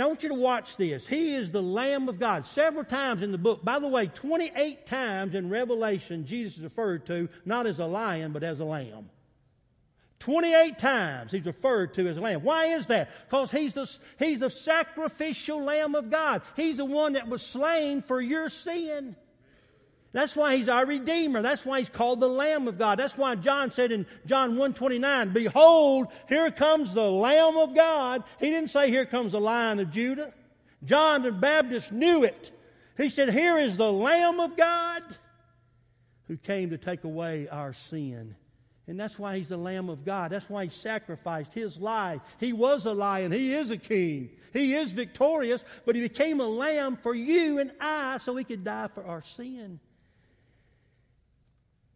Now 0.00 0.06
I 0.06 0.08
want 0.08 0.22
you 0.22 0.30
to 0.30 0.34
watch 0.34 0.78
this. 0.78 1.06
He 1.06 1.34
is 1.34 1.52
the 1.52 1.62
Lamb 1.62 2.08
of 2.08 2.18
God. 2.18 2.46
Several 2.46 2.84
times 2.84 3.22
in 3.22 3.32
the 3.32 3.36
book, 3.36 3.62
by 3.62 3.78
the 3.78 3.86
way, 3.86 4.06
28 4.06 4.86
times 4.86 5.34
in 5.34 5.50
Revelation, 5.50 6.24
Jesus 6.24 6.56
is 6.56 6.64
referred 6.64 7.04
to 7.08 7.28
not 7.44 7.66
as 7.66 7.78
a 7.80 7.84
lion, 7.84 8.32
but 8.32 8.42
as 8.42 8.60
a 8.60 8.64
lamb. 8.64 9.10
28 10.20 10.78
times 10.78 11.32
he's 11.32 11.44
referred 11.44 11.92
to 11.92 12.08
as 12.08 12.16
a 12.16 12.20
lamb. 12.22 12.42
Why 12.42 12.68
is 12.68 12.86
that? 12.86 13.10
Because 13.28 13.50
he's 13.50 13.74
the, 13.74 13.94
he's 14.18 14.40
the 14.40 14.48
sacrificial 14.48 15.62
lamb 15.62 15.94
of 15.94 16.08
God. 16.08 16.40
He's 16.56 16.78
the 16.78 16.86
one 16.86 17.12
that 17.12 17.28
was 17.28 17.42
slain 17.42 18.00
for 18.00 18.22
your 18.22 18.48
sin. 18.48 19.16
That's 20.12 20.34
why 20.34 20.56
he's 20.56 20.68
our 20.68 20.84
redeemer. 20.84 21.40
That's 21.40 21.64
why 21.64 21.78
he's 21.78 21.88
called 21.88 22.18
the 22.18 22.28
Lamb 22.28 22.66
of 22.66 22.78
God. 22.78 22.98
That's 22.98 23.16
why 23.16 23.36
John 23.36 23.70
said 23.70 23.92
in 23.92 24.06
John 24.26 24.56
1:29, 24.56 25.32
"Behold, 25.32 26.08
here 26.28 26.50
comes 26.50 26.92
the 26.92 27.08
Lamb 27.08 27.56
of 27.56 27.74
God." 27.74 28.24
He 28.40 28.50
didn't 28.50 28.70
say 28.70 28.90
here 28.90 29.06
comes 29.06 29.32
the 29.32 29.40
Lion 29.40 29.78
of 29.78 29.90
Judah. 29.90 30.34
John 30.84 31.22
the 31.22 31.30
Baptist 31.30 31.92
knew 31.92 32.24
it. 32.24 32.50
He 32.96 33.08
said, 33.08 33.30
"Here 33.30 33.56
is 33.56 33.76
the 33.76 33.92
Lamb 33.92 34.40
of 34.40 34.56
God 34.56 35.02
who 36.26 36.36
came 36.36 36.70
to 36.70 36.78
take 36.78 37.04
away 37.04 37.46
our 37.48 37.72
sin." 37.72 38.34
And 38.88 38.98
that's 38.98 39.16
why 39.16 39.38
he's 39.38 39.50
the 39.50 39.56
Lamb 39.56 39.88
of 39.88 40.04
God. 40.04 40.32
That's 40.32 40.50
why 40.50 40.64
he 40.64 40.70
sacrificed 40.70 41.52
his 41.52 41.78
life. 41.78 42.20
He 42.38 42.52
was 42.52 42.86
a 42.86 42.92
lion. 42.92 43.30
He 43.30 43.54
is 43.54 43.70
a 43.70 43.76
king. 43.76 44.30
He 44.52 44.74
is 44.74 44.90
victorious, 44.90 45.62
but 45.86 45.94
he 45.94 46.00
became 46.00 46.40
a 46.40 46.48
lamb 46.48 46.96
for 46.96 47.14
you 47.14 47.60
and 47.60 47.70
I 47.80 48.18
so 48.18 48.34
he 48.34 48.42
could 48.42 48.64
die 48.64 48.88
for 48.88 49.04
our 49.04 49.22
sin. 49.22 49.78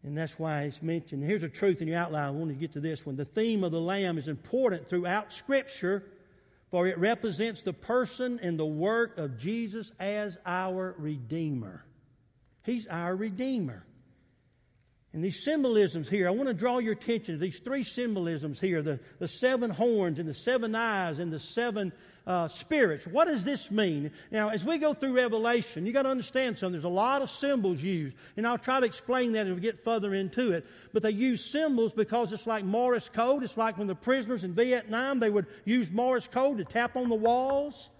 And 0.04 0.16
that's 0.16 0.38
why 0.38 0.64
it's 0.64 0.82
mentioned. 0.82 1.24
Here's 1.24 1.42
a 1.42 1.48
truth 1.48 1.80
in 1.80 1.88
your 1.88 1.98
outline. 1.98 2.24
I 2.24 2.30
want 2.30 2.50
to 2.50 2.54
get 2.54 2.74
to 2.74 2.80
this 2.80 3.06
one. 3.06 3.16
The 3.16 3.24
theme 3.24 3.64
of 3.64 3.72
the 3.72 3.80
Lamb 3.80 4.18
is 4.18 4.28
important 4.28 4.88
throughout 4.88 5.32
Scripture, 5.32 6.04
for 6.70 6.86
it 6.86 6.98
represents 6.98 7.62
the 7.62 7.72
person 7.72 8.38
and 8.42 8.58
the 8.58 8.66
work 8.66 9.16
of 9.16 9.38
Jesus 9.38 9.90
as 9.98 10.36
our 10.44 10.94
Redeemer. 10.98 11.82
He's 12.64 12.86
our 12.86 13.16
Redeemer. 13.16 13.82
And 15.14 15.24
these 15.24 15.42
symbolisms 15.42 16.08
here, 16.08 16.26
I 16.26 16.32
want 16.32 16.48
to 16.48 16.54
draw 16.54 16.78
your 16.80 16.92
attention 16.92 17.34
to 17.34 17.40
these 17.40 17.60
three 17.60 17.84
symbolisms 17.84 18.60
here 18.60 18.82
the, 18.82 19.00
the 19.20 19.28
seven 19.28 19.70
horns 19.70 20.18
and 20.18 20.28
the 20.28 20.34
seven 20.34 20.74
eyes 20.74 21.18
and 21.18 21.32
the 21.32 21.40
seven 21.40 21.92
uh, 22.26 22.48
spirits. 22.48 23.06
What 23.06 23.26
does 23.26 23.44
this 23.44 23.70
mean? 23.70 24.10
Now, 24.30 24.48
as 24.48 24.64
we 24.64 24.78
go 24.78 24.94
through 24.94 25.16
Revelation, 25.16 25.86
you 25.86 25.92
got 25.92 26.02
to 26.02 26.08
understand 26.08 26.58
something. 26.58 26.72
There's 26.72 26.84
a 26.84 26.88
lot 26.88 27.22
of 27.22 27.30
symbols 27.30 27.82
used, 27.82 28.16
and 28.36 28.46
I'll 28.46 28.58
try 28.58 28.80
to 28.80 28.86
explain 28.86 29.32
that 29.32 29.46
as 29.46 29.54
we 29.54 29.60
get 29.60 29.84
further 29.84 30.14
into 30.14 30.52
it. 30.52 30.66
But 30.92 31.02
they 31.02 31.10
use 31.10 31.44
symbols 31.44 31.92
because 31.92 32.32
it's 32.32 32.46
like 32.46 32.64
Morse 32.64 33.08
code. 33.08 33.42
It's 33.42 33.56
like 33.56 33.78
when 33.78 33.86
the 33.86 33.94
prisoners 33.94 34.44
in 34.44 34.54
Vietnam 34.54 35.20
they 35.20 35.30
would 35.30 35.46
use 35.64 35.90
Morse 35.90 36.26
code 36.26 36.58
to 36.58 36.64
tap 36.64 36.96
on 36.96 37.08
the 37.08 37.14
walls. 37.14 37.90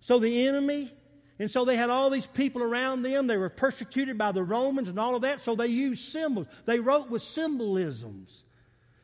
So 0.00 0.18
the 0.18 0.46
enemy 0.48 0.92
and 1.40 1.50
so 1.50 1.64
they 1.64 1.74
had 1.74 1.88
all 1.88 2.10
these 2.10 2.26
people 2.26 2.62
around 2.62 3.00
them. 3.00 3.26
They 3.26 3.38
were 3.38 3.48
persecuted 3.48 4.18
by 4.18 4.30
the 4.32 4.44
Romans 4.44 4.90
and 4.90 5.00
all 5.00 5.16
of 5.16 5.22
that. 5.22 5.42
So 5.42 5.54
they 5.54 5.68
used 5.68 6.12
symbols. 6.12 6.46
They 6.66 6.80
wrote 6.80 7.08
with 7.08 7.22
symbolisms. 7.22 8.44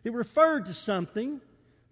It 0.05 0.12
referred 0.12 0.66
to 0.66 0.74
something. 0.74 1.41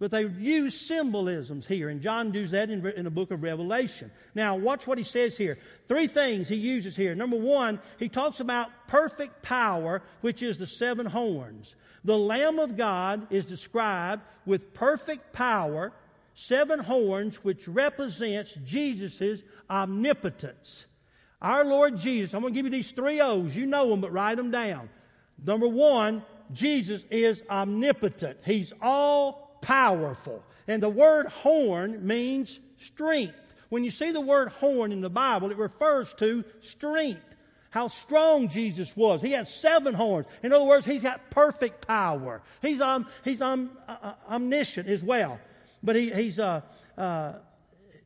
But 0.01 0.11
they 0.11 0.27
use 0.27 0.79
symbolisms 0.79 1.67
here, 1.67 1.89
and 1.89 2.03
John 2.03 2.33
does 2.33 2.51
that 2.51 2.69
in, 2.69 2.85
in 2.85 3.05
the 3.05 3.11
book 3.11 3.31
of 3.31 3.43
Revelation. 3.43 4.11
Now, 4.35 4.57
watch 4.57 4.87
what 4.87 4.99
he 4.99 5.05
says 5.05 5.37
here. 5.37 5.59
Three 5.87 6.09
things 6.09 6.49
he 6.49 6.57
uses 6.57 6.97
here. 6.97 7.15
Number 7.15 7.37
one, 7.37 7.81
he 7.99 8.09
talks 8.09 8.41
about 8.41 8.71
perfect 8.89 9.43
power, 9.43 10.03
which 10.21 10.43
is 10.43 10.59
the 10.59 10.67
seven 10.67 11.07
horns. 11.07 11.75
The 12.05 12.19
Lamb 12.19 12.59
of 12.59 12.77
God 12.77 13.29
is 13.31 13.47
described 13.47 14.23
with 14.45 14.75
perfect 14.75 15.33
power, 15.33 15.93
seven 16.35 16.81
horns, 16.81 17.37
which 17.45 17.69
represents 17.69 18.53
Jesus' 18.65 19.43
omnipotence. 19.71 20.85
Our 21.41 21.65
Lord 21.65 21.99
Jesus, 21.99 22.35
I'm 22.35 22.41
going 22.41 22.53
to 22.53 22.57
give 22.57 22.67
you 22.67 22.73
these 22.73 22.91
three 22.91 23.21
O's. 23.21 23.55
You 23.55 23.67
know 23.67 23.89
them, 23.91 24.01
but 24.01 24.13
write 24.13 24.37
them 24.37 24.51
down. 24.51 24.89
Number 25.43 25.69
one, 25.69 26.25
Jesus 26.53 27.05
is 27.11 27.43
omnipotent. 27.49 28.39
He's 28.45 28.73
all 28.83 29.44
powerful. 29.65 30.43
And 30.69 30.83
the 30.83 30.89
word 30.89 31.27
horn 31.27 32.07
means 32.07 32.59
strength. 32.79 33.55
When 33.69 33.83
you 33.83 33.91
see 33.91 34.13
the 34.13 34.21
word 34.21 34.49
horn 34.51 34.93
in 34.93 35.01
the 35.01 35.11
Bible, 35.11 35.51
it 35.51 35.57
refers 35.57 36.13
to 36.15 36.45
strength. 36.61 37.23
How 37.71 37.89
strong 37.89 38.49
Jesus 38.49 38.97
was. 38.97 39.21
He 39.21 39.33
had 39.33 39.49
seven 39.49 39.95
horns. 39.95 40.27
In 40.45 40.53
other 40.53 40.65
words, 40.65 40.87
he's 40.87 41.03
got 41.03 41.31
perfect 41.31 41.87
power. 41.87 42.41
He's, 42.63 42.81
um, 42.81 43.09
he's 43.25 43.43
um, 43.43 43.71
uh, 43.89 43.97
uh 44.01 44.15
omniscient 44.31 44.89
as 44.89 45.03
well. 45.03 45.41
But 45.83 45.97
he, 45.97 46.13
he's, 46.13 46.39
uh, 46.39 46.61
uh, 46.97 47.33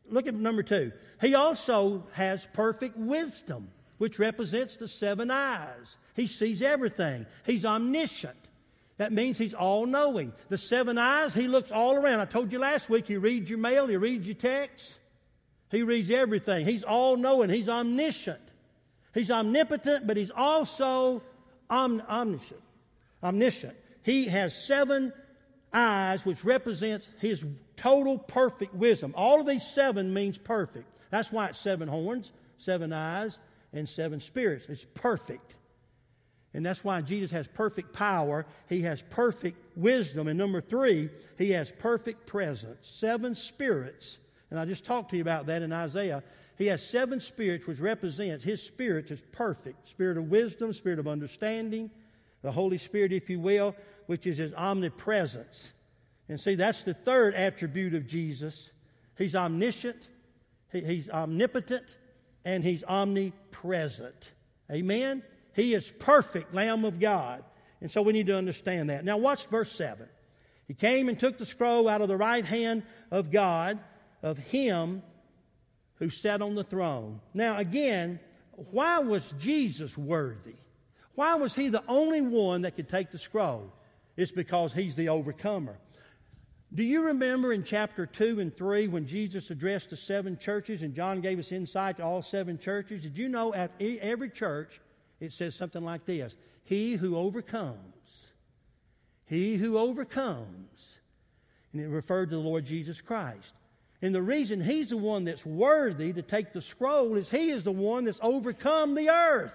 look 0.09 0.27
at 0.27 0.35
number 0.35 0.63
two. 0.63 0.93
He 1.21 1.35
also 1.35 2.07
has 2.13 2.49
perfect 2.55 2.97
wisdom, 2.97 3.69
which 3.99 4.19
represents 4.19 4.77
the 4.77 4.89
seven 4.89 5.31
eyes. 5.31 5.97
He 6.15 6.29
sees 6.29 6.63
everything. 6.63 7.27
He's 7.45 7.67
omniscient. 7.67 8.39
That 8.99 9.13
means 9.13 9.39
he's 9.39 9.55
all 9.55 9.87
knowing. 9.87 10.33
The 10.49 10.59
seven 10.59 10.99
eyes, 10.99 11.33
he 11.33 11.49
looks 11.49 11.71
all 11.71 11.95
around. 11.95 12.21
I 12.21 12.25
told 12.25 12.53
you 12.53 12.59
last 12.59 12.91
week, 12.91 13.07
he 13.07 13.17
reads 13.17 13.49
your 13.49 13.59
mail, 13.59 13.87
he 13.87 13.97
reads 13.97 14.27
your 14.27 14.35
texts, 14.35 14.95
he 15.71 15.83
reads 15.83 16.11
everything. 16.11 16.67
He's 16.67 16.83
all 16.83 17.17
knowing, 17.17 17.49
he's 17.49 17.69
omniscient. 17.69 18.41
He's 19.15 19.31
omnipotent, 19.31 20.07
but 20.07 20.17
he's 20.17 20.31
also 20.35 21.23
om- 21.71 22.03
omniscient. 22.09 22.61
Omniscient. 23.23 23.77
He 24.03 24.27
has 24.27 24.67
seven 24.67 25.13
eyes, 25.73 26.25
which 26.25 26.45
represents 26.45 27.07
his 27.19 27.45
total 27.77 28.19
perfect 28.19 28.75
wisdom. 28.75 29.15
All 29.17 29.41
of 29.41 29.47
these 29.47 29.67
seven 29.67 30.13
means 30.13 30.39
perfect. 30.39 30.87
That's 31.11 31.33
why 31.33 31.49
it's 31.49 31.59
seven 31.59 31.89
horns, 31.89 32.33
seven 32.59 32.93
eyes, 32.93 33.39
and 33.73 33.89
seven 33.89 34.21
spirits. 34.21 34.67
It's 34.69 34.87
perfect. 34.95 35.55
And 36.55 36.65
that's 36.65 36.83
why 36.83 37.01
Jesus 37.03 37.31
has 37.31 37.47
perfect 37.47 37.93
power. 37.93 38.47
He 38.69 38.83
has 38.83 39.03
perfect 39.11 39.59
wisdom. 39.77 40.29
And 40.29 40.39
number 40.39 40.61
three, 40.61 41.11
he 41.37 41.51
has 41.51 41.71
perfect 41.79 42.27
presence. 42.27 42.79
Seven 42.83 43.35
spirits. 43.35 44.17
And 44.51 44.59
I 44.59 44.65
just 44.65 44.85
talked 44.85 45.11
to 45.11 45.17
you 45.17 45.23
about 45.23 45.47
that 45.47 45.63
in 45.63 45.73
Isaiah. 45.73 46.23
He 46.57 46.67
has 46.67 46.83
seven 46.83 47.21
spirits, 47.21 47.67
which 47.67 47.79
represents 47.79 48.43
his 48.43 48.63
spirit 48.63 49.11
is 49.11 49.23
perfect. 49.33 49.89
Spirit 49.91 50.17
of 50.17 50.31
wisdom, 50.31 50.73
spirit 50.73 50.99
of 50.99 51.07
understanding, 51.07 51.91
the 52.43 52.51
Holy 52.51 52.79
Spirit, 52.79 53.13
if 53.13 53.29
you 53.29 53.39
will, 53.39 53.77
which 54.07 54.27
is 54.27 54.39
his 54.39 54.53
omnipresence. 54.55 55.63
And 56.29 56.41
see, 56.41 56.57
that's 56.57 56.83
the 56.83 56.95
third 56.95 57.35
attribute 57.35 57.95
of 57.95 58.07
Jesus. 58.07 58.71
He's 59.17 59.35
omniscient, 59.35 60.09
he's 60.73 61.09
omnipotent, 61.11 61.85
and 62.45 62.65
he's 62.65 62.85
omnipresent. 62.85 64.33
Amen? 64.71 65.23
He 65.59 65.75
is 65.75 65.91
perfect 65.99 66.55
Lamb 66.55 66.85
of 66.85 67.01
God. 67.01 67.43
And 67.81 67.91
so 67.91 68.01
we 68.01 68.13
need 68.13 68.29
to 68.29 68.37
understand 68.37 68.91
that. 68.91 69.05
Now, 69.05 69.17
watch 69.17 69.47
verse 69.47 69.73
7. 69.73 70.07
He 70.69 70.75
came 70.75 71.09
and 71.09 71.19
took 71.19 71.37
the 71.37 71.47
scroll 71.47 71.89
out 71.89 72.01
of 72.01 72.07
the 72.07 72.17
right 72.17 72.45
hand 72.45 72.85
of 73.11 73.33
God, 73.33 73.81
of 74.23 74.39
Him 74.39 75.03
who 75.97 76.11
sat 76.11 76.43
on 76.43 76.55
the 76.55 76.63
throne. 76.63 77.21
Now, 77.35 77.59
again, 77.59 78.21
why 78.71 79.01
was 79.01 79.35
Jesus 79.41 79.99
worthy? 79.99 80.55
Why 81.17 81.35
was 81.35 81.57
He 81.57 81.71
the 81.71 81.83
only 81.89 82.21
one 82.21 82.63
that 82.63 82.77
could 82.77 82.89
take 82.89 83.11
the 83.11 83.19
scroll? 83.19 83.73
It's 84.17 84.31
because 84.31 84.73
He's 84.73 84.95
the 84.95 85.09
overcomer. 85.09 85.77
Do 86.73 86.85
you 86.85 87.03
remember 87.03 87.53
in 87.53 87.65
chapter 87.65 88.07
2 88.07 88.39
and 88.39 88.57
3 88.57 88.87
when 88.87 89.09
Jesus 89.09 89.51
addressed 89.51 89.91
the 89.91 89.97
seven 89.97 90.39
churches 90.39 90.83
and 90.83 90.95
John 90.95 91.21
gave 91.21 91.41
us 91.41 91.51
insight 91.51 91.97
to 91.97 92.05
all 92.05 92.23
seven 92.23 92.59
churches? 92.59 93.03
Did 93.03 93.19
you 93.19 93.29
know 93.29 93.53
at 93.53 93.73
every 93.81 94.31
church 94.31 94.81
it 95.21 95.33
says 95.33 95.55
something 95.55 95.85
like 95.85 96.05
this 96.05 96.35
He 96.65 96.95
who 96.95 97.17
overcomes, 97.17 97.79
he 99.27 99.57
who 99.57 99.79
overcomes. 99.79 100.47
And 101.73 101.83
it 101.83 101.89
referred 101.89 102.31
to 102.31 102.37
the 102.37 102.41
Lord 102.41 102.65
Jesus 102.65 103.01
Christ. 103.03 103.53
And 104.01 104.15
the 104.15 104.23
reason 104.23 104.61
he's 104.61 104.89
the 104.89 104.97
one 104.97 105.25
that's 105.25 105.45
worthy 105.45 106.13
to 106.13 106.23
take 106.23 106.53
the 106.53 106.63
scroll 106.63 107.17
is 107.17 107.29
he 107.29 107.51
is 107.51 107.63
the 107.63 107.73
one 107.73 108.05
that's 108.05 108.19
overcome 108.23 108.95
the 108.95 109.11
earth. 109.11 109.55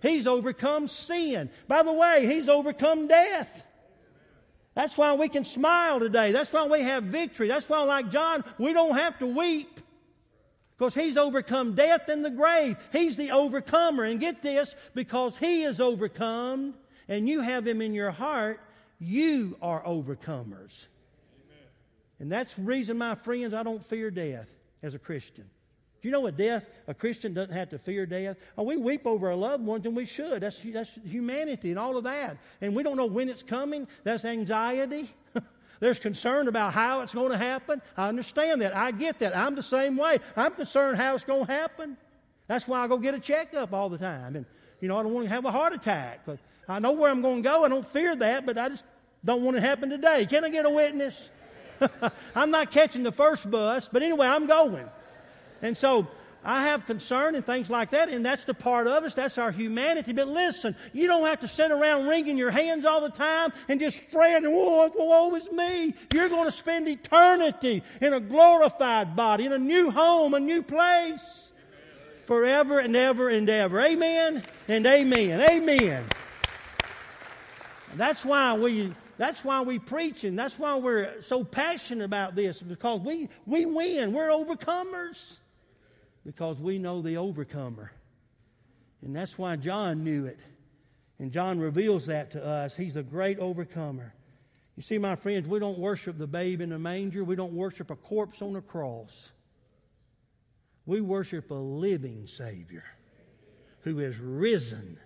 He's 0.00 0.26
overcome 0.26 0.88
sin. 0.88 1.50
By 1.68 1.82
the 1.84 1.92
way, 1.92 2.26
he's 2.26 2.48
overcome 2.48 3.06
death. 3.06 3.62
That's 4.74 4.96
why 4.96 5.14
we 5.14 5.28
can 5.28 5.44
smile 5.44 6.00
today. 6.00 6.32
That's 6.32 6.52
why 6.52 6.66
we 6.66 6.80
have 6.80 7.04
victory. 7.04 7.46
That's 7.46 7.68
why, 7.68 7.82
like 7.82 8.10
John, 8.10 8.42
we 8.58 8.72
don't 8.72 8.96
have 8.96 9.18
to 9.18 9.26
weep. 9.26 9.71
Because 10.82 10.94
he's 10.94 11.16
overcome 11.16 11.76
death 11.76 12.08
and 12.08 12.24
the 12.24 12.30
grave. 12.30 12.76
He's 12.90 13.16
the 13.16 13.30
overcomer. 13.30 14.02
And 14.02 14.18
get 14.18 14.42
this, 14.42 14.74
because 14.94 15.36
he 15.36 15.62
is 15.62 15.80
overcome 15.80 16.74
and 17.06 17.28
you 17.28 17.40
have 17.40 17.64
him 17.64 17.80
in 17.80 17.94
your 17.94 18.10
heart, 18.10 18.58
you 18.98 19.56
are 19.62 19.80
overcomers. 19.84 20.86
Amen. 21.36 21.68
And 22.18 22.32
that's 22.32 22.54
the 22.54 22.62
reason, 22.62 22.98
my 22.98 23.14
friends, 23.14 23.54
I 23.54 23.62
don't 23.62 23.86
fear 23.86 24.10
death 24.10 24.48
as 24.82 24.94
a 24.94 24.98
Christian. 24.98 25.44
Do 25.44 26.08
you 26.08 26.10
know 26.10 26.22
what 26.22 26.36
death? 26.36 26.64
A 26.88 26.94
Christian 26.94 27.32
doesn't 27.32 27.54
have 27.54 27.70
to 27.70 27.78
fear 27.78 28.04
death. 28.04 28.36
Oh, 28.58 28.64
we 28.64 28.76
weep 28.76 29.06
over 29.06 29.28
our 29.28 29.36
loved 29.36 29.64
ones, 29.64 29.86
and 29.86 29.94
we 29.94 30.04
should. 30.04 30.42
That's, 30.42 30.58
that's 30.64 30.90
humanity 31.04 31.70
and 31.70 31.78
all 31.78 31.96
of 31.96 32.02
that. 32.02 32.38
And 32.60 32.74
we 32.74 32.82
don't 32.82 32.96
know 32.96 33.06
when 33.06 33.28
it's 33.28 33.44
coming. 33.44 33.86
That's 34.02 34.24
anxiety. 34.24 35.08
There's 35.82 35.98
concern 35.98 36.46
about 36.46 36.72
how 36.72 37.00
it's 37.00 37.12
going 37.12 37.32
to 37.32 37.36
happen. 37.36 37.82
I 37.96 38.08
understand 38.08 38.62
that. 38.62 38.72
I 38.76 38.92
get 38.92 39.18
that. 39.18 39.36
I'm 39.36 39.56
the 39.56 39.64
same 39.64 39.96
way. 39.96 40.20
I'm 40.36 40.52
concerned 40.52 40.96
how 40.96 41.16
it's 41.16 41.24
going 41.24 41.44
to 41.44 41.52
happen. 41.52 41.96
That's 42.46 42.68
why 42.68 42.84
I 42.84 42.86
go 42.86 42.98
get 42.98 43.14
a 43.14 43.18
checkup 43.18 43.72
all 43.72 43.88
the 43.88 43.98
time. 43.98 44.36
And, 44.36 44.46
you 44.80 44.86
know, 44.86 44.96
I 44.96 45.02
don't 45.02 45.12
want 45.12 45.26
to 45.26 45.34
have 45.34 45.44
a 45.44 45.50
heart 45.50 45.72
attack. 45.72 46.20
But 46.24 46.38
I 46.68 46.78
know 46.78 46.92
where 46.92 47.10
I'm 47.10 47.20
going 47.20 47.42
to 47.42 47.48
go. 47.48 47.64
I 47.64 47.68
don't 47.68 47.84
fear 47.84 48.14
that, 48.14 48.46
but 48.46 48.58
I 48.58 48.68
just 48.68 48.84
don't 49.24 49.42
want 49.42 49.56
it 49.56 49.60
to 49.60 49.66
happen 49.66 49.90
today. 49.90 50.24
Can 50.24 50.44
I 50.44 50.50
get 50.50 50.66
a 50.66 50.70
witness? 50.70 51.30
I'm 52.36 52.52
not 52.52 52.70
catching 52.70 53.02
the 53.02 53.10
first 53.10 53.50
bus, 53.50 53.88
but 53.90 54.04
anyway, 54.04 54.28
I'm 54.28 54.46
going. 54.46 54.88
And 55.62 55.76
so 55.76 56.06
I 56.44 56.64
have 56.64 56.86
concern 56.86 57.36
and 57.36 57.46
things 57.46 57.70
like 57.70 57.90
that, 57.90 58.08
and 58.08 58.26
that's 58.26 58.44
the 58.44 58.54
part 58.54 58.88
of 58.88 59.04
us. 59.04 59.14
That's 59.14 59.38
our 59.38 59.52
humanity. 59.52 60.12
But 60.12 60.26
listen, 60.26 60.74
you 60.92 61.06
don't 61.06 61.24
have 61.24 61.40
to 61.40 61.48
sit 61.48 61.70
around 61.70 62.08
wringing 62.08 62.36
your 62.36 62.50
hands 62.50 62.84
all 62.84 63.00
the 63.00 63.10
time 63.10 63.52
and 63.68 63.78
just 63.78 64.00
fret 64.10 64.42
and 64.42 64.52
woe, 64.52 64.90
woe 64.94 65.34
is 65.36 65.50
me. 65.52 65.94
You're 66.12 66.28
going 66.28 66.46
to 66.46 66.52
spend 66.52 66.88
eternity 66.88 67.84
in 68.00 68.12
a 68.12 68.20
glorified 68.20 69.14
body, 69.14 69.46
in 69.46 69.52
a 69.52 69.58
new 69.58 69.92
home, 69.92 70.34
a 70.34 70.40
new 70.40 70.62
place, 70.62 71.50
forever 72.26 72.80
and 72.80 72.96
ever 72.96 73.28
and 73.28 73.48
ever. 73.48 73.80
Amen 73.80 74.42
and 74.66 74.86
amen. 74.86 75.40
Amen. 75.48 76.04
That's 77.94 78.24
why 78.24 78.54
we 78.54 78.94
that's 79.18 79.44
why 79.44 79.60
we 79.60 79.78
preach 79.78 80.24
and 80.24 80.36
that's 80.36 80.58
why 80.58 80.74
we're 80.76 81.22
so 81.22 81.44
passionate 81.44 82.04
about 82.04 82.34
this 82.34 82.60
because 82.60 83.00
we, 83.00 83.28
we 83.46 83.66
win. 83.66 84.12
We're 84.12 84.30
overcomers 84.30 85.36
because 86.24 86.58
we 86.58 86.78
know 86.78 87.02
the 87.02 87.16
overcomer. 87.16 87.92
And 89.02 89.14
that's 89.14 89.36
why 89.36 89.56
John 89.56 90.04
knew 90.04 90.26
it. 90.26 90.38
And 91.18 91.32
John 91.32 91.58
reveals 91.58 92.06
that 92.06 92.32
to 92.32 92.44
us. 92.44 92.74
He's 92.74 92.96
a 92.96 93.02
great 93.02 93.38
overcomer. 93.38 94.14
You 94.76 94.82
see, 94.82 94.98
my 94.98 95.16
friends, 95.16 95.46
we 95.46 95.58
don't 95.58 95.78
worship 95.78 96.18
the 96.18 96.26
babe 96.26 96.60
in 96.60 96.70
the 96.70 96.78
manger. 96.78 97.24
We 97.24 97.36
don't 97.36 97.52
worship 97.52 97.90
a 97.90 97.96
corpse 97.96 98.40
on 98.40 98.56
a 98.56 98.62
cross. 98.62 99.30
We 100.86 101.00
worship 101.00 101.50
a 101.50 101.54
living 101.54 102.26
Savior 102.26 102.84
who 103.80 103.98
has 103.98 104.18
risen, 104.18 104.98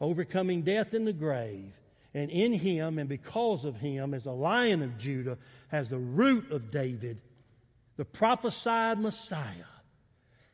overcoming 0.00 0.62
death 0.62 0.94
in 0.94 1.04
the 1.04 1.12
grave. 1.12 1.72
And 2.12 2.30
in 2.30 2.52
him, 2.52 2.98
and 2.98 3.08
because 3.08 3.64
of 3.64 3.76
him, 3.76 4.14
as 4.14 4.26
a 4.26 4.32
lion 4.32 4.82
of 4.82 4.98
Judah, 4.98 5.38
has 5.68 5.88
the 5.88 5.98
root 5.98 6.50
of 6.50 6.70
David, 6.72 7.20
the 7.96 8.04
prophesied 8.04 8.98
Messiah, 8.98 9.70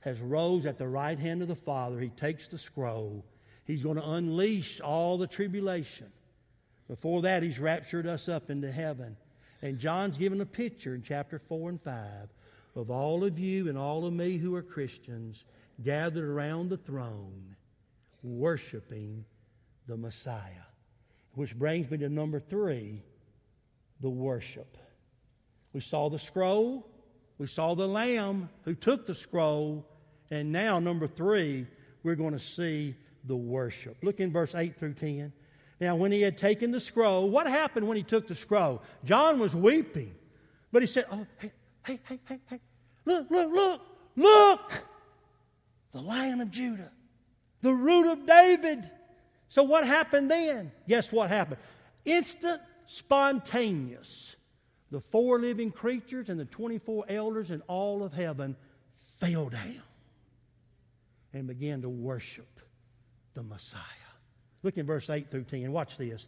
has 0.06 0.20
rose 0.20 0.66
at 0.66 0.78
the 0.78 0.86
right 0.86 1.18
hand 1.18 1.42
of 1.42 1.48
the 1.48 1.56
Father. 1.56 1.98
He 1.98 2.10
takes 2.10 2.46
the 2.46 2.58
scroll. 2.58 3.24
He's 3.64 3.82
going 3.82 3.96
to 3.96 4.08
unleash 4.08 4.80
all 4.80 5.18
the 5.18 5.26
tribulation. 5.26 6.06
Before 6.86 7.22
that, 7.22 7.42
he's 7.42 7.58
raptured 7.58 8.06
us 8.06 8.28
up 8.28 8.48
into 8.48 8.70
heaven. 8.70 9.16
And 9.62 9.80
John's 9.80 10.16
given 10.16 10.40
a 10.40 10.46
picture 10.46 10.94
in 10.94 11.02
chapter 11.02 11.40
4 11.40 11.70
and 11.70 11.82
5 11.82 11.96
of 12.76 12.88
all 12.88 13.24
of 13.24 13.36
you 13.36 13.68
and 13.68 13.76
all 13.76 14.06
of 14.06 14.12
me 14.12 14.36
who 14.36 14.54
are 14.54 14.62
Christians 14.62 15.42
gathered 15.82 16.28
around 16.28 16.68
the 16.68 16.76
throne, 16.76 17.56
worshiping 18.22 19.24
the 19.88 19.96
Messiah. 19.96 20.68
Which 21.34 21.58
brings 21.58 21.90
me 21.90 21.98
to 21.98 22.08
number 22.08 22.38
three 22.38 23.02
the 24.00 24.08
worship. 24.08 24.78
We 25.72 25.80
saw 25.80 26.10
the 26.10 26.18
scroll, 26.20 26.86
we 27.38 27.48
saw 27.48 27.74
the 27.74 27.88
Lamb 27.88 28.50
who 28.62 28.76
took 28.76 29.08
the 29.08 29.14
scroll, 29.16 29.84
and 30.30 30.50
now, 30.50 30.78
number 30.78 31.06
three, 31.06 31.66
we're 32.02 32.16
going 32.16 32.32
to 32.32 32.40
see 32.40 32.94
the 33.24 33.36
worship. 33.36 33.96
Look 34.02 34.20
in 34.20 34.32
verse 34.32 34.54
8 34.54 34.76
through 34.76 34.94
10. 34.94 35.32
Now, 35.80 35.94
when 35.96 36.10
he 36.10 36.22
had 36.22 36.38
taken 36.38 36.70
the 36.70 36.80
scroll, 36.80 37.28
what 37.28 37.46
happened 37.46 37.86
when 37.86 37.96
he 37.96 38.02
took 38.02 38.26
the 38.26 38.34
scroll? 38.34 38.82
John 39.04 39.38
was 39.38 39.54
weeping. 39.54 40.14
But 40.72 40.82
he 40.82 40.88
said, 40.88 41.06
Oh, 41.10 41.26
hey, 41.38 41.52
hey, 41.84 42.00
hey, 42.08 42.20
hey, 42.28 42.40
hey, 42.48 42.60
look, 43.04 43.30
look, 43.30 43.52
look, 43.52 43.80
look! 44.16 44.72
The 45.92 46.00
Lion 46.00 46.40
of 46.40 46.50
Judah, 46.50 46.90
the 47.62 47.72
root 47.72 48.10
of 48.10 48.26
David. 48.26 48.90
So, 49.48 49.62
what 49.62 49.86
happened 49.86 50.30
then? 50.30 50.72
Guess 50.88 51.12
what 51.12 51.30
happened? 51.30 51.60
Instant, 52.04 52.60
spontaneous. 52.86 54.34
The 54.90 55.00
four 55.00 55.38
living 55.38 55.72
creatures 55.72 56.28
and 56.28 56.38
the 56.38 56.44
24 56.44 57.06
elders 57.08 57.50
and 57.50 57.62
all 57.66 58.02
of 58.02 58.12
heaven 58.12 58.56
fell 59.18 59.48
down 59.48 59.82
and 61.36 61.46
began 61.46 61.82
to 61.82 61.88
worship 61.88 62.60
the 63.34 63.42
Messiah. 63.42 63.80
Look 64.62 64.78
in 64.78 64.86
verse 64.86 65.08
8 65.08 65.30
through 65.30 65.44
10. 65.44 65.70
Watch 65.70 65.96
this. 65.96 66.26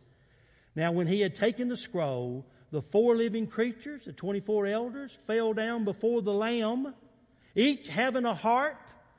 Now, 0.77 0.93
when 0.93 1.07
he 1.07 1.21
had 1.21 1.35
taken 1.35 1.69
the 1.69 1.77
scroll, 1.77 2.47
the 2.71 2.83
four 2.83 3.17
living 3.17 3.47
creatures, 3.47 4.03
the 4.05 4.13
24 4.13 4.67
elders, 4.67 5.17
fell 5.27 5.55
down 5.55 5.85
before 5.85 6.23
the 6.23 6.33
Lamb, 6.33 6.95
each 7.57 7.89
having 7.89 8.27
a 8.27 8.35
harp. 8.35 8.77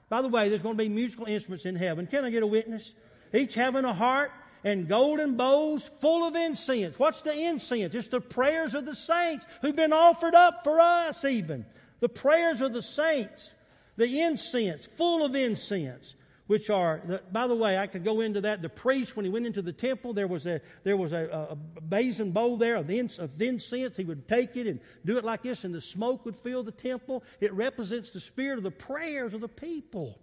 By 0.09 0.21
the 0.21 0.27
way, 0.27 0.49
there's 0.49 0.61
going 0.61 0.77
to 0.77 0.83
be 0.83 0.89
musical 0.89 1.25
instruments 1.25 1.65
in 1.65 1.75
heaven. 1.75 2.07
Can 2.07 2.23
I 2.23 2.29
get 2.29 2.43
a 2.43 2.47
witness? 2.47 2.93
Each 3.33 3.55
having 3.55 3.83
a 3.83 3.93
harp 3.93 4.31
and 4.63 4.87
golden 4.87 5.37
bowls 5.37 5.89
full 5.99 6.27
of 6.27 6.35
incense. 6.35 6.97
What's 6.99 7.21
the 7.23 7.33
incense? 7.33 7.95
It's 7.95 8.07
the 8.07 8.21
prayers 8.21 8.75
of 8.75 8.85
the 8.85 8.95
saints 8.95 9.45
who've 9.61 9.75
been 9.75 9.93
offered 9.93 10.35
up 10.35 10.63
for 10.63 10.79
us, 10.79 11.25
even. 11.25 11.65
The 11.99 12.09
prayers 12.09 12.61
of 12.61 12.73
the 12.73 12.81
saints. 12.81 13.53
The 13.99 14.21
incense, 14.21 14.87
full 14.95 15.25
of 15.25 15.35
incense 15.35 16.15
which 16.47 16.71
are, 16.71 17.21
by 17.31 17.45
the 17.45 17.53
way, 17.53 17.77
I 17.77 17.85
could 17.85 18.03
go 18.03 18.21
into 18.21 18.41
that. 18.41 18.63
The 18.63 18.69
priest, 18.69 19.15
when 19.15 19.23
he 19.23 19.29
went 19.29 19.45
into 19.45 19.61
the 19.61 19.71
temple, 19.71 20.13
there 20.13 20.25
was 20.25 20.47
a, 20.47 20.61
there 20.83 20.97
was 20.97 21.11
a, 21.11 21.57
a 21.75 21.81
basin 21.81 22.31
bowl 22.31 22.57
there 22.57 22.77
of, 22.77 22.89
of 22.89 23.41
incense. 23.41 23.97
He 23.97 24.03
would 24.03 24.27
take 24.27 24.57
it 24.57 24.65
and 24.65 24.79
do 25.05 25.19
it 25.19 25.23
like 25.23 25.43
this, 25.43 25.63
and 25.63 25.75
the 25.75 25.81
smoke 25.81 26.25
would 26.25 26.35
fill 26.37 26.63
the 26.63 26.71
temple. 26.71 27.23
It 27.39 27.53
represents 27.53 28.09
the 28.09 28.19
spirit 28.19 28.57
of 28.57 28.63
the 28.63 28.71
prayers 28.71 29.35
of 29.35 29.41
the 29.41 29.47
people. 29.47 30.17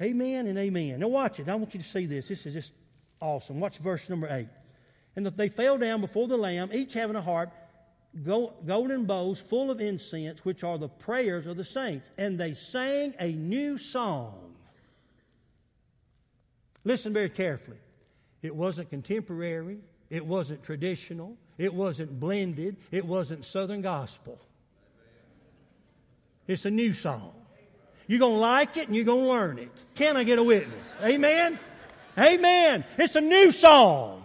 Amen 0.00 0.46
and 0.46 0.56
amen. 0.56 1.00
Now 1.00 1.08
watch 1.08 1.40
it. 1.40 1.48
I 1.50 1.56
want 1.56 1.74
you 1.74 1.82
to 1.82 1.86
see 1.86 2.06
this. 2.06 2.28
This 2.28 2.46
is 2.46 2.54
just 2.54 2.72
awesome. 3.20 3.60
Watch 3.60 3.76
verse 3.78 4.08
number 4.08 4.28
8. 4.30 4.46
And 5.14 5.26
they 5.26 5.50
fell 5.50 5.76
down 5.76 6.00
before 6.00 6.26
the 6.26 6.38
Lamb, 6.38 6.70
each 6.72 6.94
having 6.94 7.16
a 7.16 7.22
harp, 7.22 7.52
golden 8.24 9.04
bowls 9.04 9.40
full 9.40 9.70
of 9.70 9.80
incense, 9.80 10.44
which 10.44 10.64
are 10.64 10.78
the 10.78 10.88
prayers 10.88 11.46
of 11.46 11.56
the 11.56 11.64
saints. 11.64 12.08
And 12.18 12.38
they 12.38 12.54
sang 12.54 13.14
a 13.18 13.32
new 13.32 13.78
song 13.78 14.50
Listen 16.84 17.12
very 17.12 17.28
carefully. 17.28 17.76
It 18.42 18.54
wasn't 18.54 18.88
contemporary, 18.90 19.78
it 20.08 20.24
wasn't 20.24 20.62
traditional, 20.62 21.36
it 21.58 21.72
wasn't 21.72 22.18
blended, 22.18 22.76
it 22.90 23.04
wasn't 23.04 23.44
Southern 23.44 23.82
gospel. 23.82 24.38
It's 26.46 26.64
a 26.64 26.70
new 26.70 26.92
song. 26.92 27.32
You're 28.06 28.18
going 28.18 28.34
to 28.34 28.40
like 28.40 28.76
it 28.76 28.88
and 28.88 28.96
you're 28.96 29.04
going 29.04 29.22
to 29.22 29.28
learn 29.28 29.58
it. 29.58 29.70
Can 29.94 30.16
I 30.16 30.24
get 30.24 30.38
a 30.38 30.42
witness? 30.42 30.84
Amen? 31.02 31.58
Amen. 32.18 32.84
It's 32.98 33.14
a 33.14 33.20
new 33.20 33.52
song. 33.52 34.19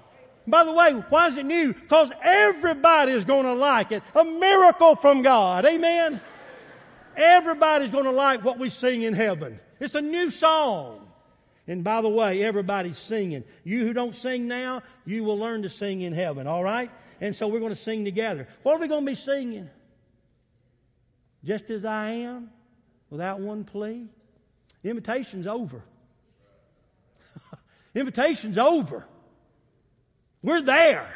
By 0.48 0.64
the 0.64 0.74
way, 0.74 0.92
why 1.10 1.30
is 1.30 1.38
it 1.38 1.46
new? 1.46 1.74
Because 1.74 2.12
everybody 2.22 3.14
is 3.14 3.24
going 3.24 3.46
to 3.46 3.54
like 3.54 3.92
it. 3.92 4.04
A 4.14 4.24
miracle 4.24 4.96
from 4.96 5.24
God. 5.24 5.66
Amen? 5.66 6.22
Everybody's 7.16 7.92
going 7.92 8.06
to 8.06 8.12
like 8.12 8.44
what 8.44 8.60
we 8.60 8.70
sing 8.70 9.02
in 9.02 9.14
heaven. 9.14 9.60
It's 9.80 9.96
a 9.96 10.02
new 10.02 10.30
song. 10.30 11.08
And 11.68 11.84
by 11.84 12.02
the 12.02 12.10
way, 12.10 12.44
everybody's 12.44 13.00
singing. 13.00 13.44
You 13.64 13.86
who 13.86 13.94
don't 13.94 14.14
sing 14.14 14.48
now, 14.48 14.84
you 15.06 15.24
will 15.24 15.40
learn 15.40 15.64
to 15.64 15.70
sing 15.70 16.02
in 16.02 16.14
heaven, 16.14 16.46
all 16.46 16.64
right? 16.64 16.92
And 17.22 17.36
so 17.36 17.48
we're 17.48 17.60
going 17.60 17.74
to 17.74 17.82
sing 17.82 18.06
together. 18.06 18.48
What 18.62 18.76
are 18.76 18.80
we 18.80 18.88
going 18.88 19.06
to 19.06 19.12
be 19.12 19.16
singing? 19.16 19.70
Just 21.44 21.70
as 21.72 21.86
I 21.86 22.10
am, 22.10 22.50
without 23.10 23.40
one 23.40 23.64
plea? 23.64 24.08
The 24.84 24.90
invitation's 24.90 25.48
over. 25.48 25.82
invitation's 27.96 28.60
over. 28.60 29.08
We're 30.46 30.62
there. 30.62 31.10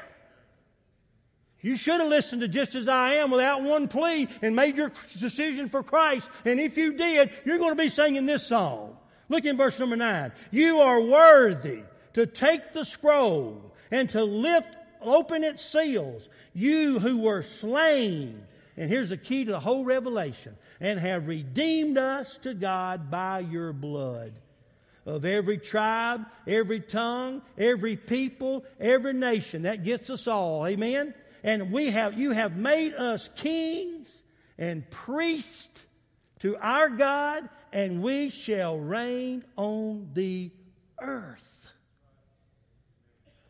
You 1.61 1.75
should 1.75 1.99
have 1.99 2.09
listened 2.09 2.41
to 2.41 2.47
just 2.47 2.73
as 2.73 2.87
I 2.87 3.15
am 3.15 3.29
without 3.29 3.61
one 3.61 3.87
plea 3.87 4.27
and 4.41 4.55
made 4.55 4.75
your 4.75 4.91
decision 5.19 5.69
for 5.69 5.83
Christ. 5.83 6.27
And 6.45 6.59
if 6.59 6.77
you 6.77 6.93
did, 6.93 7.29
you're 7.45 7.59
going 7.59 7.77
to 7.77 7.81
be 7.81 7.89
singing 7.89 8.25
this 8.25 8.47
song. 8.47 8.97
Look 9.29 9.45
in 9.45 9.55
verse 9.55 9.79
number 9.79 9.95
nine. 9.95 10.31
You 10.49 10.79
are 10.79 10.99
worthy 10.99 11.83
to 12.15 12.25
take 12.25 12.73
the 12.73 12.83
scroll 12.83 13.75
and 13.91 14.09
to 14.09 14.23
lift 14.23 14.75
open 14.99 15.43
its 15.43 15.63
seals. 15.63 16.27
You 16.55 16.97
who 16.97 17.19
were 17.19 17.43
slain. 17.43 18.43
And 18.77 18.89
here's 18.89 19.09
the 19.09 19.17
key 19.17 19.45
to 19.45 19.51
the 19.51 19.59
whole 19.59 19.85
revelation. 19.85 20.57
And 20.79 20.99
have 20.99 21.27
redeemed 21.27 21.99
us 21.99 22.35
to 22.41 22.55
God 22.55 23.11
by 23.11 23.41
your 23.41 23.73
blood. 23.73 24.33
Of 25.05 25.25
every 25.25 25.57
tribe, 25.57 26.25
every 26.47 26.81
tongue, 26.81 27.41
every 27.57 27.95
people, 27.95 28.65
every 28.79 29.13
nation. 29.13 29.63
That 29.63 29.83
gets 29.83 30.09
us 30.09 30.27
all. 30.27 30.67
Amen? 30.67 31.13
And 31.43 31.71
we 31.71 31.89
have, 31.91 32.17
you 32.17 32.31
have 32.31 32.57
made 32.57 32.93
us 32.93 33.29
kings 33.35 34.11
and 34.57 34.89
priests 34.89 35.85
to 36.41 36.57
our 36.57 36.89
God 36.89 37.49
and 37.71 38.01
we 38.01 38.29
shall 38.29 38.77
reign 38.77 39.43
on 39.55 40.09
the 40.13 40.51
earth. 41.01 41.45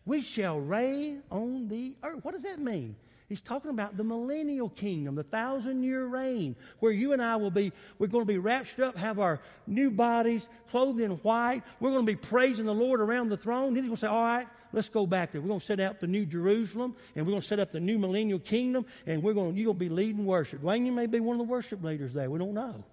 We 0.06 0.22
shall 0.22 0.60
reign 0.60 1.24
on 1.32 1.68
the 1.68 1.96
earth. 2.04 2.24
What 2.24 2.34
does 2.34 2.44
that 2.44 2.60
mean? 2.60 2.96
He's 3.30 3.42
talking 3.42 3.70
about 3.70 3.96
the 3.96 4.04
millennial 4.04 4.70
kingdom, 4.70 5.14
the 5.14 5.24
thousand 5.24 5.84
year 5.84 6.06
reign, 6.08 6.56
where 6.80 6.92
you 6.92 7.14
and 7.14 7.22
I 7.22 7.36
will 7.36 7.52
be, 7.52 7.72
we're 8.00 8.08
going 8.08 8.24
to 8.24 8.28
be 8.28 8.40
raptured 8.40 8.84
up, 8.84 8.98
have 8.98 9.20
our 9.20 9.40
new 9.68 9.92
bodies, 9.92 10.42
clothed 10.72 11.00
in 11.00 11.12
white. 11.12 11.62
We're 11.80 11.92
going 11.92 12.08
to 12.08 12.12
be 12.12 12.16
praising 12.16 12.66
the 12.66 12.74
Lord 12.74 13.00
around 13.00 13.30
the 13.30 13.38
throne. 13.38 13.76
Then 13.76 13.84
he's 13.84 13.90
going 13.90 13.98
to 13.98 14.02
say, 14.02 14.08
All 14.08 14.24
right, 14.24 14.48
let's 14.74 14.90
go 14.90 15.06
back 15.06 15.32
there. 15.32 15.42
We're 15.42 15.48
going 15.48 15.60
to 15.60 15.66
set 15.66 15.80
up 15.80 16.00
the 16.00 16.08
new 16.08 16.26
Jerusalem, 16.26 16.96
and 17.16 17.26
we're 17.26 17.32
going 17.32 17.42
to 17.42 17.48
set 17.48 17.60
up 17.60 17.72
the 17.72 17.80
new 17.80 18.00
millennial 18.00 18.40
kingdom, 18.40 18.86
and 19.06 19.22
we're 19.22 19.34
going, 19.34 19.56
you're 19.56 19.66
going 19.66 19.78
to 19.78 19.80
be 19.80 19.90
leading 19.90 20.26
worship. 20.26 20.62
Wayne, 20.64 20.86
you 20.86 20.92
may 20.92 21.06
be 21.06 21.20
one 21.20 21.40
of 21.40 21.46
the 21.46 21.52
worship 21.52 21.84
leaders 21.84 22.14
there. 22.14 22.30
We 22.30 22.40
don't 22.40 22.54
know. 22.54 22.84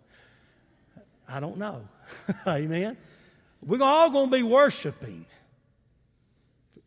I 1.28 1.40
don't 1.40 1.56
know. 1.56 1.82
Amen. 2.46 2.96
We're 3.62 3.82
all 3.82 4.10
going 4.10 4.30
to 4.30 4.36
be 4.36 4.42
worshiping 4.42 5.26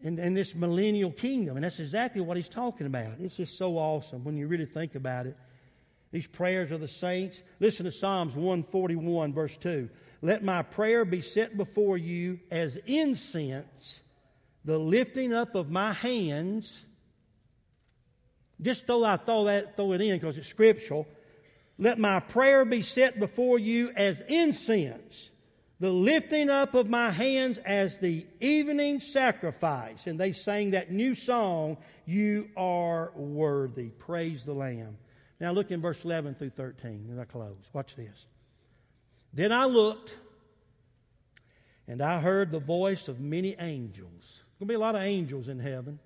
in, 0.01 0.17
in 0.19 0.33
this 0.33 0.55
millennial 0.55 1.11
kingdom. 1.11 1.57
And 1.57 1.63
that's 1.63 1.79
exactly 1.79 2.21
what 2.21 2.37
he's 2.37 2.49
talking 2.49 2.87
about. 2.87 3.13
It's 3.19 3.35
just 3.35 3.57
so 3.57 3.77
awesome 3.77 4.23
when 4.23 4.37
you 4.37 4.47
really 4.47 4.65
think 4.65 4.95
about 4.95 5.25
it. 5.25 5.37
These 6.11 6.27
prayers 6.27 6.71
of 6.71 6.81
the 6.81 6.87
saints. 6.87 7.39
Listen 7.59 7.85
to 7.85 7.91
Psalms 7.91 8.33
141, 8.33 9.33
verse 9.33 9.55
2. 9.57 9.89
Let 10.21 10.43
my 10.43 10.63
prayer 10.63 11.05
be 11.05 11.21
set 11.21 11.55
before 11.55 11.97
you 11.97 12.39
as 12.51 12.77
incense, 12.85 14.01
the 14.65 14.77
lifting 14.77 15.33
up 15.33 15.55
of 15.55 15.69
my 15.69 15.93
hands. 15.93 16.77
Just 18.61 18.87
though 18.87 19.05
I 19.05 19.17
throw 19.17 19.45
that 19.45 19.77
throw 19.77 19.93
it 19.93 20.01
in 20.01 20.15
because 20.15 20.37
it's 20.37 20.47
scriptural. 20.47 21.07
Let 21.77 21.97
my 21.97 22.19
prayer 22.19 22.65
be 22.65 22.81
set 22.81 23.19
before 23.19 23.57
you 23.57 23.91
as 23.95 24.21
incense, 24.27 25.29
the 25.79 25.91
lifting 25.91 26.49
up 26.49 26.73
of 26.73 26.89
my 26.89 27.09
hands 27.09 27.57
as 27.59 27.97
the 27.97 28.25
evening 28.41 28.99
sacrifice. 28.99 30.07
And 30.07 30.19
they 30.19 30.33
sang 30.33 30.71
that 30.71 30.91
new 30.91 31.15
song, 31.15 31.77
You 32.05 32.49
Are 32.57 33.11
Worthy. 33.15 33.89
Praise 33.89 34.43
the 34.43 34.53
Lamb. 34.53 34.97
Now 35.39 35.51
look 35.51 35.71
in 35.71 35.81
verse 35.81 36.03
11 36.03 36.35
through 36.35 36.49
13 36.51 37.09
as 37.13 37.19
I 37.19 37.23
close. 37.23 37.55
Watch 37.71 37.95
this. 37.95 38.25
Then 39.33 39.53
I 39.53 39.65
looked, 39.65 40.13
and 41.87 42.01
I 42.01 42.19
heard 42.19 42.51
the 42.51 42.59
voice 42.59 43.07
of 43.07 43.21
many 43.21 43.55
angels. 43.57 44.09
There's 44.11 44.59
going 44.59 44.67
to 44.67 44.71
be 44.71 44.73
a 44.73 44.79
lot 44.79 44.95
of 44.95 45.01
angels 45.03 45.47
in 45.47 45.59
heaven. 45.59 45.99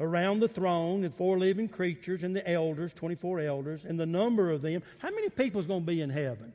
Around 0.00 0.40
the 0.40 0.48
throne, 0.48 1.04
and 1.04 1.14
four 1.14 1.38
living 1.38 1.68
creatures, 1.68 2.22
and 2.22 2.36
the 2.36 2.48
elders, 2.48 2.92
24 2.92 3.40
elders, 3.40 3.84
and 3.84 3.98
the 3.98 4.06
number 4.06 4.50
of 4.50 4.62
them. 4.62 4.82
How 4.98 5.10
many 5.10 5.28
people 5.30 5.60
is 5.60 5.66
going 5.66 5.80
to 5.80 5.86
be 5.86 6.02
in 6.02 6.10
heaven? 6.10 6.52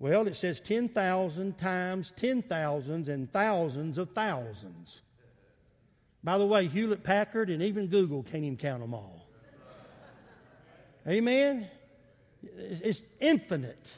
Well, 0.00 0.28
it 0.28 0.36
says 0.36 0.60
10,000 0.60 1.58
times 1.58 2.12
10,000s 2.16 3.08
and 3.08 3.32
thousands 3.32 3.98
of 3.98 4.10
thousands. 4.10 5.00
By 6.22 6.38
the 6.38 6.46
way, 6.46 6.68
Hewlett 6.68 7.02
Packard 7.02 7.50
and 7.50 7.62
even 7.62 7.88
Google 7.88 8.22
can't 8.22 8.44
even 8.44 8.56
count 8.56 8.80
them 8.80 8.94
all. 8.94 9.28
Amen? 11.06 11.68
It's 12.42 13.02
infinite. 13.18 13.92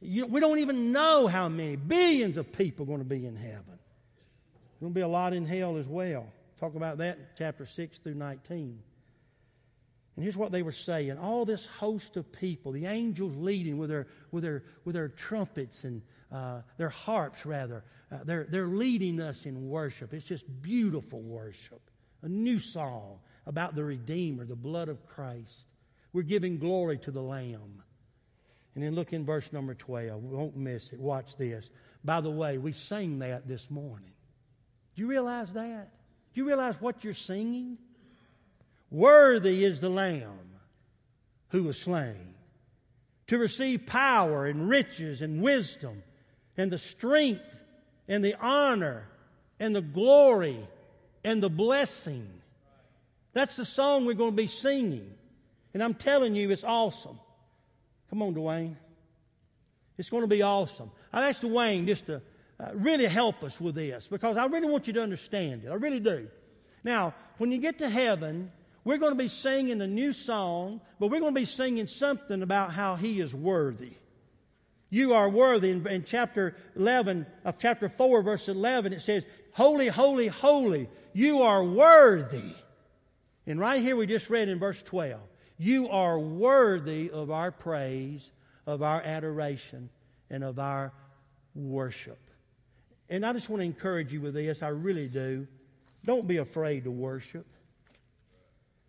You, 0.00 0.26
we 0.26 0.40
don't 0.40 0.58
even 0.58 0.92
know 0.92 1.26
how 1.26 1.48
many. 1.48 1.76
Billions 1.76 2.36
of 2.36 2.52
people 2.52 2.84
are 2.84 2.86
going 2.86 2.98
to 2.98 3.04
be 3.04 3.26
in 3.26 3.36
heaven. 3.36 3.64
There's 3.66 4.80
going 4.80 4.92
to 4.92 4.94
be 4.94 5.02
a 5.02 5.08
lot 5.08 5.32
in 5.32 5.46
hell 5.46 5.78
as 5.78 5.86
well. 5.86 6.26
Talk 6.60 6.74
about 6.74 6.98
that 6.98 7.36
chapter 7.38 7.64
6 7.64 7.98
through 7.98 8.14
19. 8.14 8.78
And 10.16 10.24
here's 10.24 10.36
what 10.36 10.50
they 10.50 10.62
were 10.62 10.72
saying. 10.72 11.18
All 11.18 11.44
this 11.44 11.66
host 11.66 12.16
of 12.16 12.32
people, 12.32 12.72
the 12.72 12.86
angels 12.86 13.36
leading 13.36 13.76
with 13.76 13.90
their, 13.90 14.06
with 14.30 14.42
their, 14.42 14.64
with 14.84 14.94
their 14.94 15.08
trumpets 15.08 15.84
and 15.84 16.00
uh, 16.32 16.62
their 16.78 16.88
harps, 16.88 17.44
rather, 17.44 17.84
uh, 18.10 18.18
they're, 18.24 18.46
they're 18.48 18.66
leading 18.66 19.20
us 19.20 19.44
in 19.44 19.68
worship. 19.68 20.14
It's 20.14 20.24
just 20.24 20.44
beautiful 20.62 21.20
worship. 21.20 21.82
A 22.22 22.28
new 22.28 22.58
song 22.58 23.18
about 23.46 23.74
the 23.74 23.84
Redeemer, 23.84 24.46
the 24.46 24.56
blood 24.56 24.88
of 24.88 25.06
Christ. 25.06 25.66
We're 26.14 26.22
giving 26.22 26.58
glory 26.58 26.98
to 26.98 27.10
the 27.10 27.22
Lamb. 27.22 27.82
And 28.74 28.82
then 28.82 28.94
look 28.94 29.12
in 29.12 29.26
verse 29.26 29.52
number 29.52 29.74
12. 29.74 30.22
We 30.22 30.36
won't 30.36 30.56
miss 30.56 30.92
it. 30.92 30.98
Watch 30.98 31.36
this. 31.36 31.68
By 32.04 32.22
the 32.22 32.30
way, 32.30 32.56
we 32.56 32.72
sang 32.72 33.18
that 33.18 33.46
this 33.46 33.70
morning. 33.70 34.12
Do 34.94 35.02
you 35.02 35.08
realize 35.08 35.52
that? 35.52 35.90
Do 36.34 36.40
you 36.40 36.46
realize 36.46 36.74
what 36.80 37.04
you're 37.04 37.12
singing? 37.12 37.76
Worthy 38.90 39.64
is 39.64 39.80
the 39.80 39.88
Lamb 39.88 40.50
who 41.48 41.64
was 41.64 41.78
slain 41.78 42.34
to 43.28 43.38
receive 43.38 43.86
power 43.86 44.46
and 44.46 44.68
riches 44.68 45.22
and 45.22 45.42
wisdom 45.42 46.02
and 46.56 46.70
the 46.70 46.78
strength 46.78 47.42
and 48.08 48.24
the 48.24 48.36
honor 48.40 49.08
and 49.58 49.74
the 49.74 49.82
glory 49.82 50.58
and 51.24 51.42
the 51.42 51.50
blessing. 51.50 52.28
That's 53.32 53.56
the 53.56 53.64
song 53.64 54.06
we're 54.06 54.14
going 54.14 54.30
to 54.30 54.36
be 54.36 54.46
singing. 54.46 55.12
And 55.74 55.82
I'm 55.82 55.94
telling 55.94 56.34
you, 56.34 56.50
it's 56.50 56.64
awesome. 56.64 57.18
Come 58.10 58.22
on, 58.22 58.34
Dwayne. 58.34 58.76
It's 59.98 60.08
going 60.08 60.22
to 60.22 60.28
be 60.28 60.42
awesome. 60.42 60.90
I 61.12 61.28
asked 61.28 61.42
Dwayne 61.42 61.86
just 61.86 62.06
to 62.06 62.22
uh, 62.60 62.70
really 62.74 63.06
help 63.06 63.42
us 63.42 63.60
with 63.60 63.74
this 63.74 64.06
because 64.06 64.36
I 64.36 64.46
really 64.46 64.68
want 64.68 64.86
you 64.86 64.92
to 64.94 65.02
understand 65.02 65.64
it. 65.64 65.68
I 65.68 65.74
really 65.74 66.00
do. 66.00 66.28
Now, 66.84 67.14
when 67.38 67.50
you 67.50 67.58
get 67.58 67.78
to 67.78 67.88
heaven, 67.88 68.52
we're 68.86 68.98
going 68.98 69.10
to 69.10 69.18
be 69.18 69.26
singing 69.26 69.80
a 69.80 69.86
new 69.88 70.12
song, 70.12 70.80
but 71.00 71.08
we're 71.08 71.18
going 71.18 71.34
to 71.34 71.40
be 71.40 71.44
singing 71.44 71.88
something 71.88 72.40
about 72.40 72.72
how 72.72 72.94
He 72.94 73.20
is 73.20 73.34
worthy. 73.34 73.94
You 74.90 75.14
are 75.14 75.28
worthy. 75.28 75.70
In, 75.72 75.84
in 75.88 76.04
chapter 76.04 76.54
11 76.76 77.26
of 77.44 77.58
chapter 77.58 77.88
4, 77.88 78.22
verse 78.22 78.46
11, 78.46 78.92
it 78.92 79.02
says, 79.02 79.24
Holy, 79.50 79.88
holy, 79.88 80.28
holy, 80.28 80.88
you 81.12 81.42
are 81.42 81.64
worthy. 81.64 82.54
And 83.44 83.58
right 83.58 83.82
here 83.82 83.96
we 83.96 84.06
just 84.06 84.30
read 84.30 84.48
in 84.48 84.60
verse 84.60 84.80
12, 84.84 85.20
you 85.58 85.88
are 85.88 86.16
worthy 86.16 87.10
of 87.10 87.32
our 87.32 87.50
praise, 87.50 88.30
of 88.68 88.84
our 88.84 89.02
adoration, 89.02 89.90
and 90.30 90.44
of 90.44 90.60
our 90.60 90.92
worship. 91.56 92.20
And 93.08 93.26
I 93.26 93.32
just 93.32 93.48
want 93.48 93.62
to 93.62 93.66
encourage 93.66 94.12
you 94.12 94.20
with 94.20 94.34
this. 94.34 94.62
I 94.62 94.68
really 94.68 95.08
do. 95.08 95.48
Don't 96.04 96.28
be 96.28 96.36
afraid 96.36 96.84
to 96.84 96.92
worship. 96.92 97.46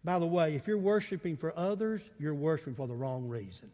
By 0.08 0.20
the 0.20 0.26
way, 0.26 0.56
if 0.56 0.68
you're 0.68 0.78
worshiping 0.78 1.36
for 1.36 1.52
others, 1.60 2.02
you're 2.18 2.34
worshiping 2.34 2.76
for 2.76 2.88
the 2.88 2.96
wrong 2.96 3.28
reason. 3.28 3.70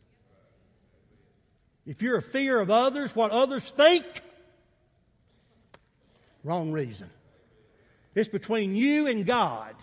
If 1.85 2.01
you're 2.01 2.17
a 2.17 2.23
fear 2.23 2.59
of 2.59 2.71
others, 2.71 3.15
what 3.15 3.29
others 3.29 3.69
think, 3.69 4.03
wrong 6.43 6.71
reason. 6.71 7.07
It's 8.15 8.29
between 8.29 8.75
you 8.75 9.05
and 9.05 9.27
God. 9.27 9.75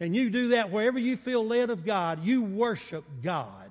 And 0.00 0.16
you 0.16 0.30
do 0.30 0.48
that 0.48 0.70
wherever 0.70 0.98
you 0.98 1.18
feel 1.18 1.46
led 1.46 1.68
of 1.68 1.84
God, 1.84 2.24
you 2.24 2.44
worship 2.44 3.04
God. 3.22 3.70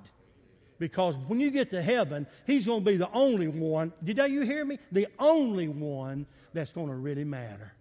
Because 0.78 1.16
when 1.26 1.40
you 1.40 1.50
get 1.50 1.70
to 1.70 1.82
heaven, 1.82 2.28
He's 2.46 2.66
going 2.66 2.84
to 2.84 2.90
be 2.92 2.96
the 2.96 3.10
only 3.10 3.48
one. 3.48 3.92
Did 4.04 4.18
you 4.18 4.42
hear 4.42 4.64
me? 4.64 4.78
The 4.92 5.08
only 5.18 5.66
one 5.66 6.26
that's 6.52 6.70
going 6.70 6.90
to 6.90 6.94
really 6.94 7.24
matter. 7.24 7.72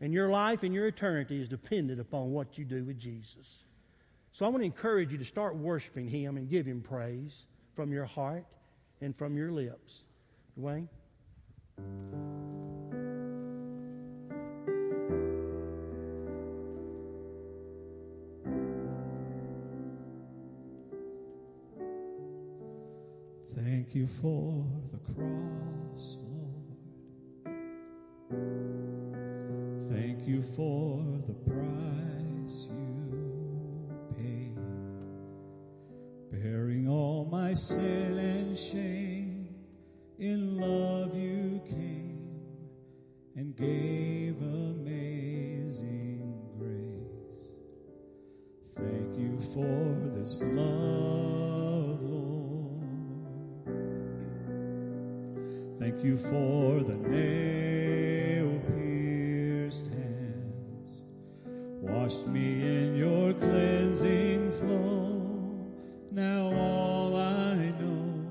And 0.00 0.14
your 0.14 0.28
life 0.28 0.62
and 0.62 0.72
your 0.72 0.86
eternity 0.86 1.40
is 1.40 1.48
dependent 1.48 2.00
upon 2.00 2.30
what 2.30 2.56
you 2.56 2.64
do 2.64 2.84
with 2.84 2.98
Jesus. 2.98 3.64
So 4.32 4.46
I 4.46 4.48
want 4.48 4.60
to 4.60 4.66
encourage 4.66 5.10
you 5.10 5.18
to 5.18 5.24
start 5.24 5.56
worshiping 5.56 6.06
Him 6.06 6.36
and 6.36 6.48
give 6.48 6.64
Him 6.64 6.80
praise 6.80 7.46
from 7.74 7.92
your 7.92 8.04
heart 8.04 8.44
and 9.00 9.16
from 9.16 9.36
your 9.36 9.50
lips. 9.50 10.04
Dwayne? 10.58 10.88
Thank 23.54 23.94
you 23.94 24.06
for 24.06 24.64
the 24.92 24.98
cross, 24.98 26.18
Lord. 28.30 28.87
Thank 29.88 30.28
you 30.28 30.42
for 30.42 31.02
the 31.26 31.32
price 31.32 32.66
you 32.68 33.88
paid, 34.14 34.58
bearing 36.30 36.86
all 36.86 37.24
my 37.24 37.54
sin 37.54 38.18
and 38.18 38.54
shame. 38.58 39.48
In 40.18 40.58
love 40.60 41.16
you 41.16 41.62
came 41.66 42.20
and 43.34 43.56
gave 43.56 44.36
amazing 44.42 46.34
grace. 46.58 47.54
Thank 48.74 49.16
you 49.16 49.40
for 49.54 49.96
this 50.14 50.42
love, 50.42 52.02
Lord. 52.02 52.82
Thank 55.78 56.04
you 56.04 56.18
for 56.18 56.82
the 56.84 56.96
nail 57.08 57.97
Washed 61.88 62.26
me 62.26 62.60
in 62.60 62.96
your 62.96 63.32
cleansing 63.32 64.52
flow. 64.52 65.22
Now 66.12 66.52
all 66.54 67.16
I 67.16 67.54
know, 67.80 68.24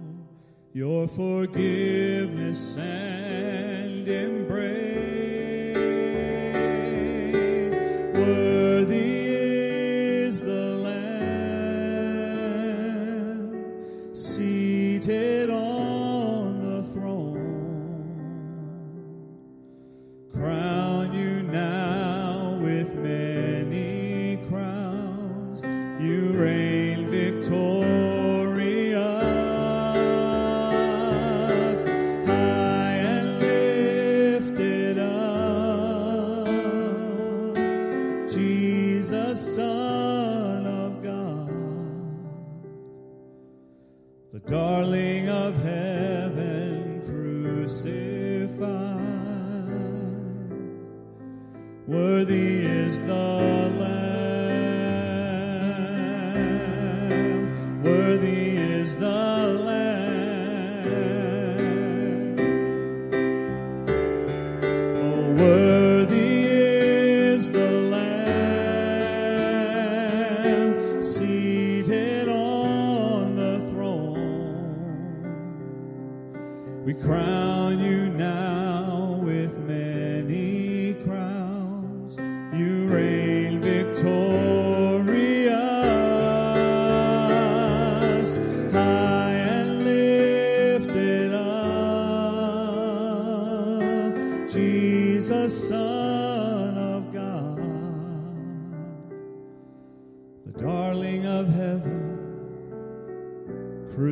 your 0.73 1.07
forgiveness 1.07 2.77
and 2.77 4.07
embrace. 4.07 4.66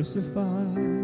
Crucified. 0.06 0.95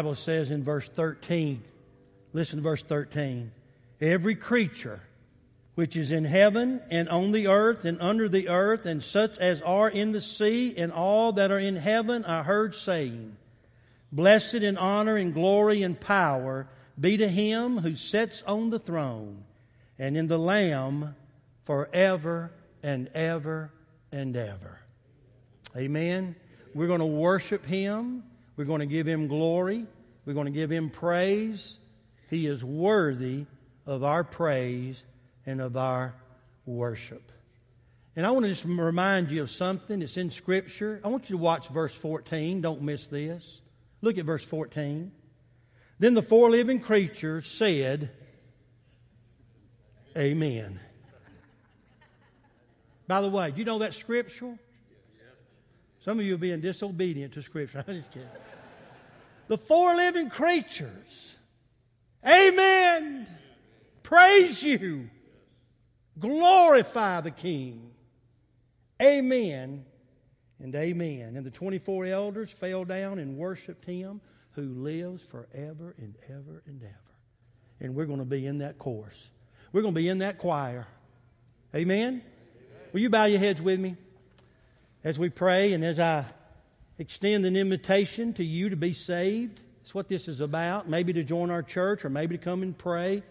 Bible 0.00 0.14
says 0.14 0.50
in 0.50 0.62
verse 0.64 0.88
13, 0.88 1.62
listen 2.32 2.56
to 2.56 2.62
verse 2.62 2.82
13. 2.82 3.52
Every 4.00 4.34
creature 4.34 4.98
which 5.74 5.94
is 5.94 6.10
in 6.10 6.24
heaven 6.24 6.80
and 6.90 7.06
on 7.10 7.32
the 7.32 7.48
earth 7.48 7.84
and 7.84 8.00
under 8.00 8.26
the 8.26 8.48
earth 8.48 8.86
and 8.86 9.04
such 9.04 9.36
as 9.36 9.60
are 9.60 9.90
in 9.90 10.12
the 10.12 10.22
sea 10.22 10.74
and 10.74 10.90
all 10.90 11.32
that 11.32 11.50
are 11.50 11.58
in 11.58 11.76
heaven 11.76 12.24
I 12.24 12.42
heard 12.42 12.74
saying, 12.74 13.36
Blessed 14.10 14.54
and 14.54 14.78
honor 14.78 15.16
and 15.16 15.34
glory 15.34 15.82
and 15.82 16.00
power 16.00 16.66
be 16.98 17.18
to 17.18 17.28
him 17.28 17.76
who 17.76 17.94
sits 17.94 18.42
on 18.46 18.70
the 18.70 18.78
throne 18.78 19.44
and 19.98 20.16
in 20.16 20.28
the 20.28 20.38
Lamb 20.38 21.14
forever 21.66 22.52
and 22.82 23.08
ever 23.08 23.70
and 24.10 24.34
ever. 24.34 24.80
Amen. 25.76 26.36
We're 26.74 26.86
going 26.86 27.00
to 27.00 27.04
worship 27.04 27.66
him. 27.66 28.22
We're 28.60 28.66
going 28.66 28.80
to 28.80 28.86
give 28.86 29.08
him 29.08 29.26
glory. 29.26 29.86
We're 30.26 30.34
going 30.34 30.44
to 30.44 30.52
give 30.52 30.70
him 30.70 30.90
praise. 30.90 31.78
He 32.28 32.46
is 32.46 32.62
worthy 32.62 33.46
of 33.86 34.04
our 34.04 34.22
praise 34.22 35.02
and 35.46 35.62
of 35.62 35.78
our 35.78 36.14
worship. 36.66 37.32
And 38.16 38.26
I 38.26 38.30
want 38.32 38.44
to 38.44 38.50
just 38.50 38.66
remind 38.66 39.30
you 39.30 39.40
of 39.40 39.50
something 39.50 40.00
that's 40.00 40.18
in 40.18 40.30
Scripture. 40.30 41.00
I 41.02 41.08
want 41.08 41.30
you 41.30 41.36
to 41.36 41.42
watch 41.42 41.68
verse 41.68 41.94
14. 41.94 42.60
Don't 42.60 42.82
miss 42.82 43.08
this. 43.08 43.62
Look 44.02 44.18
at 44.18 44.26
verse 44.26 44.44
14. 44.44 45.10
Then 45.98 46.12
the 46.12 46.20
four 46.20 46.50
living 46.50 46.80
creatures 46.80 47.46
said, 47.46 48.10
Amen. 50.18 50.78
By 53.06 53.22
the 53.22 53.30
way, 53.30 53.52
do 53.52 53.58
you 53.58 53.64
know 53.64 53.78
that 53.78 53.94
scriptural? 53.94 54.58
Some 56.04 56.18
of 56.18 56.24
you 56.24 56.34
are 56.34 56.38
being 56.38 56.60
disobedient 56.60 57.34
to 57.34 57.42
Scripture. 57.42 57.84
I'm 57.88 57.94
just 57.94 58.10
kidding. 58.10 58.28
The 59.50 59.58
four 59.58 59.96
living 59.96 60.30
creatures, 60.30 61.34
Amen. 62.24 63.26
Praise 64.04 64.62
you. 64.62 65.10
Glorify 66.20 67.20
the 67.22 67.32
King. 67.32 67.90
Amen 69.02 69.84
and 70.62 70.74
amen. 70.76 71.34
And 71.34 71.44
the 71.44 71.50
24 71.50 72.06
elders 72.06 72.48
fell 72.52 72.84
down 72.84 73.18
and 73.18 73.36
worshiped 73.36 73.84
him 73.84 74.20
who 74.52 74.62
lives 74.62 75.24
forever 75.24 75.96
and 75.98 76.14
ever 76.28 76.62
and 76.66 76.80
ever. 76.84 76.94
And 77.80 77.96
we're 77.96 78.06
going 78.06 78.20
to 78.20 78.24
be 78.24 78.46
in 78.46 78.58
that 78.58 78.78
chorus. 78.78 79.16
We're 79.72 79.82
going 79.82 79.94
to 79.94 80.00
be 80.00 80.08
in 80.08 80.18
that 80.18 80.38
choir. 80.38 80.86
Amen? 81.74 82.22
Will 82.92 83.00
you 83.00 83.10
bow 83.10 83.24
your 83.24 83.40
heads 83.40 83.60
with 83.60 83.80
me 83.80 83.96
as 85.02 85.18
we 85.18 85.28
pray 85.28 85.72
and 85.72 85.84
as 85.84 85.98
I 85.98 86.24
extend 87.00 87.46
an 87.46 87.56
invitation 87.56 88.34
to 88.34 88.44
you 88.44 88.68
to 88.68 88.76
be 88.76 88.92
saved? 88.92 89.58
That's 89.82 89.94
what 89.94 90.08
this 90.08 90.28
is 90.28 90.40
about. 90.40 90.88
Maybe 90.88 91.14
to 91.14 91.24
join 91.24 91.50
our 91.50 91.62
church 91.62 92.04
or 92.04 92.10
maybe 92.10 92.36
to 92.36 92.44
come 92.44 92.62
and 92.62 92.76
pray. 92.76 93.22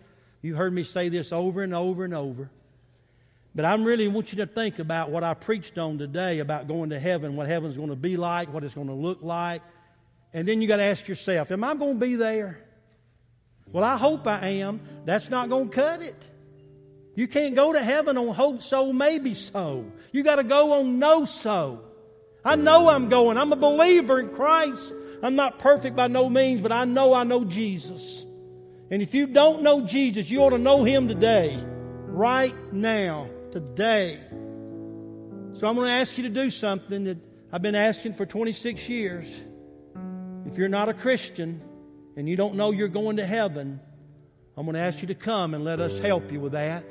You've 0.41 0.57
heard 0.57 0.74
me 0.74 0.84
say 0.84 1.09
this 1.09 1.32
over 1.32 1.61
and 1.61 1.74
over 1.74 2.03
and 2.03 2.13
over. 2.13 2.49
But 3.53 3.65
I 3.65 3.76
really 3.76 4.07
want 4.07 4.34
you 4.34 4.39
to 4.39 4.47
think 4.47 4.80
about 4.80 5.11
what 5.11 5.24
I 5.24 5.36
preached 5.36 5.78
on 5.78 5.99
today 5.99 6.39
about 6.39 6.67
going 6.67 6.89
to 6.89 6.99
heaven, 6.99 7.36
what 7.36 7.47
heaven's 7.47 7.78
going 7.78 7.89
to 7.89 7.95
be 7.95 8.17
like, 8.17 8.51
what 8.51 8.63
it's 8.63 8.74
going 8.74 8.88
to 8.88 8.93
look 8.93 9.20
like. 9.22 9.61
And 10.34 10.47
then 10.47 10.61
you 10.61 10.67
got 10.67 10.78
to 10.78 10.84
ask 10.84 11.07
yourself, 11.07 11.51
am 11.51 11.63
I 11.63 11.76
going 11.76 11.99
to 11.99 12.05
be 12.05 12.15
there? 12.15 12.59
Well, 13.72 13.84
I 13.84 13.97
hope 13.97 14.26
I 14.26 14.47
am. 14.47 14.82
That's 15.05 15.30
not 15.30 15.49
going 15.49 15.70
to 15.70 15.76
cut 15.76 16.01
it. 16.01 16.15
You 17.15 17.28
can't 17.28 17.55
go 17.55 17.74
to 17.74 17.84
heaven 17.84 18.17
on 18.17 18.34
hope 18.34 18.63
so, 18.63 18.91
maybe 18.93 19.36
so. 19.36 19.86
You 20.11 20.24
got 20.24 20.38
to 20.38 20.43
go 20.43 20.80
on 20.80 20.97
no 20.97 21.26
so. 21.26 21.88
I 22.49 22.55
know 22.55 22.89
I'm 22.89 23.09
going. 23.09 23.37
I'm 23.37 23.53
a 23.53 23.55
believer 23.55 24.19
in 24.19 24.29
Christ. 24.29 24.91
I'm 25.21 25.35
not 25.35 25.59
perfect 25.59 25.95
by 25.95 26.07
no 26.07 26.27
means, 26.31 26.61
but 26.61 26.71
I 26.71 26.83
know 26.85 27.13
I 27.13 27.23
know 27.23 27.45
Jesus. 27.45 28.25
And 28.89 29.03
if 29.03 29.13
you 29.13 29.27
don't 29.27 29.61
know 29.61 29.85
Jesus, 29.85 30.31
you 30.31 30.39
ought 30.39 30.49
to 30.49 30.57
know 30.57 30.83
Him 30.83 31.07
today, 31.07 31.63
right 32.07 32.55
now, 32.73 33.29
today. 33.51 34.19
So 35.53 35.67
I'm 35.67 35.75
going 35.75 35.89
to 35.89 35.91
ask 35.91 36.17
you 36.17 36.23
to 36.23 36.29
do 36.29 36.49
something 36.49 37.03
that 37.03 37.19
I've 37.51 37.61
been 37.61 37.75
asking 37.75 38.15
for 38.15 38.25
26 38.25 38.89
years. 38.89 39.27
If 40.47 40.57
you're 40.57 40.69
not 40.69 40.89
a 40.89 40.95
Christian 40.95 41.61
and 42.17 42.27
you 42.27 42.35
don't 42.35 42.55
know 42.55 42.71
you're 42.71 42.87
going 42.87 43.17
to 43.17 43.27
heaven, 43.27 43.79
I'm 44.57 44.65
going 44.65 44.73
to 44.73 44.81
ask 44.81 45.03
you 45.03 45.09
to 45.09 45.15
come 45.15 45.53
and 45.53 45.63
let 45.63 45.79
us 45.79 45.99
help 45.99 46.31
you 46.31 46.39
with 46.39 46.53
that. 46.53 46.83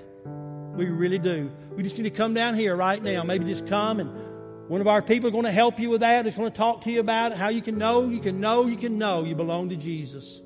We 0.76 0.84
really 0.84 1.18
do. 1.18 1.50
We 1.74 1.82
just 1.82 1.96
need 1.96 2.04
to 2.04 2.10
come 2.10 2.32
down 2.32 2.54
here 2.54 2.76
right 2.76 3.02
now. 3.02 3.24
Maybe 3.24 3.44
just 3.46 3.66
come 3.66 3.98
and 3.98 4.27
one 4.68 4.82
of 4.82 4.86
our 4.86 5.00
people 5.00 5.28
is 5.28 5.32
going 5.32 5.44
to 5.44 5.50
help 5.50 5.80
you 5.80 5.88
with 5.90 6.02
that. 6.02 6.24
They're 6.24 6.32
going 6.32 6.50
to 6.50 6.56
talk 6.56 6.82
to 6.84 6.90
you 6.90 7.00
about 7.00 7.32
it, 7.32 7.38
how 7.38 7.48
you 7.48 7.62
can 7.62 7.78
know, 7.78 8.06
you 8.08 8.20
can 8.20 8.38
know, 8.38 8.66
you 8.66 8.76
can 8.76 8.98
know 8.98 9.24
you 9.24 9.34
belong 9.34 9.70
to 9.70 9.76
Jesus. 9.76 10.42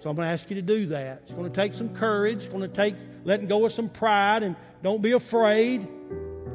So 0.00 0.10
I'm 0.10 0.16
going 0.16 0.26
to 0.26 0.32
ask 0.32 0.48
you 0.50 0.56
to 0.56 0.62
do 0.62 0.86
that. 0.86 1.22
It's 1.24 1.32
going 1.32 1.50
to 1.50 1.54
take 1.54 1.74
some 1.74 1.94
courage. 1.94 2.38
It's 2.38 2.48
going 2.48 2.68
to 2.68 2.76
take 2.76 2.96
letting 3.24 3.46
go 3.46 3.64
of 3.66 3.72
some 3.72 3.88
pride 3.88 4.42
and 4.42 4.56
don't 4.82 5.00
be 5.00 5.12
afraid. 5.12 5.86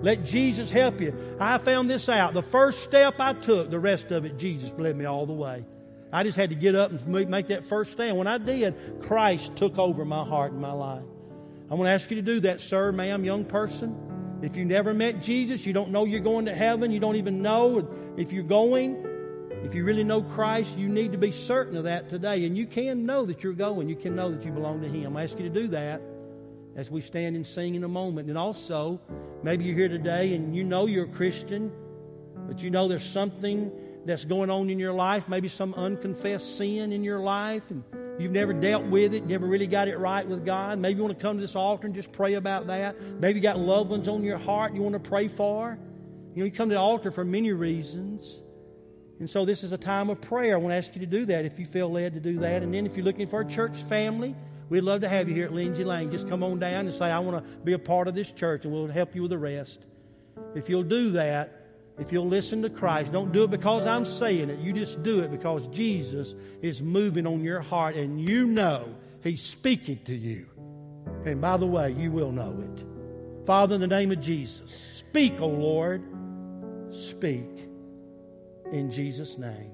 Let 0.01 0.25
Jesus 0.25 0.69
help 0.69 0.99
you. 0.99 1.37
I 1.39 1.59
found 1.59 1.89
this 1.89 2.09
out. 2.09 2.33
The 2.33 2.43
first 2.43 2.83
step 2.83 3.15
I 3.19 3.33
took, 3.33 3.71
the 3.71 3.79
rest 3.79 4.11
of 4.11 4.25
it, 4.25 4.37
Jesus 4.37 4.71
led 4.77 4.97
me 4.97 5.05
all 5.05 5.25
the 5.25 5.33
way. 5.33 5.63
I 6.11 6.23
just 6.23 6.37
had 6.37 6.49
to 6.49 6.55
get 6.55 6.75
up 6.75 6.91
and 6.91 7.29
make 7.29 7.47
that 7.47 7.65
first 7.65 7.93
stand. 7.93 8.17
When 8.17 8.27
I 8.27 8.37
did, 8.37 9.01
Christ 9.03 9.55
took 9.55 9.77
over 9.77 10.05
my 10.05 10.23
heart 10.23 10.51
and 10.51 10.61
my 10.61 10.73
life. 10.73 11.03
I'm 11.69 11.77
going 11.77 11.85
to 11.85 11.91
ask 11.91 12.09
you 12.09 12.17
to 12.17 12.21
do 12.21 12.41
that, 12.41 12.61
sir, 12.61 12.91
ma'am, 12.91 13.23
young 13.23 13.45
person. 13.45 13.97
If 14.45 14.55
you 14.55 14.63
never 14.63 14.93
met 14.93 15.23
Jesus, 15.23 15.65
you 15.65 15.73
don't 15.73 15.89
know 15.89 16.05
you're 16.05 16.19
going 16.19 16.45
to 16.45 16.53
heaven, 16.53 16.91
you 16.91 16.99
don't 16.99 17.15
even 17.15 17.41
know 17.41 18.13
if 18.15 18.31
you're 18.31 18.43
going. 18.43 19.03
If 19.63 19.73
you 19.73 19.83
really 19.83 20.03
know 20.03 20.21
Christ, 20.21 20.77
you 20.77 20.87
need 20.87 21.13
to 21.13 21.17
be 21.17 21.31
certain 21.31 21.75
of 21.75 21.85
that 21.85 22.09
today. 22.09 22.45
And 22.45 22.55
you 22.55 22.67
can 22.67 23.07
know 23.07 23.25
that 23.25 23.43
you're 23.43 23.53
going. 23.53 23.89
You 23.89 23.95
can 23.95 24.15
know 24.15 24.31
that 24.31 24.45
you 24.45 24.51
belong 24.51 24.81
to 24.81 24.87
Him. 24.87 25.17
I 25.17 25.23
ask 25.23 25.35
you 25.39 25.49
to 25.49 25.49
do 25.49 25.69
that 25.69 25.99
as 26.75 26.91
we 26.91 27.01
stand 27.01 27.35
and 27.35 27.47
sing 27.47 27.73
in 27.73 27.83
a 27.83 27.87
moment. 27.87 28.29
And 28.29 28.37
also, 28.37 29.01
maybe 29.41 29.63
you're 29.63 29.75
here 29.75 29.89
today 29.89 30.35
and 30.35 30.55
you 30.55 30.63
know 30.63 30.85
you're 30.85 31.05
a 31.05 31.09
Christian, 31.11 31.71
but 32.47 32.59
you 32.59 32.69
know 32.69 32.87
there's 32.87 33.09
something 33.09 33.71
that's 34.05 34.25
going 34.25 34.51
on 34.51 34.69
in 34.69 34.77
your 34.77 34.93
life, 34.93 35.27
maybe 35.27 35.49
some 35.49 35.73
unconfessed 35.73 36.57
sin 36.57 36.91
in 36.91 37.03
your 37.03 37.19
life, 37.19 37.63
and 37.71 37.83
you've 38.19 38.31
never 38.31 38.53
dealt 38.53 38.85
with 38.85 39.13
it, 39.13 39.25
never 39.25 39.45
really 39.45 39.67
got 39.67 39.87
it 39.87 39.97
right 39.97 40.27
with 40.27 40.45
God. 40.45 40.79
Maybe 40.79 40.97
you 40.97 41.03
want 41.03 41.17
to 41.17 41.21
come 41.21 41.37
to 41.37 41.41
this 41.41 41.55
altar 41.55 41.87
and 41.87 41.95
just 41.95 42.11
pray 42.11 42.35
about 42.35 42.67
that. 42.67 43.01
Maybe 43.19 43.39
you 43.39 43.43
got 43.43 43.59
loved 43.59 43.89
ones 43.89 44.07
on 44.07 44.23
your 44.23 44.37
heart 44.37 44.73
you 44.73 44.81
want 44.81 44.93
to 44.93 44.99
pray 44.99 45.27
for. 45.27 45.77
You 46.33 46.39
know, 46.39 46.45
you 46.45 46.51
come 46.51 46.69
to 46.69 46.75
the 46.75 46.81
altar 46.81 47.11
for 47.11 47.23
many 47.23 47.53
reasons. 47.53 48.41
And 49.19 49.29
so 49.29 49.45
this 49.45 49.63
is 49.63 49.71
a 49.71 49.77
time 49.77 50.09
of 50.09 50.19
prayer. 50.19 50.55
I 50.55 50.57
want 50.57 50.71
to 50.71 50.75
ask 50.75 50.93
you 50.93 50.99
to 51.01 51.07
do 51.07 51.25
that 51.27 51.45
if 51.45 51.57
you 51.57 51.65
feel 51.65 51.89
led 51.89 52.13
to 52.15 52.19
do 52.19 52.39
that. 52.39 52.63
And 52.63 52.73
then 52.73 52.85
if 52.85 52.97
you're 52.97 53.05
looking 53.05 53.27
for 53.27 53.41
a 53.41 53.45
church 53.45 53.77
family, 53.83 54.35
we'd 54.67 54.81
love 54.81 55.01
to 55.01 55.09
have 55.09 55.29
you 55.29 55.35
here 55.35 55.45
at 55.45 55.53
Lindsay 55.53 55.85
Lane. 55.85 56.11
Just 56.11 56.27
come 56.27 56.43
on 56.43 56.59
down 56.59 56.87
and 56.87 56.97
say, 56.97 57.05
I 57.05 57.19
want 57.19 57.43
to 57.43 57.51
be 57.59 57.73
a 57.73 57.79
part 57.79 58.09
of 58.09 58.15
this 58.15 58.31
church, 58.31 58.65
and 58.65 58.73
we'll 58.73 58.87
help 58.87 59.15
you 59.15 59.21
with 59.21 59.31
the 59.31 59.37
rest. 59.37 59.85
If 60.53 60.69
you'll 60.69 60.83
do 60.83 61.11
that, 61.11 61.64
if 61.97 62.11
you'll 62.11 62.27
listen 62.27 62.61
to 62.63 62.69
Christ, 62.69 63.11
don't 63.11 63.31
do 63.31 63.43
it 63.43 63.51
because 63.51 63.85
I'm 63.85 64.05
saying 64.05 64.49
it. 64.49 64.59
You 64.59 64.73
just 64.73 65.01
do 65.03 65.21
it 65.21 65.31
because 65.31 65.65
Jesus 65.67 66.35
is 66.61 66.81
moving 66.81 67.25
on 67.25 67.43
your 67.43 67.61
heart 67.61 67.95
and 67.95 68.19
you 68.19 68.47
know 68.47 68.95
He's 69.23 69.41
speaking 69.41 69.99
to 70.05 70.15
you. 70.15 70.47
And 71.25 71.41
by 71.41 71.57
the 71.57 71.65
way, 71.65 71.91
you 71.91 72.11
will 72.11 72.31
know 72.31 72.61
it. 72.61 73.45
Father, 73.45 73.75
in 73.75 73.81
the 73.81 73.87
name 73.87 74.11
of 74.11 74.21
Jesus, 74.21 74.71
speak, 74.97 75.39
O 75.39 75.47
Lord. 75.47 76.03
Speak 76.91 77.49
in 78.71 78.91
Jesus' 78.91 79.37
name. 79.37 79.71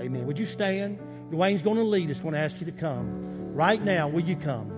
Amen. 0.00 0.26
Would 0.26 0.38
you 0.38 0.46
stand? 0.46 0.98
Dwayne's 1.30 1.62
going 1.62 1.76
to 1.76 1.84
lead 1.84 2.10
us. 2.10 2.20
going 2.20 2.34
to 2.34 2.40
ask 2.40 2.58
you 2.60 2.66
to 2.66 2.72
come. 2.72 3.54
Right 3.54 3.82
now, 3.82 4.08
will 4.08 4.24
you 4.24 4.36
come? 4.36 4.73